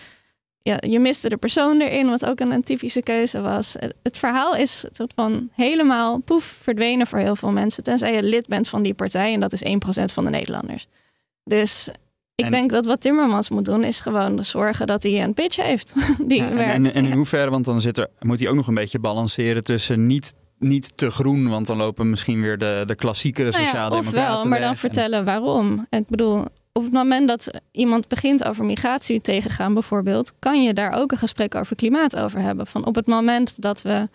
Ja, 0.63 0.77
je 0.79 0.99
miste 0.99 1.29
de 1.29 1.38
persoon 1.38 1.81
erin, 1.81 2.10
wat 2.10 2.25
ook 2.25 2.39
een, 2.39 2.51
een 2.51 2.63
typische 2.63 3.01
keuze 3.01 3.41
was. 3.41 3.75
Het, 3.79 3.93
het 4.03 4.17
verhaal 4.17 4.55
is 4.55 4.86
soort 4.91 5.12
van 5.15 5.49
helemaal 5.53 6.17
poef 6.19 6.43
verdwenen 6.62 7.07
voor 7.07 7.19
heel 7.19 7.36
veel 7.36 7.51
mensen. 7.51 7.84
Tenzij 7.84 8.13
je 8.15 8.23
lid 8.23 8.47
bent 8.47 8.67
van 8.69 8.84
die 8.84 8.93
partij 8.93 9.34
en 9.34 9.39
dat 9.39 9.53
is 9.53 9.63
1% 9.63 9.69
van 10.13 10.23
de 10.25 10.29
Nederlanders. 10.29 10.88
Dus 11.43 11.89
ik 12.36 12.45
En- 12.45 12.51
denk 12.51 12.71
dat 12.71 12.86
wat 12.86 13.01
Timmermans 13.01 13.49
moet 13.49 13.65
doen 13.65 13.84
is 13.84 13.99
gewoon 13.99 14.45
zorgen 14.45 14.88
dat 14.88 15.03
hij 15.03 15.23
een 15.23 15.34
pitch 15.34 15.55
heeft 15.55 15.93
die 16.27 16.38
Ja, 16.38 16.47
en, 16.49 16.55
werkt. 16.55 16.73
en, 16.73 16.93
en 16.93 17.05
in 17.05 17.12
hoeverre, 17.12 17.49
want 17.49 17.65
dan 17.65 17.81
zit 17.81 17.97
er, 17.97 18.07
moet 18.19 18.39
hij 18.39 18.49
ook 18.49 18.55
nog 18.55 18.67
een 18.67 18.73
beetje 18.73 18.99
balanceren 18.99 19.63
tussen 19.63 20.07
niet, 20.07 20.34
niet 20.62 20.97
te 20.97 21.12
groen, 21.12 21.50
want 21.50 21.67
dan 21.67 21.78
lopen 21.78 22.10
misschien 22.10 22.41
weer 22.41 22.58
de, 22.58 22.84
de 22.86 22.95
klassiekere 22.95 23.50
Nou 23.50 23.62
ja, 23.62 23.67
sociaaldemocraten 23.67 24.36
ofwel, 24.36 24.45
maar 24.50 24.60
dan 24.60 24.76
vertellen 24.76 25.26
waarom. 25.26 25.88
Ik 25.89 26.08
bedoel, 26.08 26.45
op 26.74 26.84
het 26.84 26.91
moment 26.91 27.28
dat 27.28 27.62
iemand 27.71 28.08
begint 28.08 28.43
over 28.43 28.65
migratie 28.65 29.21
tegengaan 29.21 29.74
bijvoorbeeld, 29.74 30.34
kan 30.39 30.63
je 30.63 30.74
daar 30.74 30.91
ook 30.91 31.12
een 31.12 31.17
gesprek 31.17 31.56
over 31.56 31.76
klimaat 31.76 32.15
over 32.15 32.39
hebben. 32.39 32.67
Van 32.67 32.86
op 32.86 32.95
het 32.95 33.08
moment 33.08 33.62
dat 33.62 33.82
we 33.82 34.10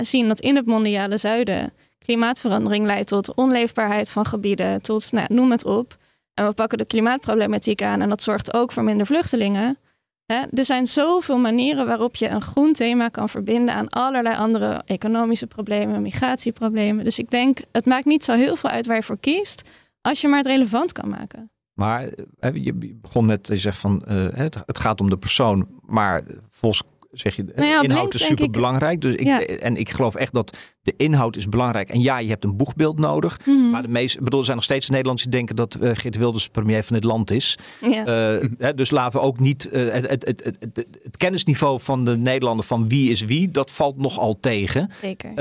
zien 0.00 0.28
dat 0.28 0.40
in 0.40 0.56
het 0.56 0.66
mondiale 0.66 1.18
zuiden 1.18 1.72
klimaatverandering 1.98 2.86
leidt 2.86 3.08
tot 3.08 3.34
onleefbaarheid 3.34 4.10
van 4.10 4.26
gebieden, 4.26 4.82
tot 4.82 5.12
nou, 5.12 5.34
noem 5.34 5.50
het 5.50 5.64
op. 5.64 5.96
En 6.34 6.46
we 6.46 6.52
pakken 6.52 6.78
de 6.78 6.84
klimaatproblematiek 6.84 7.82
aan 7.82 8.00
en 8.00 8.08
dat 8.08 8.22
zorgt 8.22 8.54
ook 8.54 8.72
voor 8.72 8.84
minder 8.84 9.06
vluchtelingen. 9.06 9.78
Er 10.26 10.64
zijn 10.64 10.86
zoveel 10.86 11.38
manieren 11.38 11.86
waarop 11.86 12.16
je 12.16 12.28
een 12.28 12.42
groen 12.42 12.72
thema 12.72 13.08
kan 13.08 13.28
verbinden 13.28 13.74
aan 13.74 13.88
allerlei 13.88 14.36
andere 14.36 14.82
economische 14.84 15.46
problemen, 15.46 16.02
migratieproblemen. 16.02 17.04
Dus 17.04 17.18
ik 17.18 17.30
denk, 17.30 17.58
het 17.72 17.86
maakt 17.86 18.04
niet 18.04 18.24
zo 18.24 18.34
heel 18.34 18.56
veel 18.56 18.70
uit 18.70 18.86
waar 18.86 18.96
je 18.96 19.02
voor 19.02 19.18
kiest, 19.18 19.62
als 20.00 20.20
je 20.20 20.28
maar 20.28 20.38
het 20.38 20.46
relevant 20.46 20.92
kan 20.92 21.08
maken. 21.08 21.50
Maar 21.72 22.08
eh, 22.38 22.64
je 22.64 22.74
begon 22.74 23.26
net, 23.26 23.46
je 23.46 23.56
zegt 23.56 23.78
van 23.78 24.04
eh, 24.04 24.28
het 24.66 24.78
gaat 24.78 25.00
om 25.00 25.10
de 25.10 25.18
persoon, 25.18 25.68
maar 25.80 26.22
volgens 26.48 26.82
zeg 27.18 27.36
je, 27.36 27.44
Nou 27.54 27.68
ja, 27.68 27.82
inhoud 27.82 28.14
is 28.14 28.26
super 28.26 28.50
belangrijk. 28.50 29.00
Dus 29.00 29.14
ik, 29.14 29.26
Ja. 29.26 29.40
En 29.40 29.76
ik 29.76 29.90
geloof 29.90 30.14
echt 30.14 30.32
dat 30.32 30.56
de 30.82 30.94
inhoud 30.96 31.36
is 31.36 31.48
belangrijk. 31.48 31.88
En 31.88 32.00
ja, 32.00 32.18
je 32.18 32.28
hebt 32.28 32.44
een 32.44 32.56
boegbeeld 32.56 32.98
nodig. 32.98 33.38
Mhm. 33.44 33.70
Maar 33.70 33.82
de 33.82 33.88
meeste, 33.88 34.22
bedoel, 34.22 34.38
er 34.38 34.44
zijn 34.44 34.56
nog 34.56 34.64
steeds 34.64 34.88
Nederlanders 34.88 35.28
die 35.28 35.36
denken 35.36 35.56
dat 35.56 35.74
eh 35.74 35.90
Geert 35.94 36.16
Wilders 36.16 36.48
premier 36.48 36.84
van 36.84 36.94
dit 36.94 37.04
land 37.04 37.30
is. 37.30 37.58
ja. 37.80 38.04
Eh, 38.04 38.48
hè, 38.58 38.74
dus 38.74 38.90
laten 38.90 39.20
we 39.20 39.26
ook 39.26 39.38
niet 39.38 39.68
eh, 39.68 39.92
het, 39.92 40.10
het, 40.10 40.24
het, 40.24 40.58
het, 41.02 41.16
kennisniveau 41.16 41.80
van 41.80 42.04
de 42.04 42.16
Nederlander 42.16 42.66
van 42.66 42.88
wie 42.88 43.10
is 43.10 43.24
wie, 43.24 43.50
dat 43.50 43.70
valt 43.70 43.96
nogal 43.96 44.40
tegen. 44.40 44.90
Zeker. 45.00 45.34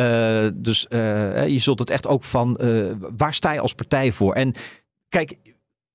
Dus 0.61 0.85
je 0.89 1.59
zult 1.59 1.79
het 1.79 1.89
echt 1.89 2.07
ook 2.07 2.23
van 2.23 2.57
waar 3.17 3.33
sta 3.33 3.51
je 3.51 3.59
als 3.59 3.73
partij 3.73 4.11
voor? 4.11 4.33
En 4.33 4.53
kijk, 5.09 5.37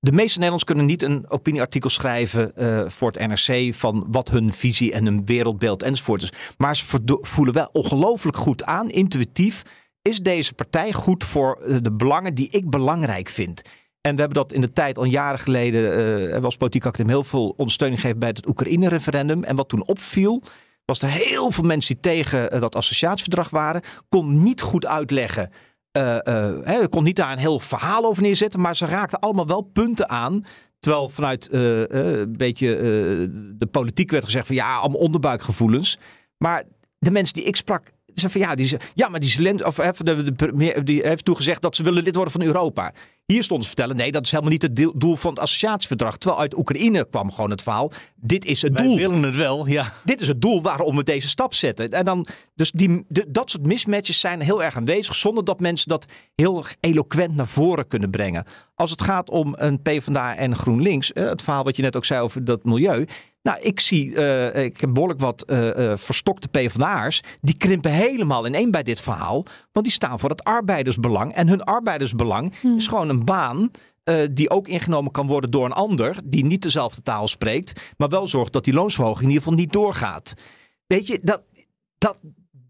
de 0.03 0.11
meeste 0.11 0.39
Nederlanders 0.39 0.63
kunnen 0.63 0.85
niet 0.85 1.01
een 1.03 1.29
opinieartikel 1.29 1.89
schrijven 1.89 2.55
eh, 2.55 2.89
voor 2.89 3.11
het 3.11 3.27
NRC 3.27 3.73
van 3.73 4.05
wat 4.07 4.29
hun 4.29 4.53
visie 4.53 4.91
en 4.91 5.05
hun 5.05 5.25
wereldbeeld 5.25 5.83
enzovoort 5.83 6.21
is. 6.21 6.31
Maar 6.57 6.75
ze 6.75 6.99
voelen 7.05 7.53
wel 7.53 7.69
ongelooflijk 7.71 8.37
goed 8.37 8.63
aan, 8.63 8.89
intuïtief. 8.89 9.61
Is 10.01 10.19
deze 10.19 10.53
partij 10.53 10.93
goed 10.93 11.23
voor 11.23 11.61
eh, 11.61 11.77
de 11.81 11.91
belangen 11.91 12.35
die 12.35 12.49
ik 12.49 12.69
belangrijk 12.69 13.29
vind? 13.29 13.61
En 14.01 14.15
we 14.15 14.19
hebben 14.19 14.37
dat 14.37 14.53
in 14.53 14.61
de 14.61 14.71
tijd 14.71 14.97
al 14.97 15.03
jaren 15.03 15.39
geleden, 15.39 15.81
we 16.39 16.41
als 16.41 16.57
politiek 16.57 16.85
academie 16.85 17.11
heel 17.11 17.23
veel 17.23 17.53
ondersteuning 17.57 17.99
gegeven 17.99 18.19
bij 18.19 18.29
het 18.29 18.47
Oekraïne-referendum. 18.47 19.43
En 19.43 19.55
wat 19.55 19.69
toen 19.69 19.87
opviel, 19.87 20.41
was 20.85 21.01
er 21.01 21.09
heel 21.09 21.51
veel 21.51 21.63
mensen 21.63 21.93
die 21.93 22.03
tegen 22.11 22.59
dat 22.59 22.75
associatieverdrag 22.75 23.49
waren, 23.49 23.81
kon 24.09 24.43
niet 24.43 24.61
goed 24.61 24.85
uitleggen. 24.85 25.49
Eh 25.91 26.27
eh, 26.27 26.55
hè, 26.63 26.87
kon 26.87 27.03
niet 27.03 27.15
daar 27.15 27.31
een 27.31 27.37
heel 27.37 27.59
verhaal 27.59 28.05
over 28.05 28.23
neerzetten, 28.23 28.59
maar 28.59 28.75
ze 28.75 28.85
raakten 28.85 29.19
allemaal 29.19 29.47
wel 29.47 29.61
punten 29.61 30.09
aan. 30.09 30.45
Terwijl 30.81 31.09
vanuit 31.09 31.49
eh, 31.49 31.83
eh, 31.83 32.19
een 32.19 32.37
beetje 32.37 32.75
eh, 32.75 32.81
de 33.57 33.67
politiek 33.71 34.11
werd 34.11 34.23
gezegd 34.23 34.47
van 34.47 34.55
ja, 34.55 34.77
allemaal 34.77 34.99
onderbuikgevoelens. 34.99 35.99
Maar 36.37 36.63
de 36.97 37.11
mensen 37.11 37.33
die 37.33 37.43
ik 37.43 37.55
sprak, 37.55 37.91
ze 38.15 38.29
van 38.29 38.41
ja, 38.41 38.55
die 38.55 38.67
ze, 38.67 38.77
ja, 38.93 39.09
maar 39.09 39.19
die 39.19 39.29
Zelensky, 39.29 39.67
of 39.67 39.75
de, 39.75 40.23
de 40.23 40.33
premier, 40.33 40.83
die 40.83 41.01
heeft 41.07 41.25
toegezegd 41.25 41.61
dat 41.61 41.75
ze 41.75 41.83
willen 41.83 42.03
lid 42.03 42.15
worden 42.15 42.33
van 42.33 42.43
Europa. 42.43 42.93
Hier 43.25 43.43
stond 43.43 43.61
ze 43.61 43.67
vertellen, 43.67 43.95
nee, 43.95 44.11
dat 44.11 44.23
is 44.25 44.31
helemaal 44.31 44.51
niet 44.51 44.61
het 44.61 44.75
doel 44.95 45.15
van 45.15 45.29
het 45.31 45.39
associatieverdrag. 45.39 46.17
Terwijl 46.17 46.41
uit 46.41 46.57
Oekraïne 46.57 47.07
kwam 47.09 47.31
gewoon 47.31 47.49
het 47.49 47.61
verhaal. 47.61 47.91
Dit 48.15 48.45
is 48.45 48.61
het 48.61 48.73
Wij 48.73 48.83
doel 48.83 48.95
willen 48.95 49.23
het 49.23 49.35
wel, 49.35 49.67
ja. 49.67 49.93
dit 50.03 50.21
is 50.21 50.27
het 50.27 50.41
doel 50.41 50.61
waarom 50.61 50.95
we 50.95 51.03
deze 51.03 51.27
stap 51.27 51.53
zetten. 51.53 51.89
En 51.89 52.05
dan, 52.05 52.25
dus 52.55 52.71
die, 52.71 53.05
de- 53.07 53.25
dat 53.27 53.49
soort 53.51 53.65
mismatches 53.65 54.19
zijn 54.19 54.41
heel 54.41 54.63
erg 54.63 54.75
aanwezig, 54.77 55.15
zonder 55.15 55.43
dat 55.43 55.59
mensen 55.59 55.87
dat 55.87 56.05
heel 56.35 56.65
eloquent 56.79 57.35
naar 57.35 57.47
voren 57.47 57.87
kunnen 57.87 58.09
brengen. 58.09 58.45
Als 58.75 58.91
het 58.91 59.01
gaat 59.01 59.29
om 59.29 59.55
een 59.57 59.81
PvdA 59.81 60.35
en 60.35 60.55
GroenLinks, 60.55 61.13
eh, 61.13 61.25
het 61.25 61.41
verhaal 61.41 61.63
wat 61.63 61.75
je 61.75 61.81
net 61.81 61.95
ook 61.95 62.05
zei 62.05 62.21
over 62.21 62.45
dat 62.45 62.63
milieu. 62.63 63.05
Nou, 63.41 63.59
ik 63.61 63.79
zie, 63.79 64.15
eh, 64.15 64.63
ik 64.63 64.81
heb 64.81 64.93
behoorlijk 64.93 65.19
wat 65.19 65.41
eh, 65.41 65.91
eh, 65.91 65.97
verstokte 65.97 66.47
PvdA'ers. 66.47 67.21
Die 67.41 67.57
krimpen 67.57 67.91
helemaal 67.91 68.47
ineen 68.47 68.71
bij 68.71 68.83
dit 68.83 69.01
verhaal. 69.01 69.45
Want 69.71 69.85
die 69.85 69.95
staan 69.95 70.19
voor 70.19 70.29
het 70.29 70.43
arbeidersbelang. 70.43 71.33
En 71.33 71.47
hun 71.47 71.63
arbeidersbelang 71.63 72.53
is 72.77 72.87
gewoon 72.87 73.09
een 73.09 73.25
baan 73.25 73.71
die 74.31 74.49
ook 74.49 74.67
ingenomen 74.67 75.11
kan 75.11 75.27
worden 75.27 75.51
door 75.51 75.65
een 75.65 75.71
ander 75.71 76.17
die 76.23 76.45
niet 76.45 76.61
dezelfde 76.61 77.01
taal 77.01 77.27
spreekt, 77.27 77.93
maar 77.97 78.09
wel 78.09 78.27
zorgt 78.27 78.53
dat 78.53 78.63
die 78.63 78.73
loonsverhoging 78.73 79.21
in 79.21 79.27
ieder 79.27 79.43
geval 79.43 79.59
niet 79.59 79.73
doorgaat. 79.73 80.33
Weet 80.87 81.07
je, 81.07 81.19
dat, 81.23 81.41
dat, 81.97 82.17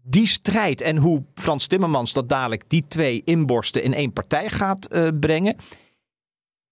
die 0.02 0.26
strijd 0.26 0.80
en 0.80 0.96
hoe 0.96 1.24
Frans 1.34 1.66
Timmermans 1.66 2.12
dat 2.12 2.28
dadelijk 2.28 2.64
die 2.66 2.84
twee 2.88 3.22
inborsten 3.24 3.82
in 3.82 3.94
één 3.94 4.12
partij 4.12 4.48
gaat 4.48 4.88
brengen. 5.20 5.56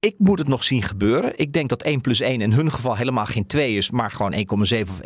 Ik 0.01 0.15
moet 0.19 0.39
het 0.39 0.49
nog 0.49 0.65
zien 0.65 0.83
gebeuren. 0.83 1.33
Ik 1.39 1.53
denk 1.53 1.69
dat 1.69 1.83
1 1.83 2.01
plus 2.01 2.21
1 2.21 2.41
in 2.41 2.53
hun 2.53 2.73
geval 2.73 2.97
helemaal 2.97 3.27
geen 3.27 3.47
2 3.47 3.77
is, 3.77 3.91
maar 3.91 4.11
gewoon 4.11 4.35
1,7 4.35 4.41
of 4.83 5.01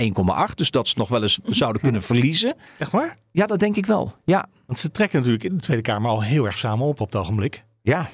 1,8. 0.48 0.54
Dus 0.54 0.70
dat 0.70 0.88
ze 0.88 0.94
nog 0.96 1.08
wel 1.08 1.22
eens 1.22 1.38
zouden 1.60 1.82
kunnen 1.82 2.02
verliezen. 2.02 2.54
Echt 2.78 2.90
waar? 2.90 3.16
Ja, 3.30 3.46
dat 3.46 3.58
denk 3.58 3.76
ik 3.76 3.86
wel. 3.86 4.12
Ja. 4.24 4.48
Want 4.66 4.78
ze 4.78 4.90
trekken 4.90 5.18
natuurlijk 5.18 5.44
in 5.44 5.56
de 5.56 5.62
Tweede 5.62 5.82
Kamer 5.82 6.10
al 6.10 6.22
heel 6.22 6.44
erg 6.44 6.58
samen 6.58 6.86
op 6.86 7.00
op 7.00 7.06
het 7.06 7.16
ogenblik. 7.16 7.64
Ja, 7.82 8.08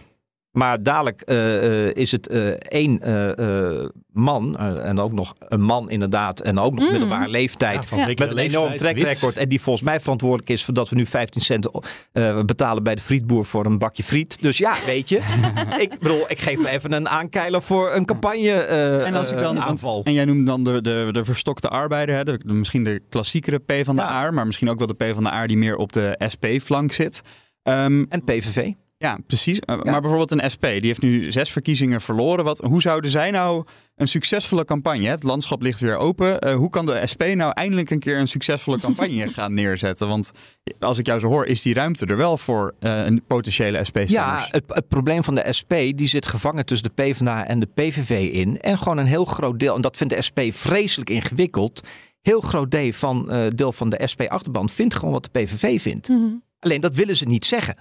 maar 0.60 0.82
dadelijk 0.82 1.20
eh, 1.20 1.86
eh, 1.88 1.94
is 1.96 2.12
het 2.12 2.28
eh, 2.28 2.48
één 2.48 3.00
eh, 3.02 3.38
eh, 3.78 3.88
man, 4.12 4.58
en 4.58 4.98
ook 4.98 5.12
nog 5.12 5.34
een 5.38 5.60
man 5.62 5.90
inderdaad, 5.90 6.40
en 6.40 6.58
ook 6.58 6.74
nog 6.74 6.84
Mm. 6.84 6.90
middelbare 6.90 7.28
leeftijd. 7.28 7.82
Ja, 7.82 7.88
van 7.88 7.98
Ja. 7.98 8.06
zekere 8.06 8.28
Met 8.28 8.36
een 8.36 8.42
enorm 8.50 8.76
trackrecord. 8.76 9.38
En 9.38 9.48
die 9.48 9.60
volgens 9.60 9.84
mij 9.84 10.00
verantwoordelijk 10.00 10.48
is 10.50 10.64
voor 10.64 10.74
dat 10.74 10.88
we 10.88 10.96
nu 10.96 11.06
15 11.06 11.40
cent 11.42 11.68
eh, 12.12 12.40
betalen 12.44 12.82
bij 12.82 12.94
de 12.94 13.00
frietboer 13.00 13.44
voor 13.44 13.66
een 13.66 13.78
bakje 13.78 14.02
friet. 14.02 14.42
Dus 14.42 14.58
ja, 14.58 14.74
weet 14.86 15.08
je. 15.08 15.16
ik 15.80 15.98
bedoel, 15.98 16.24
ik 16.28 16.38
geef 16.38 16.58
me 16.58 16.68
even 16.68 16.92
een 16.92 17.08
aankeiler 17.08 17.62
voor 17.62 17.92
een 17.94 18.04
campagne 18.04 18.50
eh, 18.52 19.06
En 19.06 19.14
als 19.14 19.30
ik 19.30 19.38
dan, 19.40 19.60
aanval. 19.60 20.00
en 20.04 20.12
jij 20.12 20.24
noemt 20.24 20.46
dan 20.46 20.64
de, 20.64 20.80
de, 20.80 21.08
de 21.12 21.24
verstokte 21.24 21.68
arbeider, 21.68 22.14
hè? 22.14 22.24
De, 22.24 22.38
de- 22.44 22.52
misschien 22.52 22.84
de 22.84 23.00
klassiekere 23.08 23.58
P 23.58 23.72
van 23.84 23.96
de 23.96 24.02
Ja. 24.02 24.08
A, 24.26 24.30
maar 24.30 24.46
misschien 24.46 24.70
ook 24.70 24.78
wel 24.78 24.86
de 24.86 24.94
P 24.94 25.04
van 25.14 25.22
de 25.22 25.30
A 25.32 25.46
die 25.46 25.56
meer 25.58 25.76
op 25.76 25.92
de 25.92 26.20
SP-flank 26.28 26.92
zit. 26.92 27.20
Ehm, 27.62 28.04
En 28.08 28.24
PVV. 28.24 28.72
Ja, 29.02 29.18
precies. 29.26 29.60
Uh, 29.66 29.82
Maar 29.82 30.00
bijvoorbeeld 30.00 30.30
een 30.30 30.50
SP, 30.54 30.64
die 30.64 30.86
heeft 30.86 31.02
nu 31.02 31.32
zes 31.32 31.50
verkiezingen 31.50 32.00
verloren. 32.00 32.44
Wat, 32.44 32.58
hoe 32.58 32.80
zouden 32.80 33.10
zij 33.10 33.30
nou 33.30 33.64
een 33.96 34.08
succesvolle 34.08 34.64
campagne, 34.64 35.08
het 35.08 35.22
landschap 35.22 35.62
ligt 35.62 35.80
weer 35.80 35.96
open. 35.96 36.46
Uh, 36.46 36.54
hoe 36.54 36.70
kan 36.70 36.86
de 36.86 37.02
SP 37.12 37.22
nou 37.34 37.52
eindelijk 37.54 37.90
een 37.90 37.98
keer 37.98 38.18
een 38.18 38.28
succesvolle 38.28 38.80
campagne 38.86 39.28
gaan 39.28 39.54
neerzetten? 39.54 40.08
Want 40.08 40.32
als 40.78 40.98
ik 40.98 41.06
jou 41.06 41.20
zo 41.20 41.28
hoor, 41.28 41.46
is 41.46 41.62
die 41.62 41.74
ruimte 41.74 42.06
er 42.06 42.16
wel 42.16 42.38
voor 42.38 42.74
uh, 42.80 43.04
een 43.04 43.22
potentiële 43.26 43.84
SP-stemmers. 43.84 44.12
Ja, 44.12 44.48
het, 44.50 44.64
het, 44.66 44.88
probleem 44.88 45.24
van 45.24 45.34
de 45.34 45.52
SP, 45.58 45.72
die 45.94 46.08
zit 46.08 46.26
gevangen 46.26 46.66
tussen 46.66 46.92
de 46.94 47.02
PvdA 47.02 47.46
en 47.46 47.60
de 47.60 47.68
PVV 47.74 48.30
in. 48.32 48.60
En 48.60 48.78
gewoon 48.78 48.98
een 48.98 49.06
heel 49.06 49.24
groot 49.24 49.58
deel, 49.60 49.74
en 49.74 49.80
dat 49.80 49.96
vindt 49.96 50.14
de 50.14 50.22
SP 50.28 50.38
vreselijk 50.50 51.10
ingewikkeld. 51.10 51.82
Heel 52.20 52.40
groot 52.40 52.70
deel 52.70 52.92
van, 52.92 53.26
uh, 53.34 53.46
deel 53.54 53.72
van 53.72 53.88
de 53.88 54.00
SP-achterban 54.04 54.68
vindt 54.68 54.94
gewoon 54.94 55.12
wat 55.12 55.28
de 55.32 55.40
PVV 55.40 55.80
vindt. 55.80 56.08
Mm 56.08 56.16
-hmm. 56.16 56.42
Alleen 56.58 56.80
dat 56.80 56.94
willen 56.94 57.16
ze 57.16 57.26
niet 57.26 57.46
zeggen. 57.46 57.76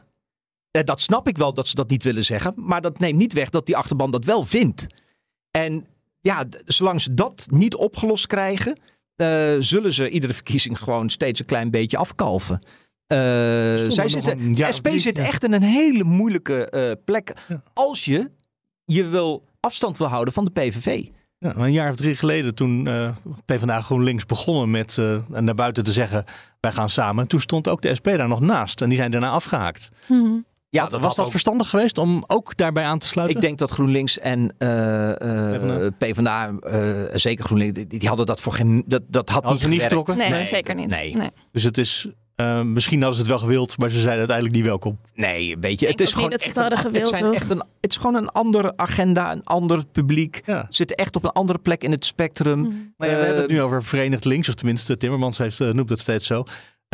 Dat 0.72 1.02
snap 1.02 1.28
ik 1.28 1.38
wel 1.38 1.54
dat 1.54 1.68
ze 1.68 1.76
dat 1.76 1.90
niet 1.90 2.04
willen 2.04 2.26
zeggen. 2.26 2.54
Maar 2.56 2.82
dat 2.82 3.00
neemt 3.00 3.18
niet 3.18 3.34
weg 3.34 3.50
dat 3.50 3.66
die 3.66 3.78
achterban 3.78 4.12
dat 4.12 4.26
wel 4.26 4.46
vindt. 4.46 4.88
En 5.52 5.88
ja, 6.22 6.46
zolang 6.66 7.02
ze 7.02 7.14
dat 7.14 7.48
niet 7.52 7.76
opgelost 7.76 8.28
krijgen, 8.28 8.80
uh, 9.16 9.56
zullen 9.60 9.94
ze 9.94 10.10
iedere 10.10 10.34
verkiezing 10.34 10.80
gewoon 10.80 11.10
steeds 11.10 11.40
een 11.40 11.46
klein 11.46 11.72
beetje 11.72 11.98
afkalven. 11.98 12.60
Uh, 13.14 13.18
zij 13.88 14.08
zitten, 14.08 14.52
de 14.52 14.72
SP 14.78 14.84
drie, 14.84 15.00
zit 15.00 15.18
ja. 15.18 15.24
echt 15.24 15.44
in 15.44 15.54
een 15.54 15.62
hele 15.62 16.04
moeilijke 16.04 16.68
uh, 16.72 16.92
plek. 17.06 17.34
Ja. 17.48 17.64
Als 17.74 18.06
je 18.06 18.32
je 18.86 19.06
wil 19.08 19.44
afstand 19.60 19.98
wil 19.98 20.08
houden 20.08 20.34
van 20.34 20.46
de 20.46 20.52
PVV. 20.52 21.06
Ja, 21.38 21.56
een 21.56 21.72
jaar 21.72 21.90
of 21.90 21.96
drie 21.96 22.16
geleden, 22.16 22.56
toen 22.56 22.86
uh, 22.86 23.16
PvdA 23.46 23.82
GroenLinks 23.82 24.26
begonnen 24.26 24.72
met 24.72 24.98
uh, 25.00 25.18
naar 25.28 25.56
buiten 25.56 25.84
te 25.84 25.92
zeggen: 25.92 26.26
wij 26.60 26.72
gaan 26.72 26.90
samen. 26.90 27.28
Toen 27.28 27.40
stond 27.40 27.68
ook 27.68 27.82
de 27.82 27.96
SP 27.98 28.06
daar 28.06 28.28
nog 28.28 28.40
naast 28.40 28.82
en 28.82 28.90
die 28.90 28.98
zijn 28.98 29.12
daarna 29.12 29.30
afgehaakt. 29.30 29.90
Mm 30.08 30.24
-hmm. 30.24 30.46
Ja, 30.72 30.90
was, 30.90 31.02
was 31.02 31.16
dat 31.16 31.26
ook... 31.26 31.32
verstandig 31.32 31.70
geweest 31.70 31.98
om 31.98 32.24
ook 32.28 32.58
daarbij 32.58 32.84
aan 32.84 33.00
te 33.00 33.08
sluiten? 33.08 33.36
Ik 33.36 33.42
denk 33.42 33.58
dat 33.58 33.72
GroenLinks 33.72 34.20
en 34.20 34.40
uh, 34.40 35.90
PvdA, 35.98 36.52
PvdA 36.52 37.18
zeker 37.18 37.46
GroenLinks, 37.46 37.74
die, 37.74 37.88
die, 38.00 38.08
hadden 38.08 38.26
dat 38.26 38.42
voor 38.42 38.54
geen. 38.54 38.84
Dat, 38.86 39.02
dat 39.08 39.30
had 39.30 39.44
hadden 39.44 39.62
niet, 39.62 39.70
niet 39.70 39.82
getrokken. 39.82 40.18
Nee, 40.18 40.30
nee, 40.30 40.46
zeker 40.46 40.76
niet. 40.76 40.90
Nee. 40.90 41.16
nee. 41.16 41.30
Dus 41.52 41.64
het 41.64 41.78
is. 41.78 42.08
Uh, 42.36 42.62
misschien 42.62 43.02
hadden 43.02 43.16
ze 43.16 43.22
het 43.22 43.30
wel 43.30 43.40
gewild, 43.40 43.78
maar 43.78 43.90
ze 43.90 43.96
zeiden 43.96 44.18
uiteindelijk 44.18 44.56
niet 44.56 44.66
welkom. 44.66 45.00
Nee, 45.14 45.58
weet 45.58 45.80
je, 45.80 45.86
ik 45.86 45.92
het 45.92 46.02
is 46.02 46.14
gewoon 46.14 46.32
echt 46.32 46.46
het, 46.46 46.58
een, 46.58 46.78
gewild, 46.78 47.10
het, 47.10 47.18
zijn 47.18 47.34
echt 47.34 47.50
een, 47.50 47.64
het 47.82 47.92
is 47.92 47.98
gewoon 47.98 48.16
een 48.16 48.30
andere 48.30 48.74
agenda, 48.76 49.32
een 49.32 49.44
ander 49.44 49.86
publiek. 49.86 50.42
Ja. 50.46 50.62
Ze 50.62 50.76
zitten 50.76 50.98
echt 50.98 51.16
op 51.16 51.24
een 51.24 51.32
andere 51.32 51.60
plek 51.60 51.84
in 51.84 51.92
het 51.92 52.06
spectrum. 52.06 52.60
Mm. 52.60 52.94
Maar 52.98 53.10
ja, 53.10 53.16
we 53.16 53.24
hebben 53.24 53.42
het 53.42 53.52
nu 53.52 53.62
over 53.62 53.84
Verenigd 53.84 54.26
Links, 54.26 54.50
of 54.50 54.54
tenminste 54.56 54.98
Timmermans 54.98 55.38
heeft, 55.38 55.60
uh, 55.60 55.72
noemt 55.72 55.90
het 55.90 56.00
steeds 56.00 56.28
zo. 56.28 56.44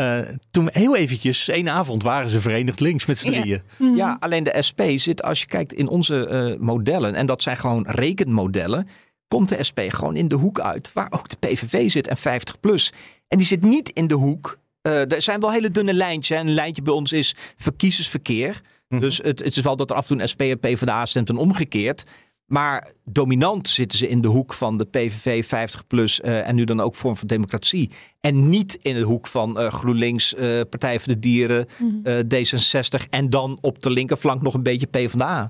Uh, 0.02 0.20
toen 0.52 0.70
heel 0.72 0.96
eventjes, 0.96 1.48
één 1.48 1.70
avond, 1.70 2.04
waren 2.04 2.30
ze 2.30 2.40
Verenigd 2.42 2.80
Links 2.80 3.06
met 3.06 3.18
z'n 3.18 3.32
Ja. 3.32 3.42
drieën. 3.42 3.62
Mhm. 3.78 3.96
Ja, 3.96 4.18
alleen 4.20 4.44
de 4.44 4.62
SP 4.68 4.82
zit, 4.96 5.24
als 5.24 5.40
je 5.40 5.46
kijkt 5.48 5.74
in 5.74 5.88
onze 5.88 6.28
uh, 6.32 6.60
modellen, 6.60 7.16
en 7.16 7.26
dat 7.26 7.42
zijn 7.42 7.58
gewoon 7.58 7.86
rekenmodellen, 7.88 8.88
komt 9.28 9.50
de 9.50 9.64
SP 9.70 9.80
gewoon 9.88 10.16
in 10.16 10.28
de 10.28 10.36
hoek 10.36 10.60
uit 10.60 10.94
waar 10.94 11.08
ook 11.10 11.30
de 11.30 11.38
PVV 11.40 11.92
zit 11.92 12.08
en 12.08 12.18
50 12.18 12.60
plus. 12.60 12.94
En 13.28 13.38
die 13.38 13.48
zit 13.48 13.62
niet 13.62 13.90
in 13.90 14.08
de 14.08 14.14
hoek. 14.14 14.58
Uh, 14.82 15.12
er 15.12 15.22
zijn 15.22 15.40
wel 15.40 15.52
hele 15.52 15.72
dunne 15.72 15.94
lijntjes. 15.94 16.38
Hè. 16.38 16.44
Een 16.44 16.54
lijntje 16.54 16.82
bij 16.82 16.94
ons 16.94 17.12
is 17.12 17.36
verkiezersverkeer. 17.58 18.62
Mhm. 18.88 19.02
Dus 19.02 19.18
het, 19.18 19.40
het 19.40 19.58
is 19.58 19.64
wel 19.64 19.76
dat 19.76 19.90
er 19.90 19.96
af 19.96 20.02
en 20.02 20.08
toe 20.08 20.22
een 20.22 20.30
SP 20.34 20.42
en 20.42 20.60
PvdA 20.60 21.06
stemt 21.06 21.30
en 21.30 21.38
omgekeerd. 21.38 22.04
Maar 22.46 22.92
dominant 23.04 23.68
zitten 23.68 23.98
ze 23.98 24.08
in 24.08 24.22
de 24.22 24.28
hoek 24.28 24.54
van 24.54 24.78
de 24.78 24.86
PVV 24.86 25.46
50 25.46 25.88
plus 25.88 26.20
uh, 26.20 26.48
en 26.48 26.56
nu 26.56 26.64
dan 26.64 26.80
ook 26.80 26.96
vorm 26.96 27.16
van 27.16 27.28
democratie. 27.28 27.90
En 28.20 28.50
niet 28.50 28.80
in 28.82 28.96
de 28.96 29.02
hoek 29.02 29.28
van 29.28 29.62
uh, 29.62 29.72
GroenLinks, 29.72 30.34
uh, 30.34 30.62
Partij 30.70 31.00
voor 31.00 31.14
de 31.14 31.20
Dieren, 31.20 31.68
Mhm. 31.78 32.24
D66 32.36 33.10
en 33.10 33.30
dan 33.30 33.58
op 33.62 33.84
de 33.84 33.90
linkerflank 33.90 34.42
nog 34.42 34.54
een 34.54 34.64
beetje 34.64 34.88
PvdA. 34.88 35.50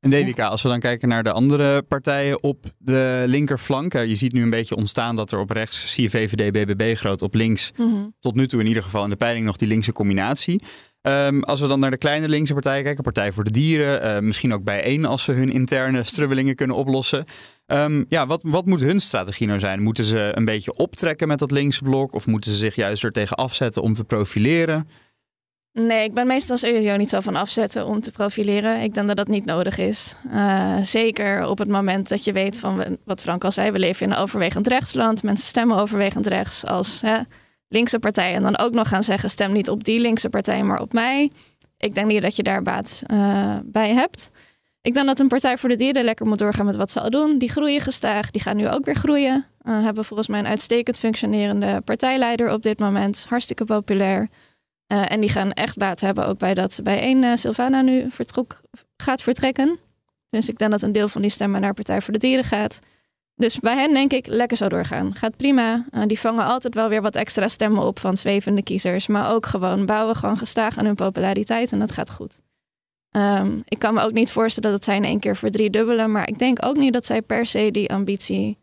En 0.00 0.10
DWK, 0.10 0.38
als 0.40 0.62
we 0.62 0.68
dan 0.68 0.80
kijken 0.80 1.08
naar 1.08 1.22
de 1.22 1.32
andere 1.32 1.82
partijen 1.82 2.42
op 2.42 2.64
de 2.78 3.24
linkerflank. 3.26 3.92
Je 3.92 4.14
ziet 4.14 4.32
nu 4.32 4.42
een 4.42 4.50
beetje 4.50 4.76
ontstaan 4.76 5.16
dat 5.16 5.32
er 5.32 5.38
op 5.38 5.50
rechts, 5.50 5.92
zie 5.92 6.02
je 6.02 6.10
VVD, 6.10 6.52
BBB 6.52 6.96
groot, 6.96 7.22
op 7.22 7.34
links. 7.34 7.72
Mhm. 7.76 8.06
Tot 8.20 8.34
nu 8.34 8.46
toe 8.46 8.60
in 8.60 8.66
ieder 8.66 8.82
geval 8.82 9.04
in 9.04 9.10
de 9.10 9.16
peiling 9.16 9.46
nog 9.46 9.56
die 9.56 9.68
linkse 9.68 9.92
combinatie. 9.92 10.62
Um, 11.02 11.42
als 11.42 11.60
we 11.60 11.66
dan 11.66 11.80
naar 11.80 11.90
de 11.90 11.96
kleine 11.96 12.28
linkse 12.28 12.52
partijen 12.52 12.84
kijken, 12.84 13.02
Partij 13.02 13.32
voor 13.32 13.44
de 13.44 13.50
Dieren, 13.50 14.04
uh, 14.04 14.18
misschien 14.18 14.52
ook 14.52 14.64
bijeen 14.64 15.04
als 15.04 15.24
ze 15.24 15.32
hun 15.32 15.50
interne 15.52 16.04
strubbelingen 16.04 16.54
kunnen 16.54 16.76
oplossen. 16.76 17.24
Um, 17.66 18.04
ja, 18.08 18.26
wat, 18.26 18.40
wat 18.42 18.66
moet 18.66 18.80
hun 18.80 19.00
strategie 19.00 19.46
nou 19.46 19.58
zijn? 19.58 19.82
Moeten 19.82 20.04
ze 20.04 20.30
een 20.34 20.44
beetje 20.44 20.76
optrekken 20.76 21.28
met 21.28 21.38
dat 21.38 21.50
linkse 21.50 21.82
blok 21.82 22.14
of 22.14 22.26
moeten 22.26 22.50
ze 22.50 22.56
zich 22.56 22.74
juist 22.74 23.04
er 23.04 23.12
tegen 23.12 23.36
afzetten 23.36 23.82
om 23.82 23.92
te 23.92 24.04
profileren? 24.04 24.88
Nee, 25.72 26.04
ik 26.04 26.14
ben 26.14 26.26
meestal 26.26 26.56
sowieso 26.56 26.96
niet 26.96 27.08
zo 27.08 27.20
van 27.20 27.36
afzetten 27.36 27.86
om 27.86 28.00
te 28.00 28.10
profileren. 28.10 28.82
Ik 28.82 28.94
denk 28.94 29.06
dat 29.06 29.16
dat 29.16 29.28
niet 29.28 29.44
nodig 29.44 29.78
is. 29.78 30.14
Uh, 30.32 30.76
zeker 30.82 31.46
op 31.46 31.58
het 31.58 31.68
moment 31.68 32.08
dat 32.08 32.24
je 32.24 32.32
weet 32.32 32.60
van 32.60 32.98
wat 33.04 33.20
Frank 33.20 33.44
al 33.44 33.52
zei, 33.52 33.70
we 33.70 33.78
leven 33.78 34.06
in 34.06 34.12
een 34.12 34.18
overwegend 34.18 34.66
rechtsland. 34.66 35.22
Mensen 35.22 35.46
stemmen 35.46 35.76
overwegend 35.76 36.26
rechts 36.26 36.66
als 36.66 37.00
hè, 37.00 37.18
linkse 37.68 37.98
partij. 37.98 38.34
En 38.34 38.42
dan 38.42 38.58
ook 38.58 38.72
nog 38.72 38.88
gaan 38.88 39.04
zeggen, 39.04 39.30
stem 39.30 39.52
niet 39.52 39.70
op 39.70 39.84
die 39.84 40.00
linkse 40.00 40.28
partij, 40.28 40.62
maar 40.62 40.80
op 40.80 40.92
mij. 40.92 41.30
Ik 41.76 41.94
denk 41.94 42.06
niet 42.06 42.22
dat 42.22 42.36
je 42.36 42.42
daar 42.42 42.62
baat 42.62 43.02
uh, 43.12 43.56
bij 43.64 43.92
hebt. 43.92 44.30
Ik 44.82 44.94
denk 44.94 45.06
dat 45.06 45.18
een 45.18 45.28
Partij 45.28 45.58
voor 45.58 45.68
de 45.68 45.74
Dieren 45.74 46.04
lekker 46.04 46.26
moet 46.26 46.38
doorgaan 46.38 46.66
met 46.66 46.76
wat 46.76 46.92
ze 46.92 47.00
al 47.00 47.10
doen. 47.10 47.38
Die 47.38 47.50
groeien 47.50 47.80
gestaag, 47.80 48.30
die 48.30 48.42
gaan 48.42 48.56
nu 48.56 48.68
ook 48.68 48.84
weer 48.84 48.94
groeien. 48.94 49.46
Uh, 49.62 49.84
hebben 49.84 50.04
volgens 50.04 50.28
mij 50.28 50.38
een 50.38 50.46
uitstekend 50.46 50.98
functionerende 50.98 51.80
partijleider 51.80 52.52
op 52.52 52.62
dit 52.62 52.78
moment. 52.78 53.26
Hartstikke 53.28 53.64
populair. 53.64 54.28
Uh, 54.92 55.10
en 55.10 55.20
die 55.20 55.30
gaan 55.30 55.52
echt 55.52 55.76
baat 55.76 56.00
hebben 56.00 56.26
ook 56.26 56.38
bij 56.38 56.54
dat 56.54 56.80
bij 56.82 57.00
één 57.00 57.38
Sylvana 57.38 57.80
nu 57.80 58.10
vertrok, 58.10 58.60
gaat 58.96 59.22
vertrekken. 59.22 59.78
Dus 60.30 60.48
ik 60.48 60.58
denk 60.58 60.70
dat 60.70 60.82
een 60.82 60.92
deel 60.92 61.08
van 61.08 61.20
die 61.20 61.30
stemmen 61.30 61.60
naar 61.60 61.74
Partij 61.74 62.00
voor 62.00 62.12
de 62.12 62.18
Dieren 62.18 62.44
gaat. 62.44 62.80
Dus 63.38 63.58
bij 63.60 63.74
hen 63.74 63.92
denk 63.92 64.12
ik 64.12 64.26
lekker 64.26 64.56
zo 64.56 64.68
doorgaan. 64.68 65.14
Gaat 65.14 65.36
prima. 65.36 65.84
Uh, 65.94 66.02
die 66.06 66.20
vangen 66.20 66.44
altijd 66.44 66.74
wel 66.74 66.88
weer 66.88 67.02
wat 67.02 67.14
extra 67.14 67.48
stemmen 67.48 67.82
op 67.82 67.98
van 67.98 68.16
zwevende 68.16 68.62
kiezers. 68.62 69.06
Maar 69.06 69.32
ook 69.32 69.46
gewoon 69.46 69.86
bouwen 69.86 70.16
gewoon 70.16 70.38
gestaag 70.38 70.78
aan 70.78 70.84
hun 70.84 70.94
populariteit 70.94 71.72
en 71.72 71.78
dat 71.78 71.92
gaat 71.92 72.10
goed. 72.10 72.40
Um, 73.10 73.62
ik 73.64 73.78
kan 73.78 73.94
me 73.94 74.02
ook 74.02 74.12
niet 74.12 74.32
voorstellen 74.32 74.70
dat 74.70 74.84
zij 74.84 74.96
in 74.96 75.04
één 75.04 75.20
keer 75.20 75.36
verdriedubbelen. 75.36 76.12
Maar 76.12 76.28
ik 76.28 76.38
denk 76.38 76.64
ook 76.64 76.76
niet 76.76 76.92
dat 76.92 77.06
zij 77.06 77.22
per 77.22 77.46
se 77.46 77.70
die 77.70 77.92
ambitie 77.92 78.58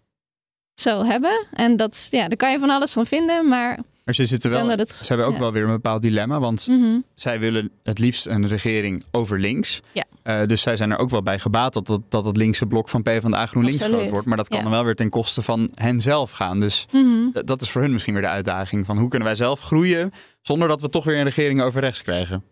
zo 0.73 1.03
hebben. 1.03 1.45
En 1.53 1.77
dat, 1.77 2.07
ja, 2.11 2.27
daar 2.27 2.37
kan 2.37 2.51
je 2.51 2.59
van 2.59 2.69
alles 2.69 2.91
van 2.91 3.05
vinden. 3.05 3.47
Maar 3.47 3.79
maar 4.05 4.15
ze, 4.15 4.25
zitten 4.25 4.51
wel, 4.51 4.67
het, 4.67 4.89
ze 4.89 5.05
hebben 5.05 5.25
ook 5.25 5.33
ja. 5.33 5.39
wel 5.39 5.51
weer 5.51 5.63
een 5.63 5.71
bepaald 5.71 6.01
dilemma. 6.01 6.39
Want 6.39 6.67
mm 6.67 6.81
-hmm. 6.81 7.03
zij 7.13 7.39
willen 7.39 7.71
het 7.83 7.99
liefst 7.99 8.25
een 8.25 8.47
regering 8.47 9.05
over 9.11 9.39
links. 9.39 9.81
Ja. 9.91 10.03
Uh, 10.23 10.47
dus 10.47 10.61
zij 10.61 10.75
zijn 10.75 10.91
er 10.91 10.97
ook 10.97 11.09
wel 11.09 11.23
bij 11.23 11.39
gebaat 11.39 11.73
dat, 11.73 11.87
dat, 11.87 12.01
dat 12.09 12.25
het 12.25 12.37
linkse 12.37 12.65
blok 12.65 12.89
van 12.89 13.03
PvdA 13.03 13.45
GroenLinks 13.45 13.79
Absoluut. 13.79 13.99
groot 13.99 14.11
wordt. 14.11 14.27
Maar 14.27 14.37
dat 14.37 14.47
kan 14.47 14.63
dan 14.63 14.71
wel 14.71 14.83
weer 14.83 14.95
ten 14.95 15.09
koste 15.09 15.41
van 15.41 15.69
hen 15.73 16.01
zelf 16.01 16.31
gaan. 16.31 16.59
Dus 16.59 16.87
Mm 16.91 17.03
-hmm. 17.03 17.31
d- 17.43 17.47
dat 17.47 17.61
is 17.61 17.69
voor 17.69 17.81
hun 17.81 17.91
misschien 17.91 18.13
weer 18.13 18.21
de 18.23 18.27
uitdaging. 18.29 18.85
Van 18.85 18.97
hoe 18.97 19.09
kunnen 19.09 19.27
wij 19.27 19.37
zelf 19.37 19.59
groeien 19.59 20.11
zonder 20.41 20.67
dat 20.67 20.81
we 20.81 20.89
toch 20.89 21.03
weer 21.03 21.17
een 21.17 21.23
regering 21.23 21.61
over 21.61 21.81
rechts 21.81 22.01
krijgen. 22.01 22.43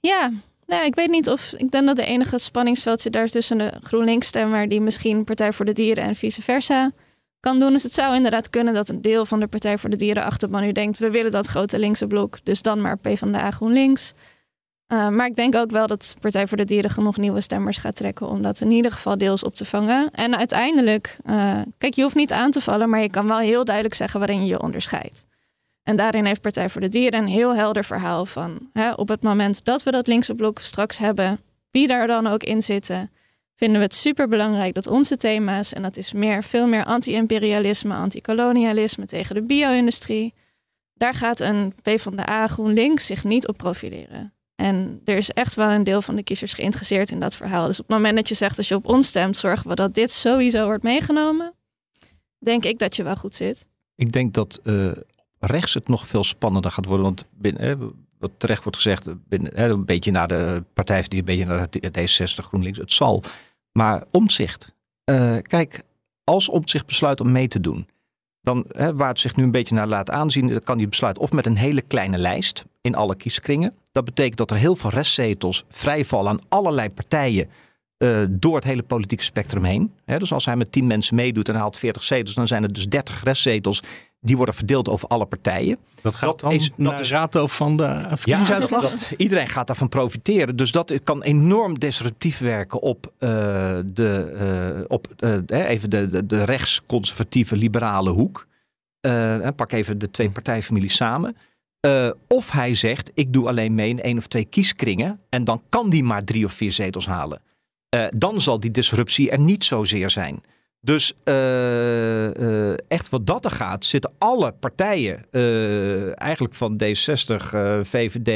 Ja, 0.00 0.30
nou, 0.66 0.84
ik 0.84 0.94
weet 0.94 1.10
niet 1.10 1.28
of. 1.28 1.52
Ik 1.56 1.70
denk 1.70 1.86
dat 1.86 1.96
de 1.96 2.04
enige 2.04 2.38
spanningsveld 2.38 3.00
zit 3.00 3.12
daar 3.12 3.28
tussen 3.28 3.58
de 3.58 3.72
GroenLinks-stemmer, 3.82 4.68
die 4.68 4.80
misschien 4.80 5.24
Partij 5.24 5.52
voor 5.52 5.64
de 5.64 5.72
Dieren 5.72 6.04
en 6.04 6.14
vice 6.14 6.42
versa 6.42 6.92
kan 7.46 7.58
doen. 7.58 7.72
Dus 7.72 7.82
het 7.82 7.94
zou 7.94 8.14
inderdaad 8.14 8.50
kunnen 8.50 8.74
dat 8.74 8.88
een 8.88 9.02
deel 9.02 9.26
van 9.26 9.40
de 9.40 9.46
Partij 9.46 9.78
voor 9.78 9.90
de 9.90 9.96
Dieren 9.96 10.24
achterban 10.24 10.62
nu 10.62 10.72
denkt: 10.72 10.98
we 10.98 11.10
willen 11.10 11.30
dat 11.30 11.46
grote 11.46 11.78
linkse 11.78 12.06
blok, 12.06 12.38
dus 12.42 12.62
dan 12.62 12.80
maar 12.80 12.98
PvdA 12.98 13.50
GroenLinks. 13.50 14.12
Uh, 14.92 15.08
maar 15.08 15.26
ik 15.26 15.36
denk 15.36 15.54
ook 15.54 15.70
wel 15.70 15.86
dat 15.86 16.16
Partij 16.20 16.46
voor 16.46 16.56
de 16.56 16.64
Dieren 16.64 16.90
genoeg 16.90 17.16
nieuwe 17.16 17.40
stemmers 17.40 17.78
gaat 17.78 17.96
trekken 17.96 18.28
om 18.28 18.42
dat 18.42 18.60
in 18.60 18.70
ieder 18.70 18.92
geval 18.92 19.18
deels 19.18 19.42
op 19.42 19.54
te 19.54 19.64
vangen. 19.64 20.10
En 20.10 20.36
uiteindelijk, 20.36 21.16
uh, 21.26 21.60
kijk, 21.78 21.94
je 21.94 22.02
hoeft 22.02 22.14
niet 22.14 22.32
aan 22.32 22.50
te 22.50 22.60
vallen, 22.60 22.90
maar 22.90 23.00
je 23.00 23.10
kan 23.10 23.26
wel 23.26 23.38
heel 23.38 23.64
duidelijk 23.64 23.94
zeggen 23.94 24.18
waarin 24.20 24.40
je 24.40 24.46
je 24.46 24.62
onderscheidt. 24.62 25.26
En 25.82 25.96
daarin 25.96 26.24
heeft 26.24 26.40
Partij 26.40 26.68
voor 26.68 26.80
de 26.80 26.88
Dieren 26.88 27.20
een 27.20 27.28
heel 27.28 27.54
helder 27.54 27.84
verhaal 27.84 28.26
van 28.26 28.58
hè, 28.72 28.92
op 28.92 29.08
het 29.08 29.22
moment 29.22 29.64
dat 29.64 29.82
we 29.82 29.90
dat 29.90 30.06
linkse 30.06 30.34
blok 30.34 30.58
straks 30.58 30.98
hebben, 30.98 31.40
wie 31.70 31.86
daar 31.86 32.06
dan 32.06 32.26
ook 32.26 32.42
in 32.42 32.62
zitten, 32.62 33.10
vinden 33.56 33.78
we 33.78 33.84
het 33.84 33.94
super 33.94 34.28
belangrijk 34.28 34.74
dat 34.74 34.86
onze 34.86 35.16
thema's, 35.16 35.72
en 35.72 35.82
dat 35.82 35.96
is 35.96 36.12
meer, 36.12 36.44
veel 36.44 36.66
meer 36.66 36.84
anti-imperialisme, 36.84 37.94
anti-kolonialisme 37.94 39.06
tegen 39.06 39.34
de 39.34 39.42
bio-industrie, 39.42 40.34
daar 40.94 41.14
gaat 41.14 41.40
een 41.40 41.74
PvdA 41.82 42.46
GroenLinks 42.46 43.06
zich 43.06 43.24
niet 43.24 43.48
op 43.48 43.56
profileren. 43.56 44.34
En 44.56 45.00
er 45.04 45.16
is 45.16 45.30
echt 45.30 45.54
wel 45.54 45.70
een 45.70 45.84
deel 45.84 46.02
van 46.02 46.16
de 46.16 46.22
kiezers 46.22 46.52
geïnteresseerd 46.52 47.10
in 47.10 47.20
dat 47.20 47.36
verhaal. 47.36 47.66
Dus 47.66 47.80
op 47.80 47.86
het 47.86 47.96
moment 47.96 48.16
dat 48.16 48.28
je 48.28 48.34
zegt, 48.34 48.58
als 48.58 48.68
je 48.68 48.74
op 48.74 48.86
ons 48.86 49.06
stemt, 49.06 49.36
zorgen 49.36 49.68
we 49.68 49.74
dat 49.74 49.94
dit 49.94 50.10
sowieso 50.10 50.64
wordt 50.64 50.82
meegenomen, 50.82 51.54
denk 52.38 52.64
ik 52.64 52.78
dat 52.78 52.96
je 52.96 53.02
wel 53.02 53.16
goed 53.16 53.34
zit. 53.34 53.68
Ik 53.94 54.12
denk 54.12 54.34
dat 54.34 54.60
uh, 54.64 54.92
rechts 55.38 55.74
het 55.74 55.88
nog 55.88 56.06
veel 56.06 56.24
spannender 56.24 56.70
gaat 56.70 56.84
worden. 56.84 57.04
Want 57.04 57.26
binnen, 57.30 57.92
wat 58.18 58.30
terecht 58.36 58.62
wordt 58.62 58.76
gezegd, 58.76 59.06
een 59.28 59.84
beetje 59.84 60.10
naar 60.10 60.28
de 60.28 60.64
partij, 60.72 61.04
die 61.08 61.18
een 61.18 61.24
beetje 61.24 61.44
naar 61.44 61.66
de 61.70 61.90
D66, 61.98 62.44
GroenLinks, 62.44 62.78
het 62.78 62.92
zal. 62.92 63.22
Maar 63.76 64.04
omzicht. 64.10 64.74
Uh, 65.10 65.36
kijk, 65.42 65.82
als 66.24 66.48
omzicht 66.48 66.86
besluit 66.86 67.20
om 67.20 67.32
mee 67.32 67.48
te 67.48 67.60
doen, 67.60 67.88
dan, 68.40 68.64
hè, 68.68 68.94
waar 68.94 69.08
het 69.08 69.20
zich 69.20 69.36
nu 69.36 69.44
een 69.44 69.50
beetje 69.50 69.74
naar 69.74 69.86
laat 69.86 70.10
aanzien, 70.10 70.48
dan 70.48 70.60
kan 70.60 70.78
hij 70.78 70.88
besluiten 70.88 71.22
of 71.22 71.32
met 71.32 71.46
een 71.46 71.56
hele 71.56 71.82
kleine 71.82 72.18
lijst 72.18 72.64
in 72.80 72.94
alle 72.94 73.16
kieskringen. 73.16 73.74
Dat 73.92 74.04
betekent 74.04 74.36
dat 74.36 74.50
er 74.50 74.56
heel 74.56 74.76
veel 74.76 74.90
restzetels 74.90 75.64
vrijvallen 75.68 76.30
aan 76.30 76.40
allerlei 76.48 76.90
partijen 76.90 77.50
uh, 77.98 78.24
door 78.30 78.54
het 78.54 78.64
hele 78.64 78.82
politieke 78.82 79.24
spectrum 79.24 79.64
heen. 79.64 79.92
dus 80.04 80.32
als 80.32 80.44
hij 80.44 80.56
met 80.56 80.72
10 80.72 80.86
mensen 80.86 81.14
meedoet 81.14 81.48
en 81.48 81.54
haalt 81.54 81.78
40 81.78 82.02
zetels, 82.02 82.34
dan 82.34 82.46
zijn 82.46 82.62
er 82.62 82.72
dus 82.72 82.88
30 82.88 83.22
restzetels 83.22 83.82
die 84.26 84.36
worden 84.36 84.54
verdeeld 84.54 84.88
over 84.88 85.08
alle 85.08 85.24
partijen. 85.24 85.78
Dat 86.02 86.14
gaat 86.14 86.40
dan 86.40 86.52
is, 86.52 86.70
naar 86.76 86.96
de 86.96 87.08
rato 87.08 87.46
van 87.46 87.76
de 87.76 88.02
verkiezingsuitslag? 88.08 88.82
Ja, 88.82 88.88
dat, 88.88 89.12
iedereen 89.16 89.48
gaat 89.48 89.66
daarvan 89.66 89.88
profiteren. 89.88 90.56
Dus 90.56 90.72
dat 90.72 91.00
kan 91.04 91.22
enorm 91.22 91.78
disruptief 91.78 92.38
werken 92.38 92.80
op, 92.80 93.12
uh, 93.18 93.28
de, 93.92 94.76
uh, 94.78 94.84
op 94.88 95.08
uh, 95.20 95.68
even 95.68 95.90
de, 95.90 96.08
de, 96.08 96.26
de 96.26 96.44
rechtsconservatieve 96.44 97.56
liberale 97.56 98.10
hoek. 98.10 98.46
pak 99.56 99.72
even 99.72 99.98
de 99.98 100.10
twee 100.10 100.30
partijfamilies 100.30 100.96
samen. 100.96 101.36
of 102.28 102.50
hij 102.50 102.74
zegt, 102.74 103.10
ik 103.14 103.32
doe 103.32 103.48
alleen 103.48 103.74
mee 103.74 103.88
in 103.88 104.02
één 104.02 104.18
of 104.18 104.26
twee 104.26 104.44
kieskringen. 104.44 105.20
En 105.28 105.44
dan 105.44 105.62
kan 105.68 105.90
die 105.90 106.04
maar 106.04 106.24
drie 106.24 106.44
of 106.44 106.52
vier 106.52 106.72
zetels 106.72 107.06
halen. 107.06 107.40
dan 108.14 108.40
zal 108.40 108.60
die 108.60 108.70
disruptie 108.70 109.30
er 109.30 109.40
niet 109.40 109.64
zozeer 109.64 110.10
zijn. 110.10 110.42
Dus 110.80 111.12
uh, 111.24 112.30
uh, 112.34 112.72
echt 112.88 113.08
wat 113.08 113.26
dat 113.26 113.44
er 113.44 113.50
gaat, 113.50 113.84
zitten 113.84 114.12
alle 114.18 114.52
partijen, 114.52 115.24
uh, 115.30 116.20
eigenlijk 116.20 116.54
van 116.54 116.80
D60, 116.82 117.36
VVD, 117.82 118.30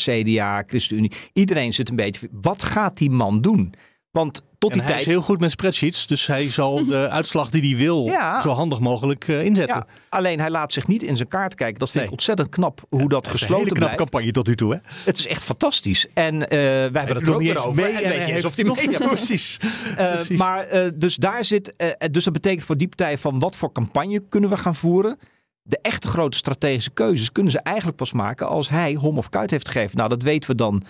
CDA, 0.00 0.62
ChristenUnie, 0.66 1.12
iedereen 1.32 1.72
zit 1.72 1.88
een 1.88 1.96
beetje. 1.96 2.28
Wat 2.32 2.62
gaat 2.62 2.98
die 2.98 3.10
man 3.10 3.40
doen? 3.40 3.74
Want 4.16 4.42
tot 4.58 4.72
die 4.72 4.82
hij 4.82 4.90
tijd. 4.90 5.00
is 5.00 5.06
heel 5.06 5.22
goed 5.22 5.40
met 5.40 5.50
spreadsheets, 5.50 6.06
dus 6.06 6.26
hij 6.26 6.50
zal 6.50 6.84
de 6.86 7.08
uitslag 7.08 7.50
die 7.50 7.74
hij 7.74 7.84
wil 7.84 8.10
zo 8.42 8.48
handig 8.48 8.80
mogelijk 8.80 9.28
uh, 9.28 9.44
inzetten. 9.44 9.76
Ja, 9.76 9.86
alleen 10.08 10.40
hij 10.40 10.50
laat 10.50 10.72
zich 10.72 10.86
niet 10.86 11.02
in 11.02 11.16
zijn 11.16 11.28
kaart 11.28 11.54
kijken. 11.54 11.78
Dat 11.78 11.90
vind 11.90 12.04
ik 12.04 12.10
ontzettend 12.10 12.48
knap 12.48 12.84
hoe 12.88 13.08
dat 13.08 13.28
gesloten 13.28 13.64
is. 13.64 13.70
Een 13.70 13.76
knap 13.76 13.96
campagne 13.96 14.30
tot 14.30 14.46
nu 14.46 14.54
toe, 14.54 14.72
hè? 14.72 14.78
Het 15.04 15.18
is 15.18 15.26
echt 15.26 15.44
fantastisch. 15.44 16.06
En 16.14 16.34
uh, 16.34 16.48
wij 16.48 16.90
hebben 16.92 17.16
het 17.16 17.26
er 17.26 17.34
ook 17.34 17.40
weer 17.40 17.58
over. 17.66 17.82
Mee 17.82 17.92
en, 17.92 18.34
en 18.34 18.44
of 18.46 18.56
hij 18.56 18.64
mee 18.64 18.98
precies. 19.08 19.58
Uh, 19.62 20.14
precies. 20.14 20.38
Maar 20.38 20.66
dus 20.94 21.16
daar 21.16 21.44
zit. 21.44 21.74
dus 22.10 22.24
dat 22.24 22.32
betekent 22.32 22.64
voor 22.64 22.76
die 22.76 22.88
partij 22.88 23.18
van 23.18 23.38
wat 23.38 23.56
voor 23.56 23.72
campagne 23.72 24.22
kunnen 24.28 24.50
we 24.50 24.56
gaan 24.56 24.76
voeren 24.76 25.18
de 25.62 25.78
echte 25.82 26.08
grote 26.08 26.36
strategische 26.36 26.90
keuzes 26.90 27.32
kunnen 27.32 27.52
ze 27.52 27.58
eigenlijk 27.58 27.96
pas 27.96 28.12
maken 28.12 28.48
als 28.48 28.68
hij 28.68 28.94
hom 28.94 29.18
of 29.18 29.28
kuit 29.28 29.50
heeft 29.50 29.68
gegeven. 29.68 29.96
Nou, 29.96 30.08
dat 30.08 30.22
weten 30.22 30.50
we 30.50 30.56
dan 30.56 30.82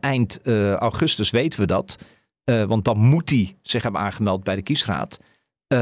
eind 0.00 0.40
augustus, 0.78 1.30
weten 1.30 1.60
we 1.60 1.66
dat. 1.66 1.96
Uh, 2.50 2.62
want 2.62 2.84
dan 2.84 2.98
moet 2.98 3.30
hij 3.30 3.52
zich 3.62 3.82
hebben 3.82 4.00
aangemeld 4.00 4.44
bij 4.44 4.56
de 4.56 4.62
kiesraad. 4.62 5.20
Uh, 5.68 5.78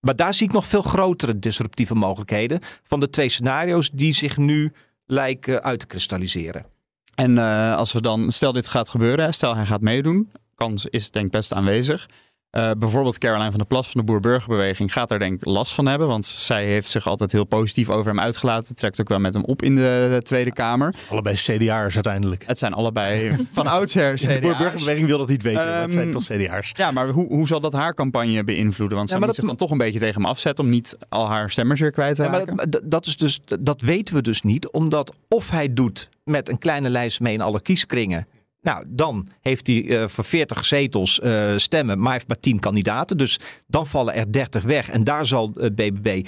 maar 0.00 0.16
daar 0.16 0.34
zie 0.34 0.46
ik 0.46 0.52
nog 0.52 0.66
veel 0.66 0.82
grotere 0.82 1.38
disruptieve 1.38 1.94
mogelijkheden 1.94 2.60
van 2.82 3.00
de 3.00 3.10
twee 3.10 3.28
scenario's 3.28 3.90
die 3.90 4.12
zich 4.12 4.36
nu 4.36 4.72
lijken 5.06 5.62
uit 5.62 5.80
te 5.80 5.86
kristalliseren. 5.86 6.66
En 7.14 7.30
uh, 7.30 7.76
als 7.76 7.92
we 7.92 8.00
dan, 8.00 8.32
stel 8.32 8.52
dit 8.52 8.68
gaat 8.68 8.88
gebeuren, 8.88 9.34
stel 9.34 9.56
hij 9.56 9.66
gaat 9.66 9.80
meedoen, 9.80 10.30
kans 10.54 10.86
is 10.86 11.10
denk 11.10 11.30
best 11.30 11.52
aanwezig. 11.52 12.08
Uh, 12.56 12.70
bijvoorbeeld 12.78 13.18
Caroline 13.18 13.50
van 13.50 13.58
der 13.58 13.66
Plas 13.66 13.90
van 13.90 14.00
de 14.00 14.06
Boer-Burgerbeweging 14.06 14.92
gaat 14.92 15.08
daar 15.08 15.18
denk 15.18 15.34
ik 15.34 15.44
last 15.44 15.74
van 15.74 15.86
hebben. 15.86 16.08
Want 16.08 16.26
zij 16.26 16.64
heeft 16.64 16.90
zich 16.90 17.06
altijd 17.06 17.32
heel 17.32 17.44
positief 17.44 17.90
over 17.90 18.06
hem 18.06 18.20
uitgelaten. 18.20 18.74
Trekt 18.74 19.00
ook 19.00 19.08
wel 19.08 19.18
met 19.18 19.34
hem 19.34 19.44
op 19.44 19.62
in 19.62 19.74
de, 19.74 20.08
de 20.10 20.22
Tweede 20.22 20.52
Kamer. 20.52 20.94
Allebei 21.08 21.34
CDA'ers 21.34 21.94
uiteindelijk. 21.94 22.44
Het 22.46 22.58
zijn 22.58 22.72
allebei 22.72 23.36
van 23.52 23.66
oudsher 23.66 24.14
CDA'ers. 24.14 24.34
de 24.34 24.40
Boer-Burgerbeweging 24.40 25.06
wil 25.06 25.18
dat 25.18 25.28
niet 25.28 25.42
weten. 25.42 25.74
Um, 25.74 25.80
dat 25.80 25.92
zijn 25.92 26.10
toch 26.10 26.24
CDA'ers. 26.24 26.72
Ja, 26.76 26.90
maar 26.90 27.08
hoe, 27.08 27.26
hoe 27.26 27.46
zal 27.46 27.60
dat 27.60 27.72
haar 27.72 27.94
campagne 27.94 28.44
beïnvloeden? 28.44 28.96
Want 28.96 29.08
ze 29.08 29.18
ja, 29.18 29.26
moet 29.26 29.34
zich 29.34 29.44
dan 29.44 29.56
toch 29.56 29.70
een 29.70 29.78
beetje 29.78 29.98
tegen 29.98 30.14
hem 30.14 30.30
afzetten 30.30 30.64
om 30.64 30.70
niet 30.70 30.96
al 31.08 31.28
haar 31.28 31.50
stemmers 31.50 31.80
weer 31.80 31.90
kwijt 31.90 32.16
te 32.16 32.22
ja, 32.22 32.30
raken. 32.30 32.54
Maar 32.54 32.70
dat, 32.70 32.82
dat, 32.84 33.06
is 33.06 33.16
dus, 33.16 33.40
dat 33.60 33.80
weten 33.80 34.14
we 34.14 34.22
dus 34.22 34.42
niet. 34.42 34.70
Omdat 34.70 35.14
of 35.28 35.50
hij 35.50 35.72
doet 35.72 36.08
met 36.24 36.48
een 36.48 36.58
kleine 36.58 36.88
lijst 36.88 37.20
mee 37.20 37.32
in 37.32 37.40
alle 37.40 37.62
kieskringen 37.62 38.26
nou, 38.64 38.84
dan 38.88 39.28
heeft 39.40 39.66
hij 39.66 39.82
uh, 39.82 40.08
voor 40.08 40.24
40 40.24 40.64
zetels 40.64 41.20
uh, 41.22 41.56
stemmen, 41.56 41.98
maar 41.98 42.12
heeft 42.12 42.28
maar 42.28 42.40
10 42.40 42.58
kandidaten. 42.58 43.16
Dus 43.16 43.40
dan 43.66 43.86
vallen 43.86 44.14
er 44.14 44.32
30 44.32 44.62
weg. 44.62 44.88
En 44.88 45.04
daar 45.04 45.26
zal 45.26 45.52
uh, 45.56 45.70
BBB 45.70 46.26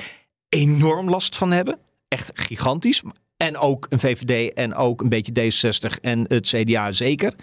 enorm 0.48 1.10
last 1.10 1.36
van 1.36 1.52
hebben. 1.52 1.78
Echt 2.08 2.30
gigantisch. 2.34 3.02
En 3.36 3.56
ook 3.56 3.86
een 3.88 4.00
VVD 4.00 4.52
en 4.54 4.74
ook 4.74 5.00
een 5.00 5.08
beetje 5.08 5.32
D66 5.32 6.00
en 6.00 6.24
het 6.28 6.46
CDA 6.46 6.92
zeker. 6.92 7.34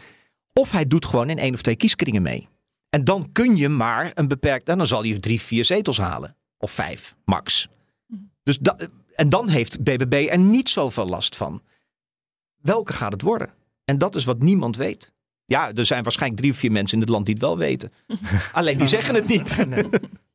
Of 0.53 0.71
hij 0.71 0.87
doet 0.87 1.05
gewoon 1.05 1.29
in 1.29 1.37
één 1.37 1.53
of 1.53 1.61
twee 1.61 1.75
kieskringen 1.75 2.21
mee. 2.21 2.47
En 2.89 3.03
dan 3.03 3.29
kun 3.31 3.55
je 3.55 3.69
maar 3.69 4.11
een 4.13 4.27
beperkt... 4.27 4.69
En 4.69 4.77
dan 4.77 4.87
zal 4.87 5.03
hij 5.03 5.19
drie, 5.19 5.41
vier 5.41 5.65
zetels 5.65 5.97
halen. 5.97 6.35
Of 6.57 6.71
vijf, 6.71 7.15
max. 7.25 7.67
Dus 8.43 8.59
en 9.15 9.29
dan 9.29 9.47
heeft 9.47 9.83
BBB 9.83 10.27
er 10.29 10.37
niet 10.37 10.69
zoveel 10.69 11.05
last 11.05 11.35
van. 11.35 11.61
Welke 12.61 12.93
gaat 12.93 13.11
het 13.11 13.21
worden? 13.21 13.53
En 13.85 13.97
dat 13.97 14.15
is 14.15 14.23
wat 14.23 14.39
niemand 14.39 14.75
weet. 14.75 15.13
Ja, 15.45 15.73
er 15.73 15.85
zijn 15.85 16.03
waarschijnlijk 16.03 16.41
drie 16.41 16.53
of 16.53 16.57
vier 16.57 16.71
mensen 16.71 16.95
in 16.97 17.03
het 17.03 17.11
land 17.11 17.25
die 17.25 17.33
het 17.33 17.43
wel 17.43 17.57
weten. 17.57 17.91
Alleen 18.51 18.77
die 18.77 18.87
zeggen 18.87 19.15
het 19.15 19.27
niet. 19.27 19.65
Nee. 19.67 19.89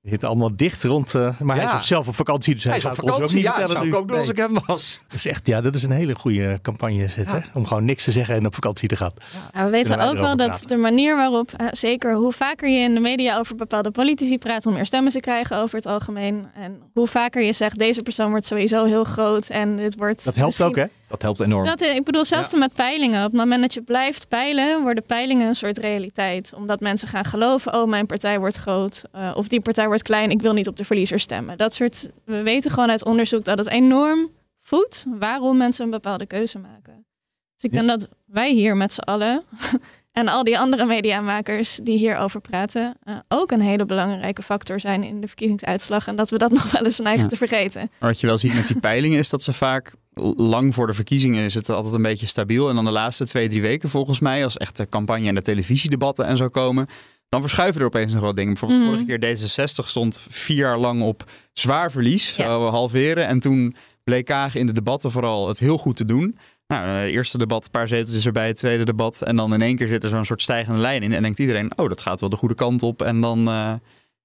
Die 0.08 0.10
zitten 0.10 0.28
allemaal 0.28 0.56
dicht 0.56 0.84
rond. 0.84 1.14
Uh, 1.14 1.40
maar 1.40 1.56
ja. 1.56 1.70
hij 1.70 1.78
is 1.78 1.86
zelf 1.86 2.08
op 2.08 2.14
vakantie. 2.14 2.54
Dus 2.54 2.64
hij, 2.64 2.72
hij 2.72 2.80
is 2.80 2.86
op 2.86 2.94
vakantie. 2.94 3.24
Ook 3.24 3.32
niet 3.32 3.42
ja, 3.42 3.58
dat 3.58 3.70
zou 3.70 3.86
ik 3.86 3.94
ook 3.94 4.08
doen 4.08 4.18
als 4.18 4.28
ik 4.28 4.36
hem 4.36 4.58
was. 4.66 5.00
Dat 5.02 5.14
is 5.14 5.26
echt, 5.26 5.46
ja, 5.46 5.60
dat 5.60 5.74
is 5.74 5.82
een 5.82 5.90
hele 5.90 6.14
goede 6.14 6.58
campagne 6.62 7.08
zit, 7.08 7.30
ja. 7.30 7.44
Om 7.54 7.66
gewoon 7.66 7.84
niks 7.84 8.04
te 8.04 8.12
zeggen 8.12 8.34
en 8.34 8.46
op 8.46 8.54
vakantie 8.54 8.88
te 8.88 8.96
gaan. 8.96 9.12
Ja. 9.52 9.64
we 9.64 9.70
weten 9.70 10.00
ook 10.00 10.18
wel 10.18 10.36
dat 10.36 10.64
de 10.66 10.76
manier 10.76 11.16
waarop, 11.16 11.52
uh, 11.60 11.66
zeker 11.70 12.14
hoe 12.14 12.32
vaker 12.32 12.68
je 12.68 12.78
in 12.78 12.94
de 12.94 13.00
media 13.00 13.38
over 13.38 13.56
bepaalde 13.56 13.90
politici 13.90 14.38
praat, 14.38 14.64
hoe 14.64 14.72
meer 14.72 14.86
stemmen 14.86 15.12
ze 15.12 15.20
krijgen 15.20 15.56
over 15.56 15.76
het 15.76 15.86
algemeen. 15.86 16.46
En 16.54 16.82
hoe 16.92 17.06
vaker 17.06 17.42
je 17.42 17.52
zegt, 17.52 17.78
deze 17.78 18.02
persoon 18.02 18.30
wordt 18.30 18.46
sowieso 18.46 18.84
heel 18.84 19.04
groot 19.04 19.48
en 19.48 19.76
dit 19.76 19.96
wordt... 19.96 20.24
Dat 20.24 20.36
helpt 20.36 20.62
ook, 20.62 20.76
hè? 20.76 20.84
Dat 21.08 21.22
helpt 21.22 21.40
enorm. 21.40 21.66
Dat, 21.66 21.80
ik 21.80 22.04
bedoel, 22.04 22.24
zelfs 22.24 22.54
met 22.54 22.72
peilingen. 22.72 23.24
Op 23.24 23.30
het 23.30 23.40
moment 23.40 23.60
dat 23.60 23.74
je 23.74 23.82
blijft 23.82 24.28
peilen, 24.28 24.82
worden 24.82 25.02
peilingen 25.02 25.48
een 25.48 25.54
soort 25.54 25.78
realiteit. 25.78 26.52
Omdat 26.56 26.80
mensen 26.80 27.08
gaan 27.08 27.24
geloven, 27.24 27.74
oh, 27.74 27.88
mijn 27.88 28.06
partij 28.06 28.38
wordt 28.38 28.56
groot. 28.56 29.04
Uh, 29.14 29.32
of 29.34 29.48
die 29.48 29.60
partij 29.60 29.86
wordt 29.86 30.02
klein, 30.02 30.30
ik 30.30 30.40
wil 30.40 30.52
niet 30.52 30.68
op 30.68 30.76
de 30.76 30.84
verliezer 30.84 31.20
stemmen. 31.20 31.58
Dat 31.58 31.74
soort, 31.74 32.08
we 32.24 32.42
weten 32.42 32.70
gewoon 32.70 32.90
uit 32.90 33.04
onderzoek 33.04 33.44
dat 33.44 33.58
het 33.58 33.68
enorm 33.68 34.30
voedt 34.60 35.06
waarom 35.18 35.56
mensen 35.56 35.84
een 35.84 35.90
bepaalde 35.90 36.26
keuze 36.26 36.58
maken. 36.58 37.06
Dus 37.54 37.70
ik 37.70 37.76
ja. 37.76 37.82
denk 37.82 38.00
dat 38.00 38.08
wij 38.26 38.52
hier 38.52 38.76
met 38.76 38.92
z'n 38.92 39.00
allen 39.00 39.44
en 40.12 40.28
al 40.28 40.44
die 40.44 40.58
andere 40.58 40.84
mediamakers 40.84 41.78
die 41.82 41.98
hierover 41.98 42.40
praten, 42.40 42.96
uh, 43.04 43.18
ook 43.28 43.50
een 43.50 43.60
hele 43.60 43.84
belangrijke 43.84 44.42
factor 44.42 44.80
zijn 44.80 45.02
in 45.02 45.20
de 45.20 45.26
verkiezingsuitslag. 45.26 46.06
En 46.06 46.16
dat 46.16 46.30
we 46.30 46.38
dat 46.38 46.50
nog 46.58 46.70
wel 46.70 46.84
eens 46.84 46.98
neigen 46.98 47.22
ja. 47.22 47.28
te 47.28 47.36
vergeten. 47.36 47.90
Maar 47.98 48.08
wat 48.10 48.20
je 48.20 48.26
wel 48.26 48.38
ziet 48.38 48.54
met 48.54 48.66
die 48.66 48.80
peilingen 48.80 49.18
is 49.18 49.28
dat 49.28 49.42
ze 49.42 49.52
vaak 49.52 49.94
lang 50.36 50.74
voor 50.74 50.86
de 50.86 50.92
verkiezingen 50.92 51.44
is 51.44 51.54
het 51.54 51.68
altijd 51.68 51.94
een 51.94 52.02
beetje 52.02 52.26
stabiel. 52.26 52.68
En 52.68 52.74
dan 52.74 52.84
de 52.84 52.90
laatste 52.90 53.26
twee, 53.26 53.48
drie 53.48 53.62
weken 53.62 53.88
volgens 53.88 54.18
mij, 54.18 54.44
als 54.44 54.56
echt 54.56 54.76
de 54.76 54.88
campagne 54.88 55.28
en 55.28 55.34
de 55.34 55.40
televisiedebatten 55.40 56.26
en 56.26 56.36
zo 56.36 56.48
komen, 56.48 56.86
dan 57.28 57.40
verschuiven 57.40 57.80
er 57.80 57.86
opeens 57.86 58.12
nog 58.12 58.22
wat 58.22 58.36
dingen. 58.36 58.52
Bijvoorbeeld 58.52 58.80
mm. 58.80 58.86
vorige 58.86 59.18
keer 59.18 59.36
D66 59.36 59.86
stond 59.86 60.20
vier 60.28 60.56
jaar 60.56 60.78
lang 60.78 61.02
op 61.02 61.24
zwaar 61.52 61.90
verlies, 61.90 62.36
ja. 62.36 62.44
uh, 62.44 62.68
halveren. 62.68 63.26
En 63.26 63.38
toen 63.38 63.74
bleek 64.04 64.24
Kaag 64.24 64.54
in 64.54 64.66
de 64.66 64.72
debatten 64.72 65.10
vooral 65.10 65.48
het 65.48 65.58
heel 65.58 65.78
goed 65.78 65.96
te 65.96 66.04
doen. 66.04 66.38
Nou, 66.66 66.88
het 66.88 67.10
eerste 67.10 67.38
debat, 67.38 67.64
een 67.64 67.70
paar 67.70 67.88
zeteltjes 67.88 68.26
erbij, 68.26 68.46
het 68.46 68.56
tweede 68.56 68.84
debat. 68.84 69.22
En 69.22 69.36
dan 69.36 69.54
in 69.54 69.62
één 69.62 69.76
keer 69.76 69.88
zit 69.88 70.04
er 70.04 70.08
zo'n 70.08 70.24
soort 70.24 70.42
stijgende 70.42 70.80
lijn 70.80 71.02
in. 71.02 71.12
En 71.12 71.22
denkt 71.22 71.38
iedereen, 71.38 71.78
oh, 71.78 71.88
dat 71.88 72.00
gaat 72.00 72.20
wel 72.20 72.28
de 72.28 72.36
goede 72.36 72.54
kant 72.54 72.82
op. 72.82 73.02
En 73.02 73.20
dan, 73.20 73.38
uh, 73.38 73.72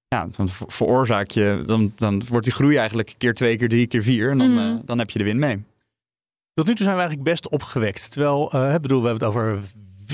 ja, 0.08 0.28
dan 0.36 0.48
veroorzaak 0.48 1.30
je, 1.30 1.62
dan, 1.66 1.92
dan 1.96 2.22
wordt 2.28 2.44
die 2.44 2.54
groei 2.54 2.76
eigenlijk 2.76 3.14
keer 3.18 3.34
twee, 3.34 3.56
keer 3.56 3.68
drie, 3.68 3.86
keer 3.86 4.02
vier. 4.02 4.30
En 4.30 4.38
dan, 4.38 4.50
mm. 4.50 4.58
uh, 4.58 4.74
dan 4.84 4.98
heb 4.98 5.10
je 5.10 5.18
de 5.18 5.24
win 5.24 5.38
mee. 5.38 5.64
Tot 6.54 6.66
nu 6.66 6.74
toe 6.74 6.84
zijn 6.84 6.96
we 6.96 7.02
eigenlijk 7.02 7.30
best 7.30 7.48
opgewekt. 7.48 8.10
Terwijl, 8.10 8.50
uh, 8.54 8.74
bedoel, 8.76 9.02
we 9.02 9.08
hebben 9.08 9.28
het 9.28 9.36
over 9.36 9.62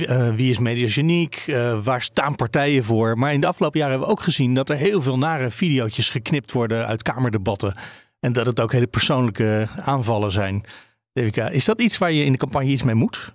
uh, 0.00 0.34
wie 0.34 0.50
is 0.50 0.58
mediageniek, 0.58 1.44
uh, 1.46 1.82
waar 1.82 2.02
staan 2.02 2.34
partijen 2.34 2.84
voor. 2.84 3.18
Maar 3.18 3.32
in 3.32 3.40
de 3.40 3.46
afgelopen 3.46 3.78
jaren 3.78 3.94
hebben 3.94 4.14
we 4.14 4.18
ook 4.18 4.24
gezien 4.24 4.54
dat 4.54 4.68
er 4.70 4.76
heel 4.76 5.00
veel 5.00 5.18
nare 5.18 5.50
video's 5.50 6.10
geknipt 6.10 6.52
worden 6.52 6.86
uit 6.86 7.02
kamerdebatten. 7.02 7.74
En 8.20 8.32
dat 8.32 8.46
het 8.46 8.60
ook 8.60 8.72
hele 8.72 8.86
persoonlijke 8.86 9.68
aanvallen 9.80 10.30
zijn. 10.30 10.64
Devika, 11.12 11.48
is 11.48 11.64
dat 11.64 11.80
iets 11.80 11.98
waar 11.98 12.12
je 12.12 12.24
in 12.24 12.32
de 12.32 12.38
campagne 12.38 12.70
iets 12.70 12.82
mee 12.82 12.94
moet? 12.94 13.34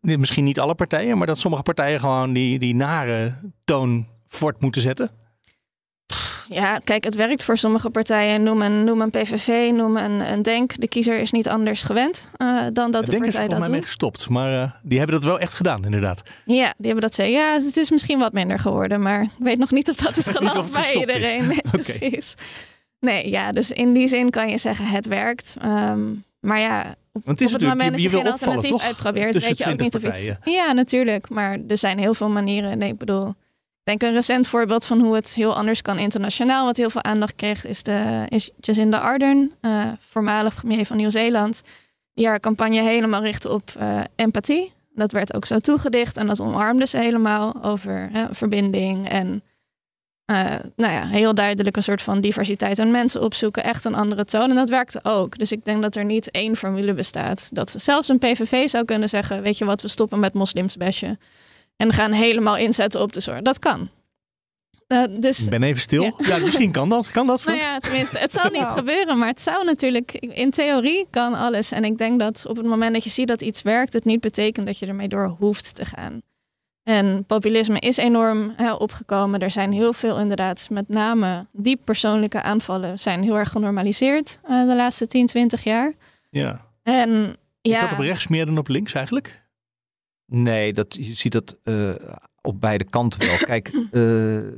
Misschien 0.00 0.44
niet 0.44 0.60
alle 0.60 0.74
partijen, 0.74 1.18
maar 1.18 1.26
dat 1.26 1.38
sommige 1.38 1.62
partijen 1.62 2.00
gewoon 2.00 2.32
die, 2.32 2.58
die 2.58 2.74
nare 2.74 3.34
toon 3.64 4.06
voort 4.28 4.60
moeten 4.60 4.82
zetten? 4.82 5.10
Ja, 6.52 6.78
kijk, 6.84 7.04
het 7.04 7.14
werkt 7.14 7.44
voor 7.44 7.56
sommige 7.56 7.90
partijen. 7.90 8.42
Noem 8.42 8.62
een, 8.62 8.84
noem 8.84 9.00
een 9.00 9.10
PVV, 9.10 9.70
noem 9.72 9.96
een, 9.96 10.32
een 10.32 10.42
Denk. 10.42 10.80
De 10.80 10.88
kiezer 10.88 11.18
is 11.18 11.30
niet 11.30 11.48
anders 11.48 11.82
gewend 11.82 12.28
uh, 12.38 12.60
dan 12.72 12.90
dat 12.90 13.00
de, 13.00 13.10
de 13.10 13.10
Denk 13.10 13.22
partij 13.22 13.42
is 13.42 13.48
dat 13.48 13.58
mij 13.58 13.68
mee 13.68 13.82
gestopt, 13.82 14.28
maar 14.28 14.52
uh, 14.52 14.70
die 14.82 14.98
hebben 14.98 15.16
dat 15.16 15.24
wel 15.24 15.38
echt 15.38 15.54
gedaan, 15.54 15.84
inderdaad. 15.84 16.22
Ja, 16.44 16.74
die 16.76 16.86
hebben 16.86 17.00
dat 17.00 17.14
zeker. 17.14 17.32
Ja, 17.32 17.52
het 17.52 17.76
is 17.76 17.90
misschien 17.90 18.18
wat 18.18 18.32
minder 18.32 18.58
geworden, 18.58 19.00
maar 19.00 19.22
ik 19.22 19.30
weet 19.38 19.58
nog 19.58 19.70
niet 19.70 19.90
of 19.90 19.96
dat 19.96 20.16
is 20.16 20.26
geland 20.36 20.72
bij 20.72 20.92
iedereen. 20.92 21.46
Nee, 21.46 21.58
okay. 21.66 21.70
Precies. 21.70 22.34
Nee, 23.00 23.30
ja, 23.30 23.52
dus 23.52 23.70
in 23.70 23.92
die 23.92 24.08
zin 24.08 24.30
kan 24.30 24.48
je 24.48 24.58
zeggen 24.58 24.84
het 24.84 25.06
werkt. 25.06 25.56
Um, 25.64 26.24
maar 26.40 26.60
ja, 26.60 26.94
op, 27.12 27.26
het, 27.26 27.40
is 27.40 27.54
op 27.54 27.60
het 27.60 27.68
moment 27.68 27.92
dat 27.92 28.02
je, 28.02 28.10
je 28.10 28.16
geen 28.16 28.30
alternatief 28.30 28.82
uitprobeert, 28.82 29.46
weet 29.46 29.58
je 29.58 29.70
ook 29.70 29.80
niet 29.80 29.96
of 29.96 30.02
iets... 30.02 30.30
Ja, 30.44 30.72
natuurlijk. 30.72 31.28
Maar 31.28 31.58
er 31.68 31.78
zijn 31.78 31.98
heel 31.98 32.14
veel 32.14 32.28
manieren. 32.28 32.78
Nee, 32.78 32.90
ik 32.90 32.98
bedoel, 32.98 33.34
denk 33.90 34.02
een 34.02 34.12
recent 34.12 34.48
voorbeeld 34.48 34.86
van 34.86 35.00
hoe 35.00 35.14
het 35.14 35.34
heel 35.34 35.56
anders 35.56 35.82
kan 35.82 35.98
internationaal, 35.98 36.64
wat 36.64 36.76
heel 36.76 36.90
veel 36.90 37.02
aandacht 37.02 37.34
kreeg, 37.34 37.66
is, 37.66 37.82
de, 37.82 38.26
is 38.28 38.50
Jacinda 38.60 38.98
Ardern, 38.98 39.52
uh, 39.60 39.92
voormalig 39.98 40.54
premier 40.54 40.86
van 40.86 40.96
Nieuw-Zeeland, 40.96 41.62
die 42.14 42.26
haar 42.26 42.40
campagne 42.40 42.82
helemaal 42.82 43.22
richtte 43.22 43.50
op 43.50 43.74
uh, 43.80 44.00
empathie. 44.16 44.72
Dat 44.94 45.12
werd 45.12 45.34
ook 45.34 45.46
zo 45.46 45.58
toegedicht 45.58 46.16
en 46.16 46.26
dat 46.26 46.40
omarmde 46.40 46.86
ze 46.86 46.98
helemaal 46.98 47.62
over 47.62 48.10
verbinding 48.30 49.08
en 49.08 49.42
uh, 50.30 50.54
nou 50.76 50.92
ja, 50.92 51.06
heel 51.06 51.34
duidelijk 51.34 51.76
een 51.76 51.82
soort 51.82 52.02
van 52.02 52.20
diversiteit 52.20 52.78
aan 52.78 52.90
mensen 52.90 53.22
opzoeken, 53.22 53.64
echt 53.64 53.84
een 53.84 53.94
andere 53.94 54.24
toon. 54.24 54.50
En 54.50 54.56
dat 54.56 54.68
werkte 54.68 55.00
ook. 55.02 55.38
Dus 55.38 55.52
ik 55.52 55.64
denk 55.64 55.82
dat 55.82 55.96
er 55.96 56.04
niet 56.04 56.30
één 56.30 56.56
formule 56.56 56.94
bestaat. 56.94 57.48
Dat 57.52 57.74
zelfs 57.76 58.08
een 58.08 58.18
PVV 58.18 58.68
zou 58.68 58.84
kunnen 58.84 59.08
zeggen, 59.08 59.42
weet 59.42 59.58
je 59.58 59.64
wat, 59.64 59.82
we 59.82 59.88
stoppen 59.88 60.18
met 60.20 60.32
moslims. 60.32 60.76
En 61.80 61.92
gaan 61.92 62.12
helemaal 62.12 62.56
inzetten 62.56 63.00
op 63.00 63.12
de 63.12 63.20
zorg. 63.20 63.42
Dat 63.42 63.58
kan. 63.58 63.88
Uh, 64.92 65.02
dus, 65.20 65.44
ik 65.44 65.50
ben 65.50 65.62
even 65.62 65.80
stil. 65.80 66.02
Ja. 66.18 66.38
misschien 66.38 66.72
kan 66.72 66.88
dat. 66.88 67.10
Kan 67.10 67.26
dat? 67.26 67.44
Nou 67.44 67.58
ja, 67.58 67.78
tenminste, 67.78 68.18
het 68.18 68.32
zal 68.32 68.50
niet 68.50 68.66
gebeuren, 68.66 69.18
maar 69.18 69.28
het 69.28 69.40
zou 69.40 69.64
natuurlijk. 69.64 70.12
In 70.12 70.50
theorie 70.50 71.06
kan 71.10 71.34
alles. 71.34 71.72
En 71.72 71.84
ik 71.84 71.98
denk 71.98 72.18
dat 72.18 72.46
op 72.48 72.56
het 72.56 72.66
moment 72.66 72.92
dat 72.92 73.04
je 73.04 73.10
ziet 73.10 73.28
dat 73.28 73.42
iets 73.42 73.62
werkt, 73.62 73.92
het 73.92 74.04
niet 74.04 74.20
betekent 74.20 74.66
dat 74.66 74.78
je 74.78 74.86
ermee 74.86 75.08
door 75.08 75.36
hoeft 75.38 75.74
te 75.74 75.84
gaan. 75.84 76.22
En 76.82 77.24
populisme 77.26 77.78
is 77.78 77.96
enorm 77.96 78.52
hè, 78.56 78.72
opgekomen. 78.72 79.40
Er 79.40 79.50
zijn 79.50 79.72
heel 79.72 79.92
veel 79.92 80.18
inderdaad, 80.18 80.66
met 80.70 80.88
name 80.88 81.46
die 81.52 81.80
persoonlijke 81.84 82.42
aanvallen, 82.42 82.98
zijn 82.98 83.22
heel 83.22 83.36
erg 83.38 83.50
genormaliseerd 83.50 84.38
uh, 84.50 84.68
de 84.68 84.76
laatste 84.76 85.06
10, 85.06 85.26
20 85.26 85.64
jaar. 85.64 85.92
Ja. 86.30 86.66
En, 86.82 87.36
ja. 87.60 87.74
Is 87.74 87.80
dat 87.80 87.92
op 87.92 87.98
rechts 87.98 88.28
meer 88.28 88.46
dan 88.46 88.58
op 88.58 88.68
links 88.68 88.94
eigenlijk? 88.94 89.39
Nee, 90.30 90.72
dat, 90.72 90.94
je 90.94 91.14
ziet 91.14 91.32
dat 91.32 91.56
uh, 91.64 91.94
op 92.40 92.60
beide 92.60 92.84
kanten 92.84 93.20
wel. 93.26 93.36
Kijk, 93.36 93.72
uh, 93.92 94.46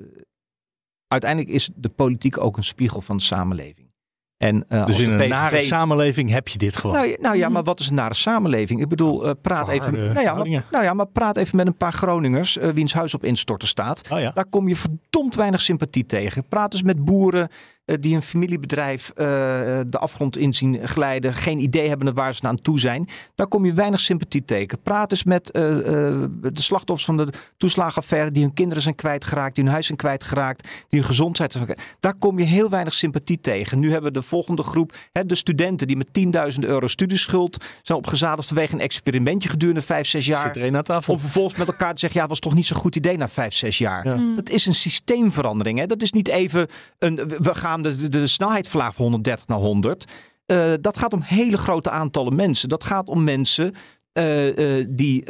uiteindelijk 1.15 1.53
is 1.55 1.71
de 1.75 1.89
politiek 1.89 2.39
ook 2.39 2.57
een 2.57 2.65
spiegel 2.65 3.01
van 3.01 3.17
de 3.17 3.23
samenleving. 3.23 3.91
En, 4.37 4.65
uh, 4.69 4.87
dus 4.87 4.99
in 4.99 5.11
een 5.11 5.19
PVV... 5.19 5.29
nare 5.29 5.63
samenleving 5.63 6.31
heb 6.31 6.49
je 6.49 6.59
dit 6.59 6.77
gewoon. 6.77 6.97
Nou, 6.97 7.17
nou, 7.21 7.37
ja, 7.37 7.49
maar 7.49 7.63
wat 7.63 7.81
is 7.81 7.89
een 7.89 7.95
nare 7.95 8.15
samenleving? 8.15 8.81
Ik 8.81 8.89
bedoel, 8.89 9.27
uh, 9.27 9.33
praat 9.43 9.69
even. 9.69 9.93
Nou 9.93 10.21
ja, 10.21 10.35
maar, 10.35 10.65
nou 10.71 10.85
ja, 10.85 10.95
maar 10.95 11.07
praat 11.07 11.37
even 11.37 11.57
met 11.57 11.67
een 11.67 11.77
paar 11.77 11.93
Groningers 11.93 12.57
uh, 12.57 12.69
wiens 12.69 12.93
huis 12.93 13.15
op 13.15 13.25
instorten 13.25 13.69
staat. 13.69 14.09
Oh 14.11 14.21
ja. 14.21 14.31
Daar 14.31 14.47
kom 14.47 14.69
je 14.69 14.77
verdomd 14.77 15.35
weinig 15.35 15.61
sympathie 15.61 16.07
tegen. 16.07 16.49
Praat 16.49 16.73
eens 16.73 16.83
met 16.83 17.05
boeren 17.05 17.49
die 17.85 18.15
een 18.15 18.23
familiebedrijf 18.23 19.13
de 19.15 19.99
afgrond 19.99 20.37
inzien 20.37 20.89
glijden, 20.89 21.35
geen 21.35 21.59
idee 21.59 21.89
hebben 21.89 22.15
waar 22.15 22.35
ze 22.35 22.47
aan 22.47 22.61
toe 22.61 22.81
zijn. 22.81 23.09
Daar 23.35 23.47
kom 23.47 23.65
je 23.65 23.73
weinig 23.73 24.01
sympathie 24.01 24.45
tegen. 24.45 24.83
Praat 24.83 25.11
eens 25.11 25.25
met 25.25 25.47
de 25.47 26.31
slachtoffers 26.55 27.07
van 27.07 27.17
de 27.17 27.33
toeslagenaffaire 27.57 28.31
die 28.31 28.43
hun 28.43 28.55
kinderen 28.55 28.83
zijn 28.83 28.95
kwijtgeraakt, 28.95 29.55
die 29.55 29.65
hun 29.65 29.73
huis 29.73 29.87
zijn 29.87 29.99
kwijtgeraakt, 29.99 30.63
die 30.63 30.99
hun 30.99 31.09
gezondheid 31.09 31.53
zijn 31.53 31.77
Daar 32.01 32.15
kom 32.15 32.39
je 32.39 32.45
heel 32.45 32.71
weinig 32.71 32.95
sympathie 32.95 33.41
tegen. 33.41 33.79
Nu 33.79 33.91
hebben 33.91 34.13
we 34.13 34.19
de 34.19 34.25
volgende 34.27 34.63
groep, 34.63 34.95
hè, 35.13 35.27
de 35.27 35.35
studenten 35.35 35.87
die 35.87 35.97
met 35.97 36.09
10.000 36.53 36.59
euro 36.61 36.87
studieschuld 36.87 37.65
zijn 37.83 37.99
opgezadigd 37.99 38.49
vanwege 38.49 38.75
een 38.75 38.81
experimentje 38.81 39.49
gedurende 39.49 39.83
5, 39.83 40.07
6 40.07 40.27
jaar. 40.27 40.43
Zit 40.43 40.57
er 40.57 40.77
aan 40.77 40.83
tafel. 40.83 41.15
Om 41.15 41.21
vervolgens 41.21 41.59
met 41.59 41.69
elkaar 41.69 41.95
te 41.95 42.01
zeggen, 42.01 42.21
ja, 42.21 42.27
was 42.27 42.39
toch 42.39 42.55
niet 42.55 42.67
zo'n 42.67 42.77
goed 42.77 42.97
idee 42.97 43.17
na 43.17 43.29
5, 43.29 43.55
6 43.55 43.79
jaar. 43.79 44.07
Ja. 44.07 44.35
Dat 44.35 44.49
is 44.49 44.67
een 44.67 44.75
systeemverandering. 44.75 45.79
Hè. 45.79 45.87
Dat 45.87 46.03
is 46.03 46.13
niet 46.13 46.29
even, 46.29 46.69
een, 46.99 47.15
we 47.17 47.55
gaan 47.55 47.72
de, 47.77 47.97
de, 47.97 48.09
de 48.09 48.27
snelheid 48.27 48.69
verlagen 48.69 48.95
van 48.95 49.05
130 49.05 49.47
naar 49.47 49.59
100. 49.59 50.05
Uh, 50.47 50.73
dat 50.81 50.99
gaat 50.99 51.13
om 51.13 51.21
hele 51.23 51.59
grote 51.59 51.91
aantallen 51.91 52.35
mensen. 52.35 52.69
Dat 52.69 52.85
gaat 52.85 53.09
om 53.09 53.25
mensen 53.25 53.75
uh, 54.19 54.57
uh, 54.57 54.87
die, 54.89 55.25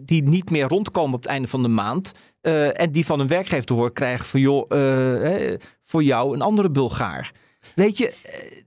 die 0.00 0.22
niet 0.22 0.50
meer 0.50 0.68
rondkomen 0.68 1.14
op 1.14 1.22
het 1.22 1.30
einde 1.30 1.48
van 1.48 1.62
de 1.62 1.68
maand. 1.68 2.12
en 2.72 2.92
die 2.92 3.06
van 3.06 3.18
hun 3.18 3.28
werkgever 3.28 3.64
te 3.64 3.72
horen 3.72 3.92
krijgen 3.92 4.26
van 4.26 4.40
joh, 4.40 4.70
voor 5.84 6.02
jou 6.02 6.34
een 6.34 6.42
andere 6.42 6.70
Bulgaar. 6.70 7.32
Weet 7.74 7.98
je, 7.98 8.14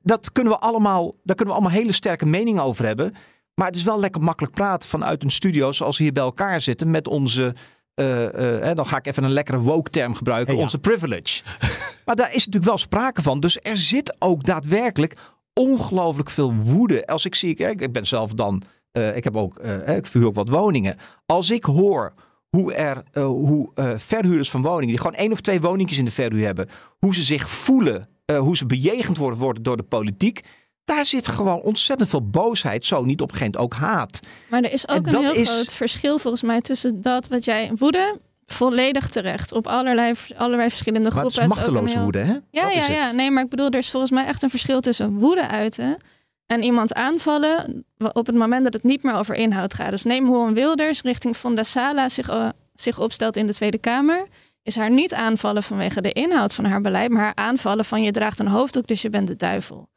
dat 0.04 0.32
kunnen 0.32 0.54
we 0.54 0.60
allemaal, 0.60 1.16
daar 1.24 1.36
kunnen 1.36 1.56
we 1.56 1.62
allemaal 1.62 1.80
hele 1.80 1.92
sterke 1.92 2.26
meningen 2.26 2.64
over 2.64 2.86
hebben. 2.86 3.14
Maar 3.56 3.68
het 3.68 3.76
is 3.76 3.84
wel 3.84 4.00
lekker 4.00 4.22
makkelijk 4.22 4.54
praten 4.54 4.90
vanuit 4.90 5.24
een 5.24 5.32
studio 5.32 5.72
zoals 5.72 5.98
we 5.98 6.04
hier 6.04 6.14
bij 6.14 6.24
elkaar 6.24 6.62
zitten 6.62 6.92
met 6.92 7.08
onze. 7.08 7.56
Uh, 7.96 8.22
uh, 8.22 8.74
dan 8.74 8.86
ga 8.86 8.98
ik 8.98 9.08
even 9.08 9.24
een 9.24 9.32
lekkere 9.32 9.60
woke 9.60 9.90
term 9.90 10.16
gebruiken, 10.16 10.48
hey, 10.48 10.56
ja. 10.56 10.62
onze 10.62 10.80
privilege. 10.80 11.42
maar 12.06 12.16
daar 12.16 12.28
is 12.28 12.34
natuurlijk 12.34 12.66
wel 12.66 12.78
sprake 12.78 13.22
van. 13.22 13.40
Dus 13.40 13.60
er 13.62 13.78
zit 13.78 14.16
ook 14.20 14.44
daadwerkelijk 14.44 15.18
ongelooflijk 15.54 16.30
veel 16.30 16.54
woede. 16.54 17.08
Als 17.08 17.26
ik 17.26 17.36
zie, 17.36 17.56
kijk, 17.56 17.82
ik 17.82 17.92
ben 17.92 18.08
zelf 18.08 18.34
dan, 18.34 18.62
uh, 18.98 19.16
ik 19.16 19.24
heb 19.24 19.36
ook, 19.36 19.60
ik 19.86 20.06
vuur 20.06 20.26
ook 20.26 20.36
wat 20.36 20.50
woningen. 20.50 20.98
Als 21.26 21.50
ik 21.50 21.64
hoor 21.64 22.14
hoe 22.50 22.74
er, 22.74 23.04
hoe 23.22 23.70
verhuurders 23.98 24.50
van 24.50 24.62
woningen, 24.62 24.88
die 24.88 24.98
gewoon 24.98 25.18
één 25.18 25.32
of 25.32 25.42
twee 25.42 25.62
woningjes 25.62 25.98
in 25.98 26.06
de 26.06 26.12
verhuur 26.12 26.46
hebben, 26.46 26.70
hoe 26.98 27.16
ze 27.16 27.24
zich 27.24 27.50
voelen 27.50 28.08
hoe 28.34 28.58
ze 28.58 28.66
bejegend 28.66 29.18
worden, 29.18 29.40
worden 29.40 29.64
door 29.64 29.78
de 29.78 29.84
politiek. 29.84 30.40
Daar 30.86 31.06
zit 31.06 31.28
gewoon 31.28 31.62
ontzettend 31.62 32.10
veel 32.10 32.30
boosheid, 32.30 32.86
zo 32.86 33.04
niet 33.04 33.22
op 33.22 33.32
een 33.32 33.38
gegeven 33.38 33.60
moment 33.60 33.74
ook 33.74 33.88
haat. 33.88 34.20
Maar 34.50 34.62
er 34.62 34.72
is 34.72 34.88
ook 34.88 35.08
en 35.08 35.16
een 35.16 35.24
heel 35.24 35.34
is... 35.34 35.50
groot 35.50 35.74
verschil 35.74 36.20
volgens 36.20 36.44
mij 36.44 36.62
tussen 36.62 37.02
dat 37.02 37.28
wat 37.28 37.46
jij 37.46 37.72
woede, 37.78 38.20
volledig 38.46 39.10
terecht, 39.10 39.52
op 39.52 39.68
allerlei, 39.68 40.14
allerlei 40.38 40.70
verschillende 40.70 41.12
groepen. 41.12 41.32
Maar 41.36 41.42
het 41.42 41.52
is 41.52 41.56
machteloze 41.56 41.94
heel... 41.94 42.04
woede, 42.04 42.20
hè? 42.20 42.38
Ja, 42.50 42.70
ja, 42.70 42.88
ja. 42.88 43.12
Nee, 43.12 43.32
maar 43.32 43.44
ik 43.44 43.50
bedoel, 43.50 43.70
er 43.70 43.78
is 43.78 43.90
volgens 43.90 44.12
mij 44.12 44.26
echt 44.26 44.44
een 44.44 44.50
verschil 44.50 44.82
tussen 44.82 45.14
woede 45.14 45.48
uiten 45.48 45.98
en 46.46 46.64
iemand 46.64 46.94
aanvallen 46.94 47.86
op 47.98 48.26
het 48.26 48.36
moment 48.36 48.64
dat 48.64 48.74
het 48.74 48.84
niet 48.84 49.04
meer 49.04 49.16
over 49.16 49.36
inhoud 49.36 49.74
gaat. 49.74 49.92
Dus 49.92 50.04
neem 50.04 50.26
hoe 50.26 50.48
een 50.48 50.54
Wilders 50.54 51.02
richting 51.02 51.36
Fonda 51.36 51.64
Sala 51.64 52.10
zich, 52.10 52.30
uh, 52.30 52.50
zich 52.74 53.00
opstelt 53.00 53.36
in 53.36 53.48
de 53.48 53.54
Tweede 53.54 53.78
Kamer 53.78 54.28
is 54.66 54.76
haar 54.76 54.92
niet 54.92 55.14
aanvallen 55.14 55.64
vanwege 55.64 56.02
de 56.02 56.12
inhoud 56.12 56.54
van 56.54 56.66
haar 56.66 56.82
beleid, 56.82 57.12
maar 57.12 57.24
haar 57.24 57.36
aanvallen 57.36 57.86
van 57.86 58.04
je 58.04 58.12
draagt 58.12 58.40
een 58.40 58.48
hoofddoek, 58.48 58.88
dus 58.88 59.02
je 59.02 59.10
bent 59.10 59.28
de 59.28 59.36
duivel. 59.36 59.90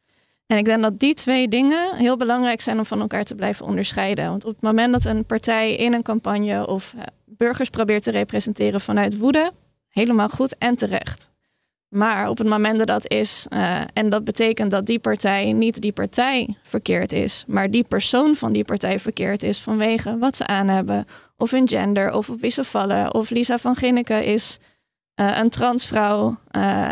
En 0.48 0.56
ik 0.56 0.64
denk 0.64 0.82
dat 0.82 0.98
die 0.98 1.14
twee 1.14 1.48
dingen 1.48 1.96
heel 1.96 2.16
belangrijk 2.16 2.60
zijn 2.60 2.78
om 2.78 2.84
van 2.84 3.00
elkaar 3.00 3.24
te 3.24 3.34
blijven 3.34 3.66
onderscheiden. 3.66 4.28
Want 4.28 4.44
op 4.44 4.52
het 4.52 4.60
moment 4.60 4.92
dat 4.92 5.04
een 5.04 5.24
partij 5.24 5.76
in 5.76 5.92
een 5.92 6.02
campagne 6.02 6.66
of 6.66 6.92
uh, 6.96 7.02
burgers 7.24 7.70
probeert 7.70 8.02
te 8.02 8.10
representeren 8.10 8.80
vanuit 8.80 9.18
woede, 9.18 9.52
helemaal 9.88 10.28
goed 10.28 10.58
en 10.58 10.76
terecht. 10.76 11.30
Maar 11.88 12.28
op 12.28 12.38
het 12.38 12.46
moment 12.46 12.78
dat 12.78 12.86
dat 12.86 13.10
is, 13.10 13.46
uh, 13.50 13.80
en 13.92 14.08
dat 14.08 14.24
betekent 14.24 14.70
dat 14.70 14.86
die 14.86 14.98
partij 14.98 15.52
niet 15.52 15.80
die 15.80 15.92
partij 15.92 16.56
verkeerd 16.62 17.12
is, 17.12 17.44
maar 17.46 17.70
die 17.70 17.84
persoon 17.84 18.34
van 18.34 18.52
die 18.52 18.64
partij 18.64 18.98
verkeerd 18.98 19.42
is 19.42 19.60
vanwege 19.60 20.18
wat 20.18 20.36
ze 20.36 20.46
aan 20.46 20.68
hebben, 20.68 21.06
of 21.36 21.50
hun 21.50 21.68
gender, 21.68 22.12
of 22.12 22.30
op 22.30 22.40
wie 22.40 22.50
ze 22.50 22.64
vallen, 22.64 23.14
of 23.14 23.30
Lisa 23.30 23.58
van 23.58 23.76
Ginneke 23.76 24.24
is 24.24 24.58
uh, 25.20 25.38
een 25.38 25.48
transvrouw 25.48 26.38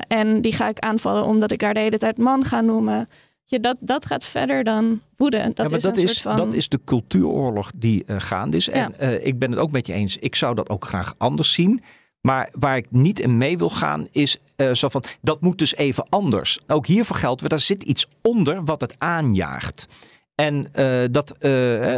en 0.09 0.41
die 0.41 0.53
ga 0.53 0.69
ik 0.69 0.79
aanvallen 0.79 1.25
omdat 1.25 1.51
ik 1.51 1.61
haar 1.61 1.75
de 1.75 1.81
hele 1.81 1.99
tijd 1.99 2.19
man 2.19 2.45
ga 2.45 2.61
noemen. 2.61 3.09
Je, 3.49 3.61
dat, 3.61 3.77
dat 3.81 4.07
gaat 4.07 4.25
verder 4.25 4.65
dan 4.65 5.01
woede. 5.17 5.37
Dat 5.37 5.57
ja, 5.57 5.63
maar 5.63 5.73
is 5.73 5.83
dat, 5.83 5.97
een 5.97 6.03
is, 6.03 6.11
soort 6.11 6.23
van... 6.23 6.37
dat 6.37 6.53
is 6.53 6.69
de 6.69 6.81
cultuuroorlog 6.85 7.71
die 7.75 8.05
uh, 8.07 8.17
gaande 8.19 8.57
is. 8.57 8.69
En 8.69 8.95
ja. 8.99 9.07
ik 9.07 9.39
ben 9.39 9.51
het 9.51 9.61
ook 9.61 9.71
met 9.71 9.87
je 9.87 9.93
eens. 9.93 10.17
Ik 10.17 10.35
zou 10.35 10.55
dat 10.55 10.69
ook 10.69 10.85
graag 10.85 11.15
anders 11.19 11.53
zien. 11.53 11.83
Maar 12.21 12.49
waar 12.53 12.77
ik 12.77 12.87
niet 12.91 13.21
in 13.21 13.37
mee 13.37 13.59
wil 13.59 13.71
gaan 13.71 14.09
is 14.11 14.37
uh, 14.57 14.73
zo 14.73 14.89
van, 14.89 15.03
dat 15.23 15.41
moet 15.41 15.59
dus 15.59 15.77
even 15.77 16.09
anders. 16.09 16.59
Ook 16.67 16.87
hiervoor 16.87 17.17
geldt, 17.17 17.53
er 17.53 17.61
zit 17.61 17.83
iets 17.83 18.09
onder 18.23 18.65
wat 18.65 18.81
het 18.81 18.95
aanjaagt. 18.99 19.87
En 20.35 20.67
dat 21.11 21.43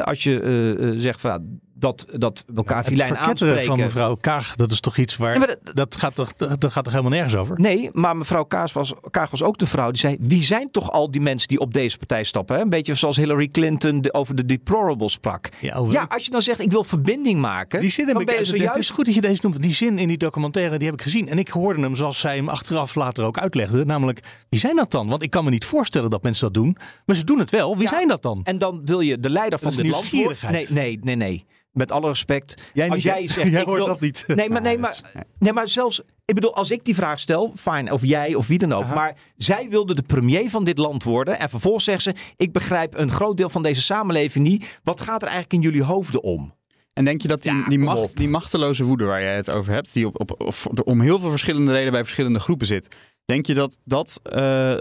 als 0.05 0.23
je 0.23 0.95
zegt 0.99 1.21
van 1.21 1.61
dat, 1.79 2.07
dat 2.13 2.45
we 2.47 2.53
elkaar 2.57 2.83
ja, 2.83 2.89
filijn 2.89 3.17
aanspreken. 3.17 3.65
van 3.65 3.79
mevrouw 3.79 4.15
Kaag, 4.15 4.55
dat 4.55 4.71
is 4.71 4.81
toch 4.81 4.97
iets 4.97 5.17
waar... 5.17 5.41
Ja, 5.41 5.47
dat, 5.47 5.59
dat, 5.75 5.97
gaat 5.97 6.15
toch, 6.15 6.33
dat 6.33 6.73
gaat 6.73 6.85
toch 6.85 6.93
helemaal 6.93 7.13
nergens 7.13 7.37
over? 7.37 7.61
Nee, 7.61 7.91
maar 7.93 8.17
mevrouw 8.17 8.45
Kaag 8.45 8.73
was, 8.73 8.93
Kaag 9.11 9.31
was 9.31 9.43
ook 9.43 9.59
de 9.59 9.67
vrouw 9.67 9.91
die 9.91 10.01
zei... 10.01 10.17
wie 10.21 10.43
zijn 10.43 10.71
toch 10.71 10.93
al 10.93 11.11
die 11.11 11.21
mensen 11.21 11.49
die 11.49 11.59
op 11.59 11.73
deze 11.73 11.99
partij 11.99 12.25
stappen? 12.25 12.57
Hè? 12.57 12.63
Een 12.63 12.69
beetje 12.69 12.95
zoals 12.95 13.17
Hillary 13.17 13.49
Clinton 13.49 14.01
de, 14.01 14.13
over 14.13 14.35
de 14.35 14.47
deplorables 14.47 15.13
sprak. 15.13 15.49
Ja, 15.61 15.85
ja, 15.89 16.07
als 16.09 16.25
je 16.25 16.31
dan 16.31 16.43
zegt 16.43 16.61
ik 16.61 16.71
wil 16.71 16.85
verbinding 16.85 17.41
maken... 17.41 17.81
Die 17.81 17.91
zin 17.91 18.07
zojuist... 18.07 18.53
Het 18.53 18.77
is 18.77 18.91
goed 18.91 19.05
dat 19.05 19.15
je 19.15 19.21
deze 19.21 19.41
noemt. 19.43 19.63
Die 19.63 19.73
zin 19.73 19.99
in 19.99 20.09
die 20.09 20.19
documentaire 20.19 20.79
die 20.79 20.87
heb 20.87 20.97
ik 20.97 21.03
gezien. 21.03 21.29
En 21.29 21.39
ik 21.39 21.49
hoorde 21.49 21.81
hem 21.81 21.95
zoals 21.95 22.21
zij 22.21 22.37
hem 22.37 22.49
achteraf 22.49 22.95
later 22.95 23.25
ook 23.25 23.39
uitlegde. 23.39 23.85
Namelijk, 23.85 24.21
wie 24.49 24.61
zijn 24.61 24.77
dat 24.77 24.91
dan? 24.91 25.09
Want 25.09 25.23
ik 25.23 25.31
kan 25.31 25.45
me 25.45 25.51
niet 25.51 25.65
voorstellen 25.65 26.11
dat 26.11 26.23
mensen 26.23 26.45
dat 26.45 26.55
doen. 26.55 26.77
Maar 27.07 27.17
ze 27.17 27.25
doen 27.25 27.39
het 27.39 27.51
wel. 27.51 27.77
Wie 27.77 27.89
zijn 27.89 28.09
dat 28.09 28.23
dan? 28.23 28.41
En 28.45 28.59
dan 28.59 28.81
wil 28.85 29.01
je 29.01 29.21
de 29.21 29.31
leider 29.31 29.59
van 29.59 29.75
dit 29.75 29.89
land... 29.89 30.13
Nee, 30.13 30.67
nee, 30.69 30.99
nee, 31.03 31.17
nee 31.17 31.47
met 31.79 31.93
alle 31.93 32.09
respect. 32.09 32.63
Jij 32.73 32.89
als 32.89 33.03
jij 33.03 33.27
zegt, 33.29 33.51
jij 33.51 33.61
ik 33.61 33.67
wil, 33.67 33.87
dat 33.87 34.01
niet. 34.01 34.25
Nee, 34.27 34.51
maar, 34.51 34.61
nee, 34.61 34.79
maar, 34.79 35.01
nee, 35.39 35.53
maar 35.53 35.69
zelfs, 35.69 36.01
ik 36.25 36.35
bedoel, 36.35 36.55
als 36.55 36.71
ik 36.71 36.85
die 36.85 36.95
vraag 36.95 37.21
stel, 37.21 37.53
fijn, 37.57 37.93
of 37.93 38.05
jij 38.05 38.35
of 38.35 38.47
wie 38.47 38.59
dan 38.59 38.73
ook. 38.73 38.83
Aha. 38.83 38.95
Maar 38.95 39.17
zij 39.37 39.67
wilde 39.71 39.95
de 39.95 40.03
premier 40.03 40.51
van 40.51 40.65
dit 40.65 40.79
land 40.79 41.03
worden. 41.03 41.39
En 41.39 41.51
vervolgens 41.51 41.85
zegt 41.85 42.03
ze: 42.03 42.15
Ik 42.37 42.53
begrijp 42.53 42.95
een 42.99 43.11
groot 43.11 43.37
deel 43.37 43.49
van 43.49 43.63
deze 43.63 43.83
samenleving 43.83 44.47
niet. 44.47 44.81
Wat 44.83 45.01
gaat 45.01 45.23
er 45.23 45.29
eigenlijk 45.29 45.53
in 45.53 45.61
jullie 45.61 45.83
hoofden 45.83 46.23
om? 46.23 46.57
En 46.93 47.05
denk 47.05 47.23
je 47.23 47.29
dat 47.29 47.43
die, 47.43 47.53
ja, 47.53 47.69
die, 47.69 47.79
macht, 47.79 48.17
die 48.17 48.29
machteloze 48.29 48.85
woede 48.85 49.05
waar 49.05 49.23
jij 49.23 49.37
het 49.37 49.51
over 49.51 49.73
hebt, 49.73 49.93
die 49.93 50.07
op, 50.07 50.21
op, 50.21 50.41
op, 50.41 50.55
om 50.85 51.01
heel 51.01 51.19
veel 51.19 51.31
verschillende 51.31 51.71
redenen 51.71 51.93
bij 51.93 52.03
verschillende 52.03 52.41
groepen 52.41 52.67
zit, 52.67 52.89
denk 53.33 53.47
je 53.47 53.55
dat 53.55 53.79
dat 53.85 54.21
uh, 54.25 54.33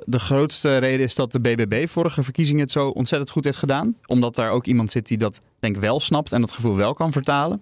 de 0.05 0.19
grootste 0.19 0.77
reden 0.77 1.05
is 1.05 1.15
dat 1.15 1.31
de 1.31 1.39
BBB 1.39 1.87
vorige 1.87 2.23
verkiezingen 2.23 2.61
het 2.61 2.71
zo 2.71 2.89
ontzettend 2.89 3.31
goed 3.31 3.43
heeft 3.43 3.57
gedaan? 3.57 3.95
Omdat 4.05 4.35
daar 4.35 4.51
ook 4.51 4.65
iemand 4.65 4.91
zit 4.91 5.07
die 5.07 5.17
dat 5.17 5.41
denk 5.59 5.75
ik 5.75 5.81
wel 5.81 5.99
snapt 5.99 6.31
en 6.31 6.41
dat 6.41 6.51
gevoel 6.51 6.75
wel 6.75 6.93
kan 6.93 7.11
vertalen? 7.11 7.61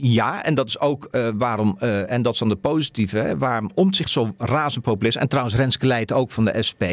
ja, 0.00 0.44
en 0.44 0.54
dat 0.54 0.68
is 0.68 0.78
ook 0.78 1.08
waarom, 1.34 1.78
en 1.78 2.22
dat 2.22 2.32
is 2.32 2.38
dan 2.38 2.48
de 2.48 2.56
positieve, 2.56 3.18
hè, 3.18 3.38
waarom 3.38 3.70
Omtzigt 3.74 4.10
zo 4.10 4.34
razend 4.38 4.84
populair. 4.84 5.16
En 5.16 5.28
trouwens 5.28 5.56
Renske 5.56 5.86
Leijt 5.86 6.12
ook 6.12 6.30
van 6.30 6.44
de 6.44 6.62
SP. 6.68 6.84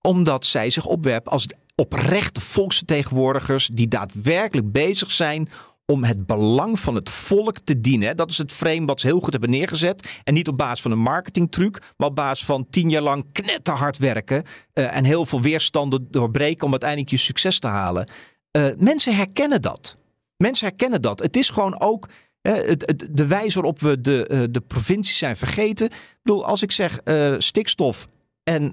Omdat 0.00 0.46
zij 0.46 0.70
zich 0.70 0.86
opwerpt 0.86 1.28
als 1.28 1.46
oprechte 1.74 2.40
volksvertegenwoordigers 2.40 3.70
die 3.72 3.88
daadwerkelijk 3.88 4.72
bezig 4.72 5.10
zijn 5.10 5.48
om 5.86 6.04
het 6.04 6.26
belang 6.26 6.80
van 6.80 6.94
het 6.94 7.10
volk 7.10 7.58
te 7.64 7.80
dienen. 7.80 8.16
Dat 8.16 8.30
is 8.30 8.38
het 8.38 8.52
frame 8.52 8.84
wat 8.84 9.00
ze 9.00 9.06
heel 9.06 9.20
goed 9.20 9.32
hebben 9.32 9.50
neergezet. 9.50 10.08
En 10.24 10.34
niet 10.34 10.48
op 10.48 10.56
basis 10.56 10.80
van 10.80 10.90
een 10.90 10.98
marketingtruc, 10.98 11.82
maar 11.96 12.08
op 12.08 12.14
basis 12.14 12.44
van 12.46 12.66
tien 12.70 12.90
jaar 12.90 13.02
lang 13.02 13.24
knetterhard 13.32 13.98
werken. 13.98 14.44
Uh, 14.74 14.96
en 14.96 15.04
heel 15.04 15.26
veel 15.26 15.40
weerstanden 15.40 16.06
doorbreken 16.10 16.64
om 16.64 16.70
uiteindelijk 16.70 17.10
je 17.10 17.16
succes 17.16 17.58
te 17.58 17.66
halen. 17.66 18.08
Uh, 18.56 18.66
mensen 18.76 19.16
herkennen 19.16 19.62
dat. 19.62 19.96
Mensen 20.36 20.66
herkennen 20.66 21.02
dat. 21.02 21.18
Het 21.18 21.36
is 21.36 21.48
gewoon 21.48 21.80
ook 21.80 22.08
het, 22.42 23.06
de 23.10 23.26
wijze 23.26 23.54
waarop 23.54 23.80
we 23.80 24.00
de, 24.00 24.28
uh, 24.30 24.44
de 24.50 24.60
provincies 24.60 25.18
zijn 25.18 25.36
vergeten. 25.36 25.86
Ik 25.86 26.18
bedoel, 26.22 26.46
als 26.46 26.62
ik 26.62 26.72
zeg 26.72 26.98
stikstof 27.38 28.08
en 28.42 28.72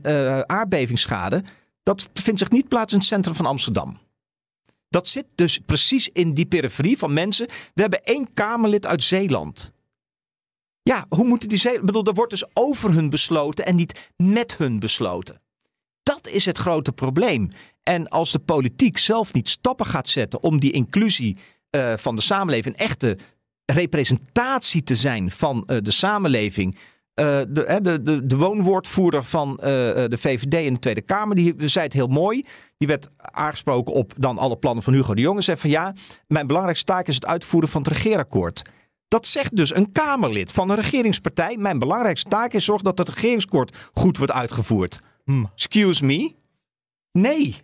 aardbevingsschade, 0.50 1.44
dat 1.84 2.10
vindt 2.14 2.40
zich 2.40 2.50
niet 2.50 2.68
plaats 2.68 2.94
in 2.94 3.00
het 3.00 3.08
centrum 3.08 3.36
van 3.36 3.46
Amsterdam. 3.46 4.00
Dat 4.92 5.08
zit 5.08 5.26
dus 5.36 5.60
precies 5.66 6.08
in 6.08 6.34
die 6.34 6.46
periferie 6.46 6.98
van 6.98 7.14
mensen. 7.14 7.48
We 7.74 7.82
hebben 7.82 8.04
één 8.04 8.34
Kamerlid 8.34 8.86
uit 8.86 9.04
Zeeland. 9.04 9.72
Ja, 10.82 11.06
hoe 11.10 11.26
moeten 11.26 11.50
die 11.50 11.58
Zeeland... 11.58 11.82
Ik 11.82 11.86
bedoel, 11.86 12.06
er 12.06 12.14
wordt 12.14 12.32
dus 12.32 12.46
over 12.54 12.94
hun 12.94 13.10
besloten 13.10 13.66
en 13.66 13.76
niet 13.76 14.12
met 14.16 14.58
hun 14.58 14.80
besloten. 14.80 15.42
Dat 16.04 16.28
is 16.28 16.46
het 16.46 16.58
grote 16.58 16.92
probleem. 16.92 17.52
En 17.84 18.08
als 18.08 18.32
de 18.32 18.40
politiek 18.40 18.98
zelf 18.98 19.34
niet 19.34 19.50
stappen 19.50 19.86
gaat 19.86 20.10
zetten 20.10 20.44
om 20.44 20.60
die 20.60 20.72
inclusie 20.72 21.38
uh, 21.76 21.98
van 21.98 22.16
de 22.16 22.22
samenleving, 22.22 22.76
een 22.76 22.86
echte 22.86 23.18
representatie 23.66 24.84
te 24.84 24.96
zijn 24.96 25.32
van 25.32 25.64
uh, 25.68 25.78
de 25.82 25.92
samenleving, 25.92 26.78
de, 27.14 27.80
de, 27.82 28.04
de, 28.04 28.26
de, 28.26 28.38
woonwoordvoerder 28.38 29.24
van 29.24 29.50
uh, 29.52 29.58
de 29.58 30.18
VVD 30.18 30.54
in 30.54 30.74
de 30.74 30.80
Tweede 30.80 31.02
Kamer, 31.02 31.36
die 31.36 31.56
zei 31.58 31.86
het 31.86 31.94
heel 31.94 32.08
mooi. 32.08 32.44
Die 32.78 32.88
werd 32.88 33.10
aangesproken 33.18 33.94
op 33.94 34.14
dan 34.18 34.38
alle 34.38 34.58
plannen 34.58 34.84
van 34.84 34.94
Hugo 34.94 35.14
de 35.14 35.22
Jonge. 35.22 35.42
Zei 35.42 35.58
van 35.58 35.70
ja, 35.70 35.94
mijn 36.28 36.48
belangrijkste 36.48 36.86
taak 36.86 37.08
is 37.08 37.16
het 37.16 37.26
uitvoeren 37.26 37.70
van 37.70 37.82
het 37.82 37.92
regeerakkoord. 37.92 38.70
Dat 39.08 39.28
zegt 39.28 39.56
dus 39.56 39.76
een 39.76 39.92
Kamerlid 39.92 40.52
van 40.52 40.70
een 40.70 40.76
regeringspartij. 40.76 41.58
Mijn 41.58 41.80
belangrijkste 41.80 42.30
taak 42.30 42.54
is 42.54 42.66
zorgen 42.66 42.84
dat 42.84 42.98
het 42.98 43.10
regeerakkoord 43.10 43.78
goed 43.94 44.18
wordt 44.18 44.34
uitgevoerd. 44.34 45.02
Hmm. 45.24 45.50
Excuse 45.54 46.06
me? 46.06 46.34
Nee. 47.12 47.56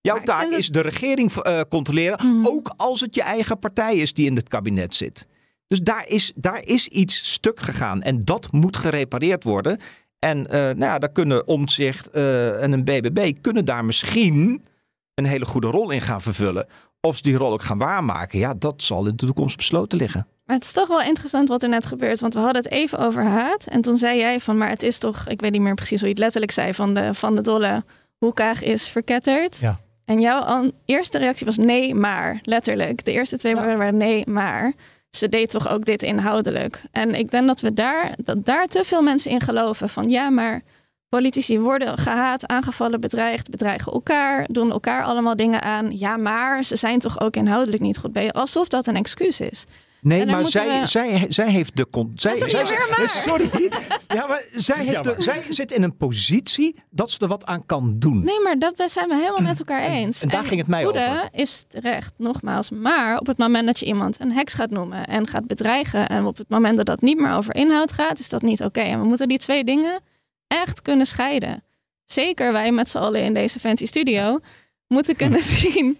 Jouw 0.00 0.20
taak 0.20 0.50
is 0.50 0.68
de 0.68 0.80
regering 0.80 1.32
uh, 1.32 1.60
controleren, 1.68 2.20
hmm. 2.20 2.46
ook 2.46 2.72
als 2.76 3.00
het 3.00 3.14
je 3.14 3.22
eigen 3.22 3.58
partij 3.58 3.96
is 3.96 4.14
die 4.14 4.26
in 4.26 4.36
het 4.36 4.48
kabinet 4.48 4.94
zit. 4.94 5.28
Dus 5.68 5.80
daar 5.80 6.08
is, 6.08 6.32
daar 6.34 6.62
is 6.64 6.88
iets 6.88 7.32
stuk 7.32 7.60
gegaan 7.60 8.02
en 8.02 8.24
dat 8.24 8.52
moet 8.52 8.76
gerepareerd 8.76 9.44
worden. 9.44 9.78
En 10.18 10.38
uh, 10.38 10.50
nou 10.50 10.78
ja, 10.78 10.98
daar 10.98 11.12
kunnen 11.12 11.46
Omtzigt 11.46 12.08
uh, 12.12 12.62
en 12.62 12.72
een 12.72 12.84
BBB 12.84 13.32
kunnen 13.40 13.64
daar 13.64 13.84
misschien 13.84 14.64
een 15.14 15.24
hele 15.24 15.44
goede 15.44 15.66
rol 15.66 15.90
in 15.90 16.00
gaan 16.00 16.22
vervullen. 16.22 16.66
Of 17.00 17.16
ze 17.16 17.22
die 17.22 17.36
rol 17.36 17.52
ook 17.52 17.62
gaan 17.62 17.78
waarmaken, 17.78 18.38
ja, 18.38 18.54
dat 18.54 18.82
zal 18.82 19.06
in 19.06 19.16
de 19.16 19.26
toekomst 19.26 19.56
besloten 19.56 19.98
liggen. 19.98 20.26
Maar 20.44 20.56
het 20.56 20.64
is 20.64 20.72
toch 20.72 20.88
wel 20.88 21.02
interessant 21.02 21.48
wat 21.48 21.62
er 21.62 21.68
net 21.68 21.86
gebeurt. 21.86 22.20
Want 22.20 22.34
we 22.34 22.40
hadden 22.40 22.62
het 22.62 22.72
even 22.72 22.98
over 22.98 23.24
haat. 23.24 23.66
En 23.66 23.80
toen 23.80 23.96
zei 23.96 24.18
jij 24.18 24.40
van, 24.40 24.56
maar 24.56 24.68
het 24.68 24.82
is 24.82 24.98
toch, 24.98 25.28
ik 25.28 25.40
weet 25.40 25.52
niet 25.52 25.60
meer 25.60 25.74
precies 25.74 25.98
hoe 25.98 26.08
je 26.08 26.14
het 26.14 26.22
letterlijk 26.22 26.52
zei, 26.52 26.74
van 26.74 26.94
de, 26.94 27.14
van 27.14 27.34
de 27.34 27.42
dolle 27.42 27.84
hoekaag 28.18 28.62
is 28.62 28.88
verketterd. 28.88 29.58
Ja. 29.58 29.78
En 30.04 30.20
jouw 30.20 30.70
eerste 30.84 31.18
reactie 31.18 31.46
was 31.46 31.56
nee, 31.56 31.94
maar. 31.94 32.38
Letterlijk. 32.42 33.04
De 33.04 33.12
eerste 33.12 33.38
twee 33.38 33.54
woorden 33.54 33.78
waren 33.78 33.96
nee, 33.96 34.26
maar 34.26 34.72
ze 35.10 35.28
deed 35.28 35.50
toch 35.50 35.68
ook 35.68 35.84
dit 35.84 36.02
inhoudelijk. 36.02 36.82
En 36.92 37.14
ik 37.14 37.30
denk 37.30 37.46
dat 37.46 37.60
we 37.60 37.74
daar, 37.74 38.14
dat 38.16 38.44
daar 38.44 38.66
te 38.66 38.84
veel 38.84 39.02
mensen 39.02 39.30
in 39.30 39.40
geloven. 39.40 39.88
Van 39.88 40.08
ja, 40.08 40.30
maar 40.30 40.62
politici 41.08 41.58
worden 41.58 41.98
gehaat, 41.98 42.46
aangevallen, 42.46 43.00
bedreigd, 43.00 43.50
bedreigen 43.50 43.92
elkaar, 43.92 44.46
doen 44.50 44.70
elkaar 44.70 45.04
allemaal 45.04 45.36
dingen 45.36 45.62
aan. 45.62 45.98
Ja, 45.98 46.16
maar 46.16 46.64
ze 46.64 46.76
zijn 46.76 46.98
toch 46.98 47.20
ook 47.20 47.36
inhoudelijk 47.36 47.82
niet 47.82 47.98
goed 47.98 48.12
bij. 48.12 48.32
Alsof 48.32 48.68
dat 48.68 48.86
een 48.86 48.96
excuus 48.96 49.40
is. 49.40 49.64
Nee, 50.08 50.26
maar 50.26 50.46
zij, 50.46 50.86
zij, 50.86 51.26
zij 51.28 51.50
heeft 51.50 51.76
de. 51.76 51.86
Zij, 52.14 52.38
zij, 52.38 52.48
zij, 52.48 53.06
sorry. 53.26 53.70
ja, 54.08 54.26
maar 54.26 54.42
zij, 54.54 54.84
heeft 54.84 55.04
de, 55.04 55.14
zij 55.18 55.42
zit 55.48 55.72
in 55.72 55.82
een 55.82 55.96
positie 55.96 56.82
dat 56.90 57.10
ze 57.10 57.18
er 57.18 57.28
wat 57.28 57.46
aan 57.46 57.66
kan 57.66 57.98
doen. 57.98 58.24
Nee, 58.24 58.40
maar 58.40 58.58
dat 58.58 58.90
zijn 58.90 59.08
we 59.08 59.14
helemaal 59.14 59.40
met 59.40 59.58
elkaar 59.58 59.82
eens. 59.82 60.22
En 60.22 60.28
daar 60.28 60.44
ging 60.44 60.60
het 60.60 60.68
mij 60.68 60.86
over. 60.86 61.28
is 61.32 61.64
terecht, 61.68 62.12
nogmaals. 62.16 62.70
Maar 62.70 63.18
op 63.18 63.26
het 63.26 63.38
moment 63.38 63.66
dat 63.66 63.78
je 63.78 63.86
iemand 63.86 64.20
een 64.20 64.32
heks 64.32 64.54
gaat 64.54 64.70
noemen 64.70 65.06
en 65.06 65.26
gaat 65.26 65.46
bedreigen. 65.46 66.08
en 66.08 66.24
op 66.24 66.36
het 66.36 66.48
moment 66.48 66.76
dat 66.76 66.86
dat 66.86 67.00
niet 67.00 67.20
meer 67.20 67.32
over 67.32 67.54
inhoud 67.54 67.92
gaat, 67.92 68.18
is 68.18 68.28
dat 68.28 68.42
niet 68.42 68.62
oké. 68.62 68.80
En 68.80 69.00
we 69.00 69.06
moeten 69.06 69.28
die 69.28 69.38
twee 69.38 69.64
dingen 69.64 70.00
echt 70.46 70.82
kunnen 70.82 71.06
scheiden. 71.06 71.64
Zeker 72.04 72.52
wij 72.52 72.72
met 72.72 72.88
z'n 72.88 72.98
allen 72.98 73.22
in 73.22 73.34
deze 73.34 73.60
fancy 73.60 73.86
studio 73.86 74.38
moeten 74.86 75.16
kunnen 75.16 75.42
zien 75.62 75.98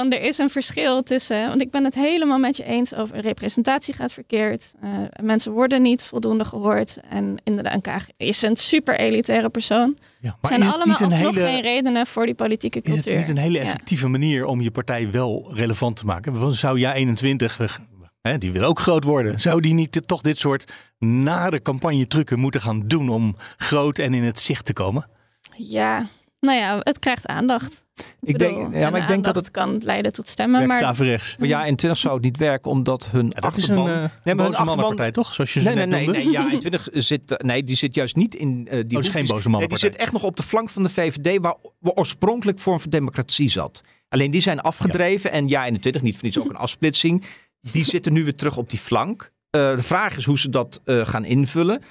want 0.00 0.12
er 0.14 0.22
is 0.22 0.38
een 0.38 0.50
verschil 0.50 1.02
tussen, 1.02 1.48
want 1.48 1.60
ik 1.60 1.70
ben 1.70 1.84
het 1.84 1.94
helemaal 1.94 2.38
met 2.38 2.56
je 2.56 2.64
eens 2.64 2.94
over 2.94 3.20
representatie 3.20 3.94
gaat 3.94 4.12
verkeerd. 4.12 4.74
Uh, 4.84 4.90
mensen 5.22 5.52
worden 5.52 5.82
niet 5.82 6.04
voldoende 6.04 6.44
gehoord. 6.44 6.98
En 7.08 7.36
inderdaad, 7.44 7.74
een 7.74 7.80
Kaag 7.80 8.06
is 8.16 8.42
een 8.42 8.56
super 8.56 8.98
elitaire 8.98 9.48
persoon. 9.48 9.98
Ja, 10.20 10.36
maar 10.40 10.50
zijn 10.50 10.72
allemaal 10.72 10.96
alsnog 10.96 11.34
hele, 11.34 11.40
geen 11.40 11.62
redenen 11.62 12.06
voor 12.06 12.26
die 12.26 12.34
politieke 12.34 12.80
cultuur. 12.80 13.12
Is 13.12 13.26
het 13.26 13.28
niet 13.28 13.28
een 13.28 13.42
hele 13.42 13.58
effectieve 13.58 14.08
manier 14.08 14.44
om 14.44 14.60
je 14.60 14.70
partij 14.70 15.10
wel 15.10 15.50
relevant 15.52 15.96
te 15.96 16.04
maken? 16.04 16.52
Zou 16.52 16.78
jij 16.78 16.92
21, 16.92 17.80
hè, 18.20 18.38
die 18.38 18.52
wil 18.52 18.64
ook 18.64 18.78
groot 18.78 19.04
worden. 19.04 19.40
Zou 19.40 19.60
die 19.60 19.74
niet 19.74 20.02
toch 20.06 20.20
dit 20.20 20.38
soort 20.38 20.72
nare 20.98 21.62
campagne 21.62 22.06
trucken 22.06 22.38
moeten 22.38 22.60
gaan 22.60 22.82
doen 22.86 23.08
om 23.08 23.36
groot 23.56 23.98
en 23.98 24.14
in 24.14 24.22
het 24.22 24.40
zicht 24.40 24.64
te 24.64 24.72
komen? 24.72 25.08
Ja, 25.56 26.06
nou 26.40 26.58
ja, 26.58 26.78
het 26.78 26.98
krijgt 26.98 27.26
aandacht. 27.26 27.84
Ik, 28.20 28.38
denk, 28.38 28.74
ja, 28.74 28.90
maar 28.90 29.00
ik 29.00 29.08
denk 29.08 29.24
dat 29.24 29.34
het 29.34 29.50
kan 29.50 29.80
leiden 29.84 30.12
tot 30.12 30.28
stemmen. 30.28 30.66
Maar 30.66 30.94
rechts. 30.96 31.36
ja, 31.38 31.64
in 31.64 31.76
20 31.76 32.00
zou 32.00 32.14
het 32.14 32.22
niet 32.24 32.36
werken, 32.36 32.70
omdat 32.70 33.10
hun 33.10 33.32
ja, 33.34 33.48
achterban. 33.48 33.88
Is 33.88 33.94
een, 33.94 34.02
uh, 34.02 34.08
nee, 34.24 34.34
maar 34.34 34.44
hun 34.44 34.54
achterban. 34.54 35.12
toch? 35.12 35.34
Zoals 35.34 35.54
je 35.54 35.60
nee, 35.60 35.74
nee, 35.74 35.86
nee, 35.86 36.08
nee, 36.08 36.30
ja, 36.30 36.50
in 36.52 36.58
20 36.58 36.88
zit. 36.92 37.42
Nee, 37.42 37.64
die 37.64 37.76
zit 37.76 37.94
juist 37.94 38.16
niet 38.16 38.34
in. 38.34 38.68
Uh, 38.70 38.82
die 38.86 38.98
oh, 38.98 39.04
is 39.04 39.08
geen 39.08 39.26
boze 39.26 39.48
man. 39.48 39.58
Nee, 39.58 39.68
die 39.68 39.78
zit 39.78 39.96
echt 39.96 40.12
nog 40.12 40.22
op 40.22 40.36
de 40.36 40.42
flank 40.42 40.70
van 40.70 40.82
de 40.82 40.88
VVD, 40.88 41.40
waar, 41.40 41.56
waar 41.78 41.92
oorspronkelijk 41.92 42.58
Vorm 42.58 42.80
voor 42.80 42.90
Democratie 42.90 43.50
zat. 43.50 43.82
Alleen 44.08 44.30
die 44.30 44.40
zijn 44.40 44.60
afgedreven. 44.60 45.30
Ja. 45.30 45.36
En 45.36 45.48
ja, 45.48 45.64
in 45.64 45.74
de 45.74 45.80
20 45.80 46.02
niet 46.02 46.14
voor 46.14 46.24
niets 46.24 46.38
ook 46.38 46.48
een 46.48 46.56
afsplitsing. 46.56 47.24
Die 47.60 47.84
zitten 47.94 48.12
nu 48.12 48.24
weer 48.24 48.36
terug 48.36 48.56
op 48.56 48.70
die 48.70 48.78
flank. 48.78 49.22
Uh, 49.22 49.76
de 49.76 49.82
vraag 49.82 50.16
is 50.16 50.24
hoe 50.24 50.38
ze 50.38 50.50
dat 50.50 50.80
uh, 50.84 51.06
gaan 51.06 51.24
invullen. 51.24 51.82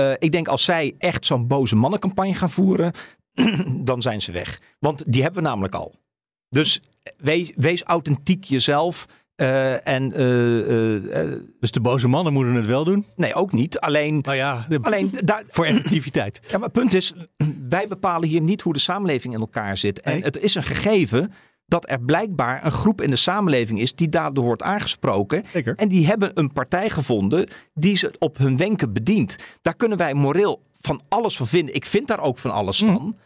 Uh, 0.00 0.12
ik 0.18 0.32
denk 0.32 0.48
als 0.48 0.64
zij 0.64 0.94
echt 0.98 1.26
zo'n 1.26 1.46
boze 1.46 1.76
mannencampagne 1.76 2.34
gaan 2.34 2.50
voeren, 2.50 2.92
dan 3.90 4.02
zijn 4.02 4.22
ze 4.22 4.32
weg. 4.32 4.60
Want 4.78 5.02
die 5.06 5.22
hebben 5.22 5.42
we 5.42 5.48
namelijk 5.48 5.74
al. 5.74 5.94
Dus 6.48 6.80
wees, 7.18 7.52
wees 7.56 7.82
authentiek 7.82 8.44
jezelf. 8.44 9.06
Uh, 9.36 9.86
en, 9.86 10.20
uh, 10.20 11.24
uh, 11.24 11.40
dus 11.60 11.70
de 11.70 11.80
boze 11.80 12.08
mannen 12.08 12.32
moeten 12.32 12.54
het 12.54 12.66
wel 12.66 12.84
doen? 12.84 13.06
Nee, 13.16 13.34
ook 13.34 13.52
niet. 13.52 13.80
Alleen, 13.80 14.18
nou 14.22 14.36
ja, 14.36 14.66
alleen 14.80 15.10
daar, 15.24 15.42
voor 15.54 15.64
effectiviteit. 15.64 16.40
Ja, 16.42 16.58
maar 16.58 16.68
het 16.68 16.72
punt 16.72 16.94
is, 16.94 17.12
wij 17.68 17.88
bepalen 17.88 18.28
hier 18.28 18.40
niet 18.40 18.60
hoe 18.60 18.72
de 18.72 18.78
samenleving 18.78 19.34
in 19.34 19.40
elkaar 19.40 19.76
zit. 19.76 20.00
En 20.00 20.22
het 20.22 20.38
is 20.38 20.54
een 20.54 20.62
gegeven 20.62 21.32
dat 21.66 21.90
er 21.90 22.00
blijkbaar 22.00 22.64
een 22.64 22.72
groep 22.72 23.00
in 23.00 23.10
de 23.10 23.16
samenleving 23.16 23.80
is 23.80 23.94
die 23.94 24.08
daardoor 24.08 24.44
wordt 24.44 24.62
aangesproken. 24.62 25.44
Zeker. 25.52 25.74
En 25.76 25.88
die 25.88 26.06
hebben 26.06 26.30
een 26.34 26.52
partij 26.52 26.90
gevonden 26.90 27.48
die 27.74 27.96
ze 27.96 28.14
op 28.18 28.38
hun 28.38 28.56
wenken 28.56 28.92
bedient. 28.92 29.36
Daar 29.62 29.76
kunnen 29.76 29.98
wij 29.98 30.14
moreel 30.14 30.62
van 30.80 31.00
alles 31.08 31.36
van 31.36 31.46
vinden. 31.46 31.74
Ik 31.74 31.86
vind 31.86 32.06
daar 32.06 32.20
ook 32.20 32.38
van 32.38 32.50
alles 32.50 32.82
mm. 32.82 32.88
van. 32.88 33.16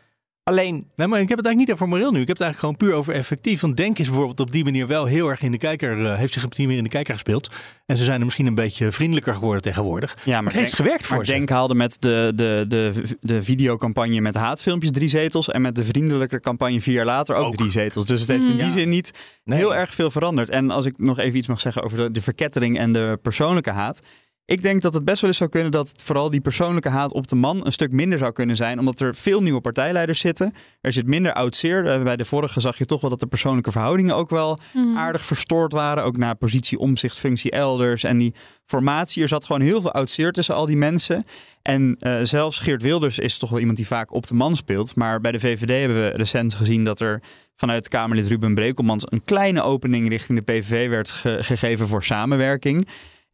Alleen. 0.45 0.91
Nee, 0.97 1.07
maar 1.07 1.21
ik 1.21 1.29
heb 1.29 1.39
het 1.39 1.47
eigenlijk 1.47 1.57
niet 1.57 1.73
over 1.73 1.89
moreel 1.89 2.11
nu. 2.13 2.21
Ik 2.21 2.29
heb 2.29 2.37
het 2.37 2.47
eigenlijk 2.47 2.59
gewoon 2.59 2.91
puur 2.91 3.01
over 3.01 3.15
effectief. 3.15 3.61
Want 3.61 3.77
Denk 3.77 3.99
is 3.99 4.07
bijvoorbeeld 4.07 4.41
op 4.41 4.51
die 4.51 4.65
manier 4.65 4.87
wel 4.87 5.05
heel 5.05 5.29
erg 5.29 5.43
in 5.43 5.53
de 5.53 5.59
kijker. 5.59 5.99
Uh, 5.99 6.15
heeft 6.17 6.33
zich 6.33 6.45
op 6.45 6.55
die 6.55 6.65
manier 6.65 6.79
in 6.79 6.85
de 6.85 6.91
kijker 6.91 7.13
gespeeld. 7.13 7.51
En 7.87 7.97
ze 7.97 8.05
zijn 8.05 8.19
er 8.19 8.25
misschien 8.25 8.47
een 8.47 8.55
beetje 8.55 8.93
vriendelijker 8.93 9.35
geworden 9.35 9.63
tegenwoordig. 9.63 10.17
Ja, 10.25 10.41
maar 10.41 10.53
het 10.53 10.61
heeft 10.61 10.75
gewerkt 10.75 11.07
voor 11.07 11.17
maar 11.17 11.27
ze. 11.27 11.33
Denk 11.33 11.49
haalde 11.49 11.75
met 11.75 11.97
de, 12.01 12.33
de, 12.35 12.65
de, 12.69 12.93
de 13.21 13.43
videocampagne 13.43 14.21
met 14.21 14.35
haatfilmpjes 14.35 14.93
drie 14.93 15.09
zetels. 15.09 15.49
En 15.49 15.63
met 15.63 15.75
de 15.75 15.85
vriendelijke 15.85 16.41
campagne 16.41 16.81
vier 16.81 16.95
jaar 16.95 17.05
later 17.05 17.35
ook, 17.35 17.57
drie 17.57 17.71
zetels. 17.71 18.07
Dus 18.07 18.21
het 18.21 18.31
heeft 18.31 18.49
in 18.49 18.57
die 18.57 18.71
zin 18.71 18.89
niet 18.89 19.11
heel 19.45 19.75
erg 19.75 19.95
veel 19.95 20.11
veranderd. 20.11 20.49
En 20.49 20.71
als 20.71 20.85
ik 20.85 20.99
nog 20.99 21.19
even 21.19 21.39
iets 21.39 21.49
mag 21.49 21.61
zeggen 21.61 21.83
over 21.83 21.97
de, 21.97 22.11
de 22.11 22.21
verkettering 22.21 22.79
en 22.79 22.93
de 22.93 23.19
persoonlijke 23.23 23.71
haat. 23.71 24.01
Ik 24.45 24.63
denk 24.63 24.83
dat 24.83 24.95
het 24.95 25.05
best 25.05 25.21
wel 25.21 25.31
eens 25.31 25.39
zou 25.39 25.51
kunnen 25.51 25.71
dat 25.71 25.93
vooral 25.97 26.31
die 26.31 26.41
persoonlijke 26.41 26.89
haat 26.89 27.13
op 27.13 27.27
de 27.29 27.35
man 27.35 27.67
een 27.67 27.73
stuk 27.73 27.93
minder 27.93 28.19
zou 28.19 28.33
kunnen 28.33 28.57
zijn. 28.57 28.79
Omdat 28.79 29.01
er 29.01 29.15
veel 29.15 29.43
nieuwe 29.43 29.61
partijleiders 29.61 30.21
zitten. 30.21 30.55
Er 30.81 30.93
zit 30.93 31.07
minder 31.07 31.33
oud 31.33 31.57
zeer. 31.57 31.87
Eh, 31.87 32.03
bij 32.03 32.17
de 32.17 32.25
vorige 32.25 32.61
zag 32.61 32.79
je 32.79 32.85
toch 32.85 33.01
wel 33.01 33.11
dat 33.11 33.21
de 33.21 33.27
persoonlijke 33.27 33.71
verhoudingen 33.73 34.15
ook 34.17 34.31
wel 34.31 34.59
Mhm. 34.73 34.97
aardig 34.97 35.25
verstoord 35.27 35.73
waren. 35.73 36.05
Ook 36.05 36.17
naar 36.17 36.35
positie, 36.37 36.79
omzicht, 36.79 37.19
functie 37.19 37.51
elders. 37.51 38.05
En 38.05 38.19
die 38.19 38.35
formatie, 38.67 39.23
er 39.23 39.29
zat 39.29 39.45
gewoon 39.45 39.61
heel 39.61 39.81
veel 39.81 39.93
oud 39.93 40.11
zeer 40.11 40.33
tussen 40.33 40.55
al 40.55 40.67
die 40.67 40.77
mensen. 40.77 41.25
En 41.63 41.97
eh, 42.01 42.19
zelfs 42.23 42.59
Geert 42.59 42.83
Wilders 42.83 43.19
is 43.19 43.39
toch 43.39 43.51
wel 43.51 43.59
iemand 43.59 43.77
die 43.77 43.87
vaak 43.87 44.13
op 44.13 44.27
de 44.27 44.35
man 44.35 44.57
speelt. 44.57 44.95
Maar 44.95 45.21
bij 45.21 45.33
de 45.33 45.41
VVD 45.41 45.69
hebben 45.81 46.03
we 46.03 46.09
recent 46.17 46.55
gezien 46.55 46.85
dat 46.85 47.01
er 47.01 47.23
vanuit 47.57 47.89
Kamerlid 47.89 48.27
Ruben 48.27 48.55
Brekelmans 48.55 49.05
een 49.09 49.25
kleine 49.25 49.63
opening 49.63 50.09
richting 50.09 50.39
de 50.45 50.53
PVV 50.53 50.89
werd 50.89 51.11
ge- 51.11 51.39
gegeven 51.41 51.89
voor 51.89 52.05
samenwerking. 52.05 52.89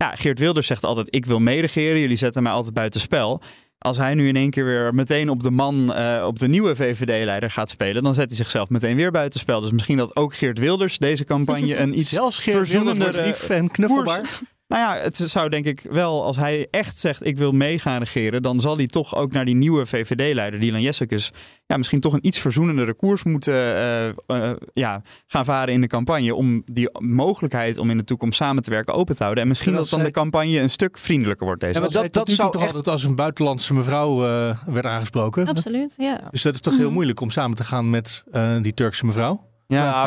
Ja, 0.05 0.15
Geert 0.15 0.39
Wilders 0.39 0.67
zegt 0.67 0.85
altijd: 0.85 1.15
Ik 1.15 1.27
wil 1.27 1.39
meeregeren, 1.41 2.01
jullie 2.01 2.17
zetten 2.17 2.43
mij 2.43 2.53
altijd 2.53 2.75
buiten 2.75 3.01
spel. 3.01 3.43
Als 3.79 3.97
hij 3.97 4.15
nu 4.15 4.29
in 4.29 4.37
één 4.37 4.51
keer 4.51 4.65
weer 4.65 4.95
meteen 4.95 5.29
op 5.31 5.43
de 5.43 5.51
man, 5.51 5.95
eh, 5.95 6.25
op 6.27 6.39
de 6.39 6.49
nieuwe 6.49 6.77
VVD-leider 6.77 7.51
gaat 7.51 7.71
spelen, 7.71 8.03
dan 8.03 8.15
zet 8.15 8.27
hij 8.27 8.37
zichzelf 8.37 8.69
meteen 8.69 8.97
weer 8.97 9.11
buitenspel. 9.11 9.61
Dus 9.61 9.71
misschien 9.71 9.97
dat 9.97 10.17
ook 10.17 10.35
Geert 10.35 10.59
Wilders 10.59 10.99
deze 10.99 11.25
campagne 11.25 11.77
een 11.83 11.99
iets 11.99 12.11
Zelfs 12.11 12.39
Geert 12.39 12.57
verzoenendere 12.57 13.35
en 13.49 13.71
knuffelbaar. 13.71 14.17
koers- 14.17 14.43
nou 14.69 14.83
ja, 14.83 15.03
het 15.03 15.16
zou 15.16 15.49
denk 15.49 15.64
ik 15.66 15.87
wel, 15.91 16.25
als 16.25 16.37
hij 16.37 16.66
echt 16.71 16.99
zegt 16.99 17.27
ik 17.27 17.37
wil 17.37 17.53
mee 17.53 17.79
gaan 17.79 17.99
regeren, 17.99 18.43
dan 18.43 18.61
zal 18.61 18.77
hij 18.77 18.87
toch 18.87 19.14
ook 19.14 19.33
naar 19.33 19.45
die 19.45 19.55
nieuwe 19.55 19.87
VVD-leider, 19.87 20.61
Dylan 20.61 20.81
Jessicus, 20.83 21.33
ja, 21.66 21.77
misschien 21.77 22.01
toch 22.01 22.12
een 22.12 22.27
iets 22.27 22.39
verzoenendere 22.39 22.95
koers 22.95 23.23
moeten 23.23 23.55
eh, 23.55 24.09
eh, 24.09 24.51
ja, 24.73 25.03
gaan 25.27 25.45
varen 25.45 25.75
in 25.75 25.81
de 25.81 25.87
campagne. 25.87 26.35
Om 26.35 26.62
die 26.66 26.99
mogelijkheid 27.01 27.79
om 27.79 27.91
in 27.91 27.97
de 27.97 28.05
toekomst 28.05 28.37
samen 28.39 28.62
te 28.62 28.71
werken 28.71 28.95
open 28.95 29.16
te 29.16 29.23
houden. 29.23 29.43
En 29.43 29.49
misschien 29.49 29.73
En 29.73 29.79
dat 29.79 29.89
dan 29.89 30.03
de 30.03 30.11
campagne 30.11 30.61
een 30.61 30.71
stuk 30.71 30.99
vriendelijker 30.99 31.47
wordt 31.47 31.61
deze 31.61 31.75
Ja, 31.75 31.81
maar 31.81 31.91
dat- 31.91 32.12
dat, 32.12 32.31
zou 32.31 32.51
toch 32.51 32.61
echt- 32.62 32.71
altijd 32.75 32.89
als 32.95 33.05
een 33.05 33.14
buitenlandse 33.14 33.75
mevrouw 33.75 34.25
eh, 34.27 34.59
werd 34.66 34.87
aangesproken. 34.87 35.47
Absoluut, 35.47 35.95
ja. 35.97 36.21
Dus 36.31 36.43
dat 36.43 36.55
is 36.55 36.61
toch 36.61 36.77
heel 36.77 36.91
moeilijk 36.91 37.21
om 37.21 37.31
samen 37.31 37.57
te 37.57 37.64
gaan 37.64 37.91
met 37.91 38.25
eh, 38.33 38.57
die 38.62 38.75
Turkse 38.75 39.07
mevrouw? 39.07 39.47
Ja, 39.75 40.05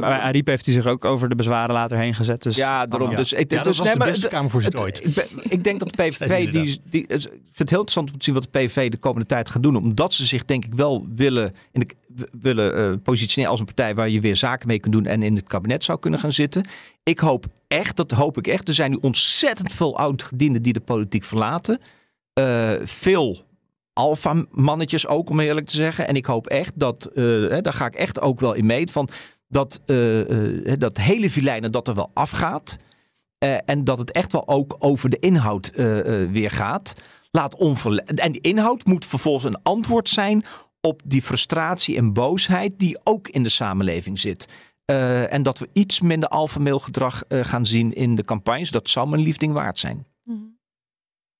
maar 0.00 0.20
Ariep 0.20 0.46
heeft 0.46 0.64
hij 0.66 0.74
zich 0.74 0.86
ook 0.86 1.04
over 1.04 1.28
de 1.28 1.34
bezwaren 1.34 1.74
later 1.74 1.98
heen 1.98 2.14
gezet. 2.14 2.42
Dus 2.42 2.56
Ja, 2.56 2.86
daarom. 2.86 3.10
Ja. 3.10 3.16
Dus 3.16 3.32
ik, 3.32 3.50
Ja, 3.50 3.56
dat 3.56 3.64
dus, 3.64 3.76
was 3.76 3.86
nee, 3.86 3.92
de 3.96 3.98
maar 3.98 4.08
beste 4.10 4.36
het- 4.58 4.80
ooit. 4.80 5.04
Ik, 5.04 5.14
ben- 5.14 5.50
ik 5.52 5.64
denk 5.64 5.78
dat 5.80 5.88
de 5.96 6.02
PVV, 6.02 6.50
die, 6.50 6.80
die, 6.90 7.02
ik 7.02 7.08
vind 7.20 7.30
het 7.58 7.70
heel 7.70 7.78
interessant 7.78 8.10
om 8.12 8.18
te 8.18 8.24
zien 8.24 8.34
wat 8.34 8.42
de 8.42 8.48
PVV 8.58 8.90
de 8.90 8.96
komende 8.96 9.26
tijd 9.26 9.48
gaat 9.48 9.62
doen. 9.62 9.76
Omdat 9.76 10.12
ze 10.12 10.24
zich 10.24 10.44
denk 10.44 10.64
ik 10.64 10.74
wel 10.74 11.06
willen, 11.14 11.54
in 11.72 11.80
de, 11.80 12.28
willen 12.40 12.76
eh, 12.76 12.98
positioneren 13.02 13.50
als 13.50 13.60
een 13.60 13.66
partij 13.66 13.94
waar 13.94 14.08
je 14.08 14.20
weer 14.20 14.36
zaken 14.36 14.68
mee 14.68 14.78
kunt 14.80 14.92
doen 14.94 15.06
en 15.06 15.22
in 15.22 15.34
het 15.36 15.46
kabinet 15.46 15.84
zou 15.84 15.98
kunnen 15.98 16.20
gaan 16.20 16.32
zitten. 16.32 16.64
Ik 17.02 17.18
hoop 17.18 17.46
echt, 17.68 17.96
dat 17.96 18.10
hoop 18.10 18.38
ik 18.38 18.46
echt. 18.46 18.68
Er 18.68 18.74
zijn 18.74 18.90
nu 18.90 18.98
ontzettend 19.00 19.72
veel 19.72 19.96
oud-gedienden 19.98 20.62
die 20.62 20.72
de 20.72 20.80
politiek 20.80 21.24
verlaten. 21.24 21.80
Eh, 22.32 22.72
veel 22.82 23.42
alfa-mannetjes 23.94 25.06
ook, 25.06 25.30
om 25.30 25.40
eerlijk 25.40 25.66
te 25.66 25.76
zeggen. 25.76 26.06
En 26.08 26.16
ik 26.16 26.26
hoop 26.26 26.46
echt 26.46 26.72
dat, 26.74 27.04
eh, 27.04 27.24
hè, 27.24 27.60
daar 27.60 27.72
ga 27.72 27.86
ik 27.86 27.94
echt 27.94 28.20
ook 28.20 28.40
wel 28.40 28.52
in 28.52 28.66
mee, 28.66 28.88
van 28.90 29.08
dat, 29.48 29.80
eh, 29.86 30.72
eh, 30.72 30.78
dat 30.78 30.96
hele 30.96 31.30
vilijnen 31.30 31.72
dat 31.72 31.88
er 31.88 31.94
wel 31.94 32.10
afgaat. 32.14 32.78
Eh, 33.44 33.56
en 33.64 33.84
dat 33.84 33.98
het 33.98 34.12
echt 34.12 34.32
wel 34.32 34.48
ook 34.48 34.76
over 34.78 35.10
de 35.10 35.18
inhoud 35.18 35.66
eh, 35.66 36.22
eh, 36.22 36.30
weer 36.30 36.50
gaat. 36.50 36.94
Laat 37.30 37.56
en 38.14 38.32
die 38.32 38.40
inhoud 38.40 38.84
moet 38.84 39.04
vervolgens 39.04 39.44
een 39.44 39.62
antwoord 39.62 40.08
zijn 40.08 40.44
op 40.80 41.00
die 41.04 41.22
frustratie 41.22 41.96
en 41.96 42.12
boosheid 42.12 42.78
die 42.78 42.98
ook 43.02 43.28
in 43.28 43.42
de 43.42 43.48
samenleving 43.48 44.20
zit. 44.20 44.48
Eh, 44.84 45.32
en 45.32 45.42
dat 45.42 45.58
we 45.58 45.68
iets 45.72 46.00
minder 46.00 46.28
alfameelgedrag 46.28 47.24
eh 47.24 47.44
gaan 47.44 47.66
zien 47.66 47.92
in 47.92 48.14
de 48.14 48.24
campagnes. 48.24 48.70
Dat 48.70 48.88
zou 48.88 49.08
mijn 49.08 49.22
liefding 49.22 49.52
waard 49.52 49.78
zijn. 49.78 50.06
Mhm. 50.24 50.38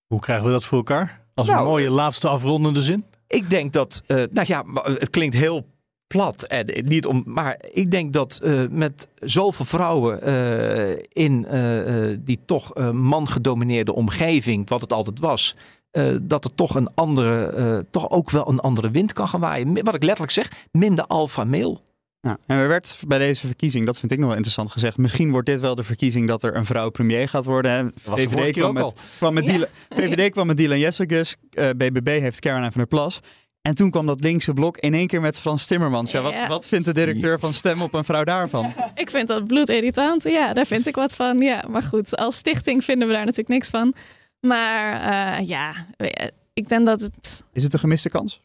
Hoe 0.06 0.20
krijgen 0.20 0.46
we 0.46 0.52
dat 0.52 0.64
voor 0.64 0.78
elkaar? 0.78 1.23
Als 1.34 1.46
Nou, 1.48 1.58
een 1.60 1.66
mooie 1.66 1.90
laatste 1.90 2.28
afrondende 2.28 2.82
zin. 2.82 3.04
Ik 3.26 3.50
denk 3.50 3.72
dat, 3.72 4.02
eh, 4.06 4.16
nou 4.30 4.46
ja, 4.46 4.64
het 4.82 5.10
klinkt 5.10 5.34
heel 5.36 5.66
plat 6.06 6.42
en 6.42 6.66
niet 6.84 7.06
om, 7.06 7.22
maar 7.26 7.60
ik 7.72 7.90
denk 7.90 8.12
dat 8.12 8.40
eh, 8.42 8.62
met 8.70 9.08
zoveel 9.20 9.64
vrouwen 9.64 10.22
eh, 10.22 10.90
in 11.12 11.46
eh, 11.46 12.10
eh, 12.12 12.18
die 12.20 12.38
toch 12.46 12.74
eh, 12.74 12.90
man-gedomineerde 12.90 13.92
omgeving, 13.94 14.68
wat 14.68 14.80
het 14.80 14.92
altijd 14.92 15.18
was, 15.18 15.56
eh, 15.90 16.14
dat 16.22 16.44
er 16.44 16.54
toch 16.54 16.74
een 16.74 16.94
andere, 16.94 17.44
eh, 17.46 17.78
toch 17.90 18.10
ook 18.10 18.30
wel 18.30 18.48
een 18.48 18.60
andere 18.60 18.90
wind 18.90 19.12
kan 19.12 19.28
gaan 19.28 19.40
waaien. 19.40 19.84
Wat 19.84 19.94
ik 19.94 20.02
letterlijk 20.02 20.32
zeg, 20.32 20.52
minder 20.72 21.06
alfa-mail. 21.06 21.80
Ja, 22.24 22.38
en 22.46 22.56
er 22.58 22.68
werd 22.68 22.98
bij 23.06 23.18
deze 23.18 23.46
verkiezing, 23.46 23.86
dat 23.86 23.98
vind 23.98 24.12
ik 24.12 24.18
nog 24.18 24.26
wel 24.26 24.36
interessant 24.36 24.70
gezegd, 24.70 24.96
misschien 24.96 25.30
wordt 25.30 25.46
dit 25.46 25.60
wel 25.60 25.74
de 25.74 25.82
verkiezing 25.82 26.28
dat 26.28 26.42
er 26.42 26.56
een 26.56 26.64
vrouw 26.64 26.90
premier 26.90 27.28
gaat 27.28 27.44
worden. 27.44 27.70
Hè. 27.70 27.84
VVD, 27.94 28.52
kwam 28.52 28.74
met, 28.74 28.82
al. 28.82 28.94
kwam 29.16 29.34
met 29.34 29.46
Dylan, 29.46 29.68
VVD 29.90 30.30
kwam 30.30 30.46
met 30.46 30.56
Dylan 30.56 30.78
Jessicus, 30.78 31.36
eh, 31.50 31.68
BBB 31.76 32.06
heeft 32.20 32.40
Caroline 32.40 32.70
van 32.70 32.80
der 32.80 32.86
Plas. 32.88 33.20
En 33.62 33.74
toen 33.74 33.90
kwam 33.90 34.06
dat 34.06 34.20
linkse 34.20 34.52
blok 34.52 34.78
in 34.78 34.94
één 34.94 35.06
keer 35.06 35.20
met 35.20 35.40
Frans 35.40 35.66
Timmermans. 35.66 36.10
Ja, 36.10 36.22
wat, 36.22 36.32
Ja. 36.32 36.48
wat 36.48 36.68
vindt 36.68 36.86
de 36.86 36.92
directeur 36.94 37.38
van 37.38 37.52
Stem 37.52 37.82
op 37.82 37.94
een 37.94 38.04
vrouw 38.04 38.24
daarvan? 38.24 38.72
Ik 38.94 39.10
vind 39.10 39.28
dat 39.28 39.46
bloedirritant. 39.46 40.22
Ja, 40.22 40.52
daar 40.52 40.66
vind 40.66 40.86
ik 40.86 40.94
wat 40.94 41.14
van. 41.14 41.38
Ja, 41.38 41.64
maar 41.70 41.82
goed, 41.82 42.16
als 42.16 42.36
stichting 42.36 42.84
vinden 42.84 43.08
we 43.08 43.14
daar 43.14 43.22
natuurlijk 43.24 43.48
niks 43.48 43.68
van. 43.68 43.94
Maar 44.40 44.92
eh, 44.92 45.46
ja, 45.46 45.72
eh, 45.96 46.28
ik 46.52 46.68
denk 46.68 46.86
dat 46.86 47.00
het 47.00 47.42
Is 47.52 47.62
het 47.62 47.72
een 47.72 47.78
gemiste 47.78 48.08
kans? 48.08 48.40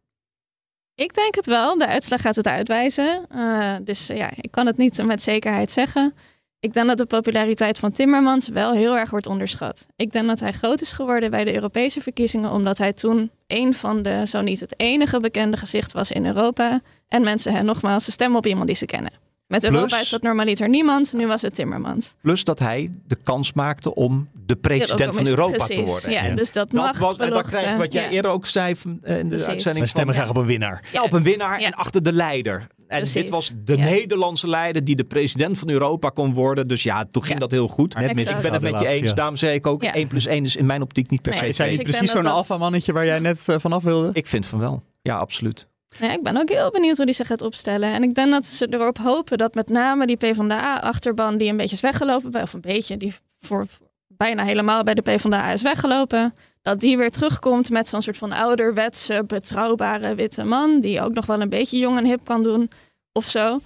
Ik 0.99 1.13
denk 1.13 1.35
het 1.35 1.45
wel. 1.45 1.77
De 1.77 1.87
uitslag 1.87 2.21
gaat 2.21 2.35
het 2.35 2.47
uitwijzen. 2.47 3.25
Eh, 3.29 3.75
dus 3.81 4.07
ja, 4.07 4.29
ik 4.35 4.51
kan 4.51 4.65
het 4.65 4.77
niet 4.77 5.03
met 5.03 5.21
zekerheid 5.21 5.71
zeggen. 5.71 6.13
Ik 6.59 6.73
denk 6.73 6.87
dat 6.87 6.97
de 6.97 7.05
populariteit 7.05 7.79
van 7.79 7.91
Timmermans 7.91 8.47
wel 8.47 8.73
heel 8.73 8.97
erg 8.97 9.09
wordt 9.09 9.27
onderschat. 9.27 9.87
Ik 9.95 10.11
denk 10.11 10.27
dat 10.27 10.39
hij 10.39 10.51
groot 10.51 10.81
is 10.81 10.91
geworden 10.91 11.31
bij 11.31 11.43
de 11.43 11.53
Europese 11.53 12.01
verkiezingen, 12.01 12.51
omdat 12.51 12.77
hij 12.77 12.93
toen 12.93 13.31
een 13.47 13.73
van 13.73 14.01
de, 14.01 14.23
zo 14.27 14.41
niet 14.41 14.59
het 14.59 14.73
enige 14.79 15.19
bekende 15.19 15.57
gezicht 15.57 15.91
was 15.91 16.11
in 16.11 16.25
Europa. 16.25 16.81
En 17.07 17.21
mensen 17.21 17.53
hen 17.53 17.65
nogmaals 17.65 18.05
de 18.05 18.11
stem 18.11 18.35
op 18.35 18.45
iemand 18.45 18.67
die 18.67 18.75
ze 18.75 18.85
kennen. 18.85 19.28
Met 19.49 19.59
Plus- 19.61 19.73
Europa 19.73 19.99
is 19.99 20.09
dat 20.09 20.21
normaliter 20.21 20.69
niemand, 20.69 21.13
nu 21.13 21.27
was 21.27 21.41
het 21.41 21.55
Timmermans. 21.55 22.15
Plus 22.21 22.43
dat 22.43 22.59
hij 22.59 22.91
de 23.07 23.17
kans 23.23 23.53
maakte 23.53 23.95
om 23.95 24.29
de 24.45 24.55
president 24.55 25.15
van 25.15 25.27
Europa 25.27 25.57
te 25.57 25.65
Precies, 25.65 25.89
worden. 25.89 26.11
Ja, 26.11 26.23
Ja. 26.23 26.35
dus 26.35 26.51
dat, 26.51 26.71
Dat 26.71 26.97
was, 26.97 27.17
en 27.17 27.29
dat 27.29 27.51
wat 27.77 27.93
jij 27.93 28.03
ja. 28.03 28.09
eerder 28.09 28.31
ook 28.31 28.45
zei 28.45 28.73
eh, 28.73 29.17
in 29.17 29.21
de 29.21 29.27
Precies. 29.27 29.47
uitzending. 29.47 29.77
Wij 29.77 29.87
stemmen 29.87 30.15
van- 30.15 30.23
graag 30.23 30.35
op 30.35 30.41
een 30.41 30.47
winnaar. 30.47 30.83
Ja, 30.91 31.03
op 31.03 31.13
een 31.13 31.23
winnaar 31.23 31.59
Ja. 31.59 31.65
en 31.65 31.73
achter 31.73 32.03
de 32.03 32.13
leider. 32.13 32.67
En 32.87 32.97
Precies. 32.97 33.13
dit 33.13 33.29
was 33.29 33.53
de 33.65 33.77
Ja. 33.77 33.83
Nederlandse 33.83 34.47
leider 34.47 34.83
die 34.83 34.95
de 34.95 35.03
president 35.03 35.57
van 35.59 35.69
Europa 35.69 36.09
kon 36.09 36.33
worden. 36.33 36.67
Dus 36.67 36.83
ja, 36.83 37.05
toen 37.11 37.21
ging 37.23 37.33
Ja. 37.33 37.39
dat 37.39 37.51
heel 37.51 37.67
goed. 37.67 37.95
Net 37.95 38.13
mis- 38.13 38.25
ik 38.25 38.37
ben 38.41 38.53
het 38.53 38.61
met 38.61 38.79
je 38.79 38.87
eens. 38.87 39.07
ja. 39.09 39.13
Daarom 39.15 39.35
zei 39.35 39.53
ik 39.53 39.67
ook, 39.67 39.83
Ja. 39.83 39.93
1 39.95 40.07
plus 40.07 40.25
1 40.25 40.43
is 40.45 40.55
in 40.55 40.65
mijn 40.65 40.81
optiek 40.81 41.09
niet 41.09 41.21
per 41.21 41.31
Nee, 41.31 41.41
se 41.41 41.51
Zijn 41.53 41.69
Dus 41.69 41.77
ik 41.77 41.83
precies 41.83 41.99
denk 42.01 42.11
zo'n 42.13 42.23
dat 42.23 42.31
dat- 42.31 42.49
alfamannetje 42.49 42.93
waar 42.93 43.05
jij 43.05 43.19
net 43.19 43.47
eh, 43.49 43.55
vanaf 43.59 43.83
wilde? 43.83 44.09
Ik 44.13 44.25
vind 44.27 44.45
van 44.45 44.59
wel. 44.59 44.83
Ja, 45.01 45.17
absoluut. 45.17 45.69
Ja, 45.97 46.11
ik 46.11 46.23
ben 46.23 46.37
ook 46.37 46.49
heel 46.49 46.71
benieuwd 46.71 46.97
hoe 46.97 47.05
die 47.05 47.15
zich 47.15 47.27
gaat 47.27 47.41
opstellen. 47.41 47.93
En 47.93 48.03
ik 48.03 48.15
denk 48.15 48.31
dat 48.31 48.45
ze 48.45 48.67
erop 48.69 48.97
hopen 48.97 49.37
dat 49.37 49.53
met 49.53 49.69
name 49.69 50.05
die 50.05 50.17
PvdA-achterban... 50.17 51.37
die 51.37 51.49
een 51.49 51.57
beetje 51.57 51.75
is 51.75 51.81
weggelopen, 51.81 52.41
of 52.41 52.53
een 52.53 52.61
beetje, 52.61 52.97
die 52.97 53.13
voor 53.39 53.65
bijna 54.07 54.43
helemaal 54.43 54.83
bij 54.83 54.93
de 54.93 55.01
PvdA 55.01 55.51
is 55.51 55.61
weggelopen... 55.61 56.35
dat 56.61 56.79
die 56.79 56.97
weer 56.97 57.11
terugkomt 57.11 57.69
met 57.69 57.87
zo'n 57.87 58.01
soort 58.01 58.17
van 58.17 58.31
ouderwetse, 58.31 59.23
betrouwbare 59.27 60.15
witte 60.15 60.43
man... 60.43 60.79
die 60.79 61.01
ook 61.01 61.13
nog 61.13 61.25
wel 61.25 61.41
een 61.41 61.49
beetje 61.49 61.77
jong 61.77 61.97
en 61.97 62.05
hip 62.05 62.19
kan 62.23 62.43
doen, 62.43 62.69
of 63.11 63.29
zo. 63.29 63.61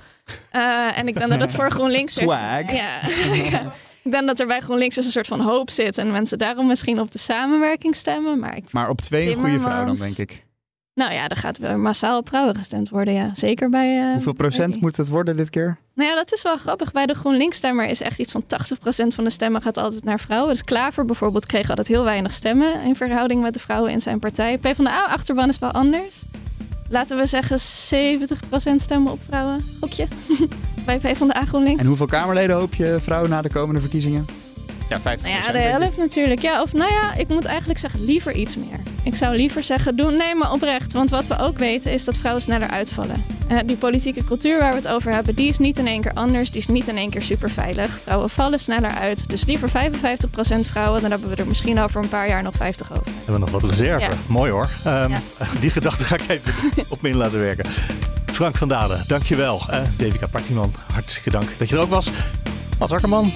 Eh, 0.52 0.98
en 0.98 1.08
ik 1.08 1.18
denk 1.18 1.30
dat 1.30 1.40
het 1.40 1.54
voor 1.54 1.72
GroenLinks... 1.78 2.14
Swag. 2.14 2.40
Ja, 2.72 3.00
ja. 3.52 3.74
Ik 4.04 4.12
denk 4.12 4.28
dat 4.28 4.40
er 4.40 4.48
bij 4.48 4.60
GroenLinks 4.60 4.96
dus 4.96 5.06
een 5.06 5.12
soort 5.12 5.28
van 5.28 5.40
hoop 5.40 5.70
zit... 5.70 5.98
en 5.98 6.12
mensen 6.12 6.38
daarom 6.38 6.68
misschien 6.68 7.00
op 7.00 7.12
de 7.12 7.18
samenwerking 7.18 7.96
stemmen. 7.96 8.40
Maar 8.40 8.58
ik 8.58 8.72
Maar 8.72 8.90
op 8.90 9.02
twee 9.02 9.30
een 9.30 9.36
goede 9.36 9.60
vrouw 9.60 9.86
dan, 9.86 9.96
denk 9.96 10.18
ik. 10.18 10.44
Nou 10.96 11.14
ja, 11.14 11.28
er 11.28 11.38
gaat 11.38 11.58
weer 11.58 11.80
massaal 11.80 12.18
op 12.18 12.28
vrouwen 12.28 12.56
gestemd 12.56 12.90
worden, 12.90 13.14
ja. 13.14 13.30
Zeker 13.34 13.70
bij... 13.70 14.00
eh, 14.00 14.12
Hoeveel 14.14 14.34
procent 14.34 14.82
moet 14.82 14.98
het 14.98 15.10
worden 15.10 15.36
dit 15.38 15.50
keer? 15.50 15.78
Nou 15.96 16.10
ja, 16.10 16.16
dat 16.16 16.34
is 16.34 16.42
wel 16.42 16.58
grappig. 16.58 16.92
Bij 16.92 17.06
de 17.06 17.14
GroenLinks-stemmer 17.14 17.86
is 17.88 18.02
echt 18.02 18.20
iets 18.20 18.32
van 18.32 18.44
80% 18.44 18.46
van 19.16 19.24
de 19.24 19.30
stemmen 19.30 19.62
gaat 19.62 19.78
altijd 19.78 20.04
naar 20.04 20.20
vrouwen. 20.20 20.50
Dus 20.52 20.64
Klaver 20.64 21.06
bijvoorbeeld 21.06 21.46
kreeg 21.46 21.70
altijd 21.70 21.88
heel 21.88 22.04
weinig 22.04 22.32
stemmen 22.34 22.82
in 22.82 22.96
verhouding 22.96 23.42
met 23.42 23.54
de 23.54 23.60
vrouwen 23.60 23.92
in 23.92 24.02
zijn 24.02 24.20
partij. 24.20 24.58
PvdA-achterban 24.58 25.50
is 25.50 25.60
wel 25.60 25.72
anders. 25.72 26.22
Laten 26.90 27.18
we 27.18 27.26
zeggen 27.26 27.58
70% 27.60 28.76
stemmen 28.76 29.12
op 29.12 29.20
vrouwen. 29.28 29.60
Gokje. 29.80 30.08
bij 30.86 30.98
PvdA 31.00 31.46
GroenLinks. 31.46 31.80
En 31.82 31.88
hoeveel 31.88 32.06
Kamerleden 32.06 32.56
hoop 32.56 32.74
je 32.76 32.98
vrouwen 33.02 33.30
na 33.30 33.42
de 33.42 33.50
komende 33.50 33.82
verkiezingen? 33.82 34.26
Ja, 34.90 35.00
50 35.00 35.30
Nou 35.30 35.44
ja, 35.44 35.52
de 35.52 35.58
helft 35.60 35.98
natuurlijk. 35.98 36.42
Ja, 36.42 36.62
of 36.62 36.74
nou 36.74 36.92
ja, 36.92 37.14
ik 37.16 37.28
moet 37.28 37.46
eigenlijk 37.46 37.80
zeggen 37.80 38.06
liever 38.06 38.34
iets 38.34 38.56
meer. 38.56 38.80
Ik 39.04 39.16
zou 39.16 39.36
liever 39.36 39.64
zeggen, 39.64 39.96
doen, 39.96 40.18
nee, 40.18 40.36
maar 40.36 40.52
oprecht. 40.52 40.94
Want 40.94 41.10
wat 41.10 41.28
we 41.28 41.38
ook 41.40 41.58
weten 41.58 41.92
is 41.92 42.06
dat 42.06 42.18
vrouwen 42.18 42.42
sneller 42.44 42.70
uitvallen. 42.70 43.24
Eh, 43.48 43.58
die 43.66 43.76
politieke 43.76 44.24
cultuur 44.24 44.60
waar 44.60 44.70
we 44.70 44.76
het 44.78 44.88
over 44.88 45.12
hebben, 45.14 45.36
die 45.36 45.48
is 45.48 45.58
niet 45.58 45.78
in 45.78 45.88
één 45.88 46.02
keer 46.02 46.14
anders. 46.14 46.52
Die 46.52 46.62
is 46.62 46.68
niet 46.68 46.88
in 46.88 46.98
één 46.98 47.10
keer 47.10 47.22
super 47.22 47.50
veilig. 47.50 48.00
Vrouwen 48.04 48.30
vallen 48.30 48.60
sneller 48.60 48.92
uit. 48.92 49.30
Dus 49.30 49.46
liever 49.46 49.70
55% 49.70 50.68
vrouwen, 50.68 51.02
dan 51.02 51.12
hebben 51.12 51.30
we 51.30 51.36
er 51.36 51.48
misschien 51.48 51.80
over 51.82 52.02
een 52.04 52.10
paar 52.10 52.28
jaar 52.28 52.44
nog 52.44 52.56
50 52.56 52.92
over. 52.92 53.06
Hebben 53.16 53.34
we 53.34 53.40
nog 53.40 53.50
wat 53.50 53.64
reserve. 53.64 54.06
Ja. 54.06 54.10
Mooi 54.28 54.52
hoor. 54.52 54.70
Ehm, 54.84 55.10
Ja. 55.12 55.22
Die 55.62 55.70
gedachte 55.70 56.04
ga 56.04 56.16
ik 56.16 56.24
even 56.28 56.54
op 56.90 57.02
me 57.02 57.10
in 57.10 57.18
laten 57.18 57.40
werken. 57.40 57.66
Frank 58.26 58.56
van 58.58 58.68
Dalen, 58.68 59.04
dankjewel. 59.08 59.62
Uh, 59.70 59.78
Devika 59.98 60.28
Partiman, 60.28 60.74
hartstikke 60.94 61.30
dank 61.30 61.50
dat 61.58 61.70
je 61.70 61.76
er 61.76 61.82
ook 61.82 61.90
was. 61.90 62.10
Mats 62.80 62.92
Akkerman, 62.92 63.32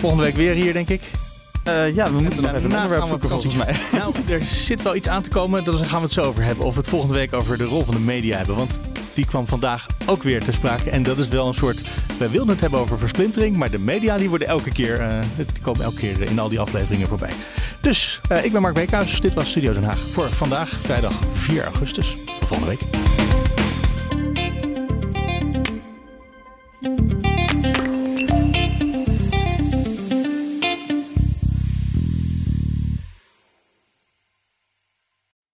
volgende 0.00 0.24
week 0.24 0.36
weer 0.36 0.54
hier 0.54 0.72
denk 0.72 0.88
ik. 0.88 1.00
Eh, 1.02 1.30
Uh, 1.68 1.94
ja, 1.94 2.12
we 2.12 2.22
moeten 2.22 2.42
nog 2.42 2.54
even 2.54 2.70
een 2.70 2.76
onderwerp 2.76 3.06
zoeken 3.06 3.28
volgens 3.28 3.54
mij. 3.54 3.76
Nou, 3.92 4.14
er 4.28 4.44
zit 4.44 4.82
wel 4.82 4.94
iets 4.94 5.08
aan 5.08 5.22
te 5.22 5.28
komen. 5.28 5.64
Daar 5.64 5.74
gaan 5.74 5.98
we 5.98 6.04
het 6.04 6.12
zo 6.12 6.22
over 6.22 6.42
hebben. 6.42 6.64
Of 6.64 6.74
we 6.74 6.80
het 6.80 6.88
volgende 6.88 7.14
week 7.14 7.32
over 7.32 7.58
de 7.58 7.64
rol 7.64 7.84
van 7.84 7.94
de 7.94 8.00
media 8.00 8.36
hebben. 8.36 8.56
Want 8.56 8.80
die 9.14 9.26
kwam 9.26 9.46
vandaag 9.46 9.86
ook 10.06 10.22
weer 10.22 10.44
ter 10.44 10.52
sprake. 10.52 10.90
En 10.90 11.02
dat 11.02 11.18
is 11.18 11.28
wel 11.28 11.46
een 11.46 11.54
soort... 11.54 11.82
Wij 12.18 12.30
wilden 12.30 12.50
het 12.50 12.60
hebben 12.60 12.80
over 12.80 12.98
versplintering. 12.98 13.56
Maar 13.56 13.70
de 13.70 13.78
media 13.78 14.16
die 14.16 14.28
worden 14.28 14.48
elke 14.48 14.72
keer... 14.72 15.00
Uh, 15.00 15.18
die 15.36 15.62
komen 15.62 15.84
elke 15.84 15.96
keer 15.96 16.20
in 16.22 16.38
al 16.38 16.48
die 16.48 16.60
afleveringen 16.60 17.08
voorbij. 17.08 17.32
Dus, 17.80 18.20
uh, 18.32 18.44
ik 18.44 18.52
ben 18.52 18.60
Mark 18.60 18.74
Beekhuis. 18.74 19.20
Dit 19.20 19.34
was 19.34 19.50
Studio 19.50 19.72
Den 19.72 19.84
Haag. 19.84 19.98
Voor 19.98 20.30
vandaag, 20.30 20.68
vrijdag 20.68 21.12
4 21.32 21.64
augustus. 21.64 22.16
Volgende 22.40 22.66
week. 22.66 23.59